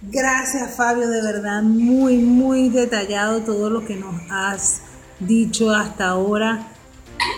Gracias 0.03 0.76
Fabio, 0.76 1.11
de 1.11 1.20
verdad, 1.20 1.62
muy, 1.62 2.16
muy 2.16 2.70
detallado 2.70 3.42
todo 3.42 3.68
lo 3.68 3.84
que 3.84 3.96
nos 3.96 4.14
has 4.30 4.80
dicho 5.18 5.70
hasta 5.70 6.09
ahora. 6.09 6.68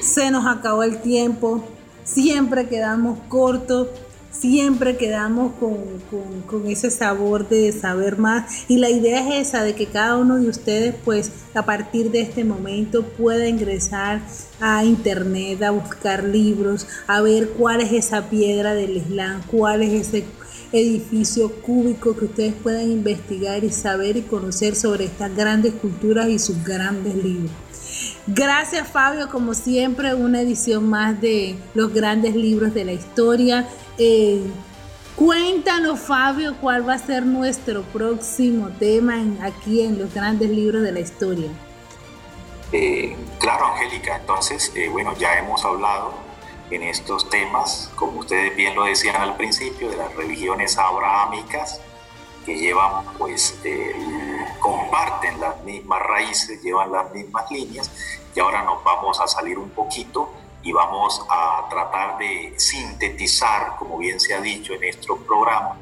Se 0.01 0.31
nos 0.31 0.47
acabó 0.47 0.85
el 0.85 1.01
tiempo, 1.03 1.65
siempre 2.05 2.69
quedamos 2.69 3.19
cortos, 3.29 3.89
siempre 4.31 4.97
quedamos 4.97 5.55
con, 5.59 6.45
con, 6.47 6.69
ese 6.69 6.93
sabor 6.93 7.49
de 7.49 7.73
saber 7.73 8.17
más. 8.17 8.65
Y 8.69 8.79
la 8.79 8.91
idea 8.91 9.41
es 9.41 9.49
esa, 9.49 9.65
de 9.65 9.75
que 9.75 9.87
cada 9.87 10.17
uno 10.17 10.37
de 10.37 10.49
ustedes, 10.49 10.95
pues 11.05 11.33
a 11.55 11.65
partir 11.65 12.13
de 12.13 12.21
este 12.21 12.45
momento, 12.45 13.03
pueda 13.03 13.49
ingresar 13.49 14.21
a 14.61 14.85
internet, 14.85 15.61
a 15.65 15.73
buscar 15.73 16.23
libros, 16.23 16.87
a 17.09 17.21
ver 17.23 17.51
cuál 17.51 17.81
es 17.81 17.93
esa 17.93 18.31
piedra 18.31 18.75
del 18.75 18.99
Islam, 18.99 19.43
cuál 19.51 19.83
es 19.83 20.09
ese 20.09 20.25
edificio 20.73 21.53
cúbico 21.61 22.17
que 22.17 22.25
ustedes 22.25 22.55
puedan 22.55 22.91
investigar 22.91 23.63
y 23.65 23.71
saber 23.71 24.17
y 24.17 24.23
conocer 24.23 24.75
sobre 24.75 25.05
estas 25.05 25.35
grandes 25.35 25.75
culturas 25.75 26.29
y 26.29 26.39
sus 26.39 26.65
grandes 26.65 27.15
libros. 27.15 27.51
Gracias 28.27 28.89
Fabio, 28.89 29.29
como 29.29 29.55
siempre, 29.55 30.15
una 30.15 30.41
edición 30.41 30.89
más 30.89 31.21
de 31.21 31.57
los 31.75 31.93
grandes 31.93 32.35
libros 32.35 32.73
de 32.73 32.85
la 32.85 32.93
historia. 32.93 33.69
Eh, 33.99 34.43
cuéntanos 35.17 36.01
Fabio 36.01 36.57
cuál 36.61 36.89
va 36.89 36.95
a 36.95 36.99
ser 36.99 37.27
nuestro 37.27 37.83
próximo 37.83 38.71
tema 38.79 39.17
aquí 39.43 39.83
en 39.83 39.99
los 39.99 40.15
grandes 40.15 40.51
libros 40.51 40.83
de 40.83 40.93
la 40.93 41.01
historia. 41.01 41.51
Eh, 42.73 43.15
claro, 43.39 43.67
Angélica, 43.67 44.17
entonces, 44.17 44.73
eh, 44.75 44.89
bueno, 44.89 45.15
ya 45.19 45.39
hemos 45.39 45.63
hablado 45.65 46.15
en 46.75 46.83
estos 46.83 47.29
temas, 47.29 47.91
como 47.97 48.21
ustedes 48.21 48.57
bien 48.57 48.75
lo 48.75 48.85
decían 48.85 49.17
al 49.17 49.37
principio, 49.37 49.91
de 49.91 49.97
las 49.97 50.15
religiones 50.15 50.79
abrahámicas 50.79 51.81
que 52.47 52.57
llevan, 52.57 53.05
pues, 53.19 53.59
comparten 54.59 55.41
las 55.41 55.63
mismas 55.65 56.03
raíces, 56.03 56.63
llevan 56.63 56.91
las 56.91 57.13
mismas 57.13 57.51
líneas, 57.51 57.91
y 58.35 58.41
ahora 58.41 58.63
nos 58.63 58.83
vamos 58.83 59.21
a 59.21 59.29
salir 59.29 59.59
un 59.59 59.71
poquito 59.71 60.33
y 60.63 60.73
vamos 60.73 61.25
a 61.29 61.67
tratar 61.69 62.19
de 62.19 62.55
sintetizar, 62.57 63.77
como 63.79 63.99
bien 63.99 64.19
se 64.19 64.35
ha 64.35 64.41
dicho 64.41 64.73
en 64.75 64.81
nuestro 64.81 65.17
programa, 65.19 65.77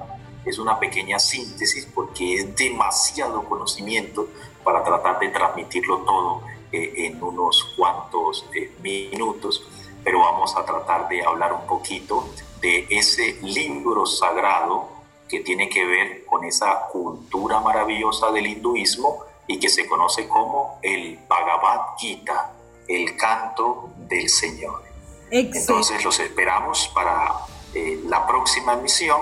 es 0.44 0.58
una 0.58 0.78
pequeña 0.78 1.18
síntesis 1.18 1.86
porque 1.94 2.36
es 2.36 2.56
demasiado 2.56 3.44
conocimiento 3.44 4.26
para 4.64 4.82
tratar 4.82 5.18
de 5.18 5.28
transmitirlo 5.28 5.98
todo 5.98 6.42
eh, 6.72 7.06
en 7.06 7.22
unos 7.22 7.74
cuantos 7.76 8.46
eh, 8.54 8.72
minutos 8.82 9.68
pero 10.04 10.20
vamos 10.20 10.56
a 10.56 10.64
tratar 10.64 11.08
de 11.08 11.24
hablar 11.24 11.52
un 11.52 11.66
poquito 11.66 12.28
de 12.60 12.86
ese 12.90 13.38
libro 13.42 14.06
sagrado 14.06 14.88
que 15.28 15.40
tiene 15.40 15.68
que 15.68 15.84
ver 15.84 16.24
con 16.26 16.44
esa 16.44 16.86
cultura 16.92 17.60
maravillosa 17.60 18.30
del 18.32 18.46
hinduismo 18.46 19.24
y 19.46 19.58
que 19.58 19.68
se 19.68 19.86
conoce 19.86 20.28
como 20.28 20.78
el 20.82 21.18
Bhagavad 21.28 21.96
Gita, 21.98 22.52
el 22.88 23.16
canto 23.16 23.90
del 23.96 24.28
Señor. 24.28 24.82
Entonces 25.30 26.04
los 26.04 26.18
esperamos 26.18 26.90
para 26.94 27.32
eh, 27.74 28.00
la 28.06 28.26
próxima 28.26 28.72
emisión 28.72 29.20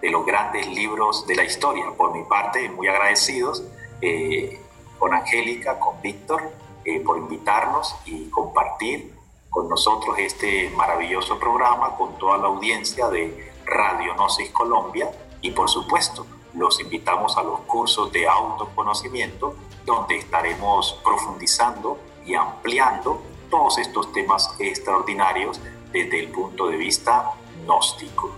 de 0.00 0.10
los 0.10 0.24
grandes 0.24 0.68
libros 0.68 1.26
de 1.26 1.34
la 1.34 1.44
historia. 1.44 1.86
Por 1.96 2.12
mi 2.12 2.22
parte, 2.24 2.68
muy 2.68 2.86
agradecidos 2.86 3.64
eh, 4.00 4.60
con 4.98 5.12
Angélica, 5.12 5.80
con 5.80 6.00
Víctor, 6.00 6.52
eh, 6.84 7.00
por 7.00 7.18
invitarnos 7.18 7.96
y 8.06 8.30
compartir 8.30 9.17
con 9.50 9.68
nosotros 9.68 10.16
este 10.18 10.70
maravilloso 10.70 11.38
programa, 11.38 11.96
con 11.96 12.16
toda 12.18 12.38
la 12.38 12.48
audiencia 12.48 13.08
de 13.08 13.52
Radio 13.64 14.14
Gnosis 14.14 14.50
Colombia 14.50 15.10
y 15.40 15.50
por 15.50 15.68
supuesto 15.68 16.26
los 16.54 16.80
invitamos 16.80 17.36
a 17.36 17.42
los 17.42 17.60
cursos 17.60 18.10
de 18.12 18.26
autoconocimiento 18.26 19.54
donde 19.84 20.16
estaremos 20.16 20.98
profundizando 21.04 21.98
y 22.26 22.34
ampliando 22.34 23.20
todos 23.50 23.78
estos 23.78 24.12
temas 24.12 24.50
extraordinarios 24.58 25.60
desde 25.92 26.20
el 26.20 26.28
punto 26.28 26.68
de 26.68 26.76
vista 26.76 27.32
gnóstico. 27.64 28.30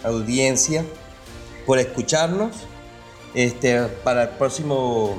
audiencia, 0.05 0.85
por 1.67 1.79
escucharnos. 1.79 2.55
Este, 3.35 3.83
para 4.05 4.23
el 4.23 4.29
próximo 4.31 5.17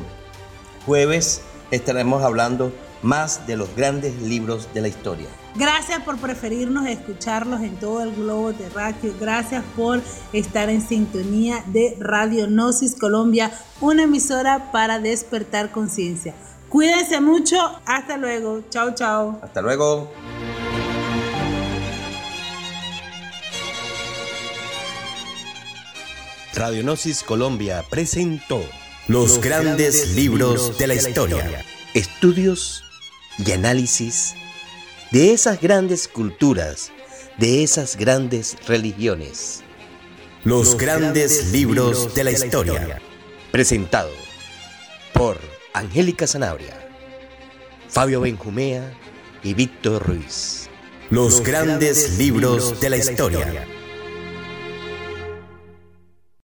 jueves 0.85 1.41
estaremos 1.69 2.23
hablando 2.23 2.71
más 3.01 3.45
de 3.45 3.55
los 3.55 3.75
grandes 3.75 4.19
libros 4.21 4.67
de 4.73 4.81
la 4.81 4.87
historia. 4.87 5.27
Gracias 5.55 6.01
por 6.03 6.17
preferirnos 6.17 6.87
escucharlos 6.87 7.61
en 7.61 7.75
todo 7.77 8.03
el 8.03 8.13
globo 8.15 8.53
terráqueo. 8.53 9.13
Gracias 9.19 9.63
por 9.75 10.01
estar 10.31 10.69
en 10.69 10.81
sintonía 10.81 11.63
de 11.67 11.97
Radio 11.99 12.47
Gnosis 12.47 12.95
Colombia, 12.95 13.51
una 13.81 14.03
emisora 14.03 14.71
para 14.71 14.99
despertar 14.99 15.71
conciencia. 15.71 16.35
Cuídense 16.69 17.19
mucho. 17.19 17.57
Hasta 17.85 18.17
luego. 18.17 18.63
Chao, 18.69 18.93
chao. 18.93 19.39
Hasta 19.41 19.61
luego. 19.61 20.11
Radio 26.53 26.83
Gnosis 26.83 27.23
Colombia 27.23 27.83
presentó 27.89 28.61
Los, 29.07 29.39
grandes, 29.41 30.15
libros 30.15 30.77
de 30.77 30.87
la 30.87 30.93
historia. 30.93 31.65
Estudios 31.93 32.83
y 33.37 33.51
análisis 33.51 34.35
de 35.11 35.33
esas 35.33 35.59
grandes 35.59 36.07
culturas, 36.07 36.91
de 37.37 37.63
esas 37.63 37.95
grandes 37.95 38.55
religiones. 38.67 39.63
Los, 40.43 40.77
grandes, 40.77 41.51
libros, 41.51 42.13
de 42.15 42.23
la, 42.23 42.31
historia. 42.31 43.01
Presentado 43.51 44.11
por 45.13 45.37
Angélica 45.73 46.27
Zanabria, 46.27 46.77
Fabio 47.89 48.21
Benjumea 48.21 48.93
y 49.43 49.53
Víctor 49.53 50.07
Ruiz. 50.07 50.69
Los, 51.09 51.41
grandes, 51.41 52.17
libros, 52.17 52.79
de 52.79 52.89
la 52.89 52.97
historia. 52.97 53.67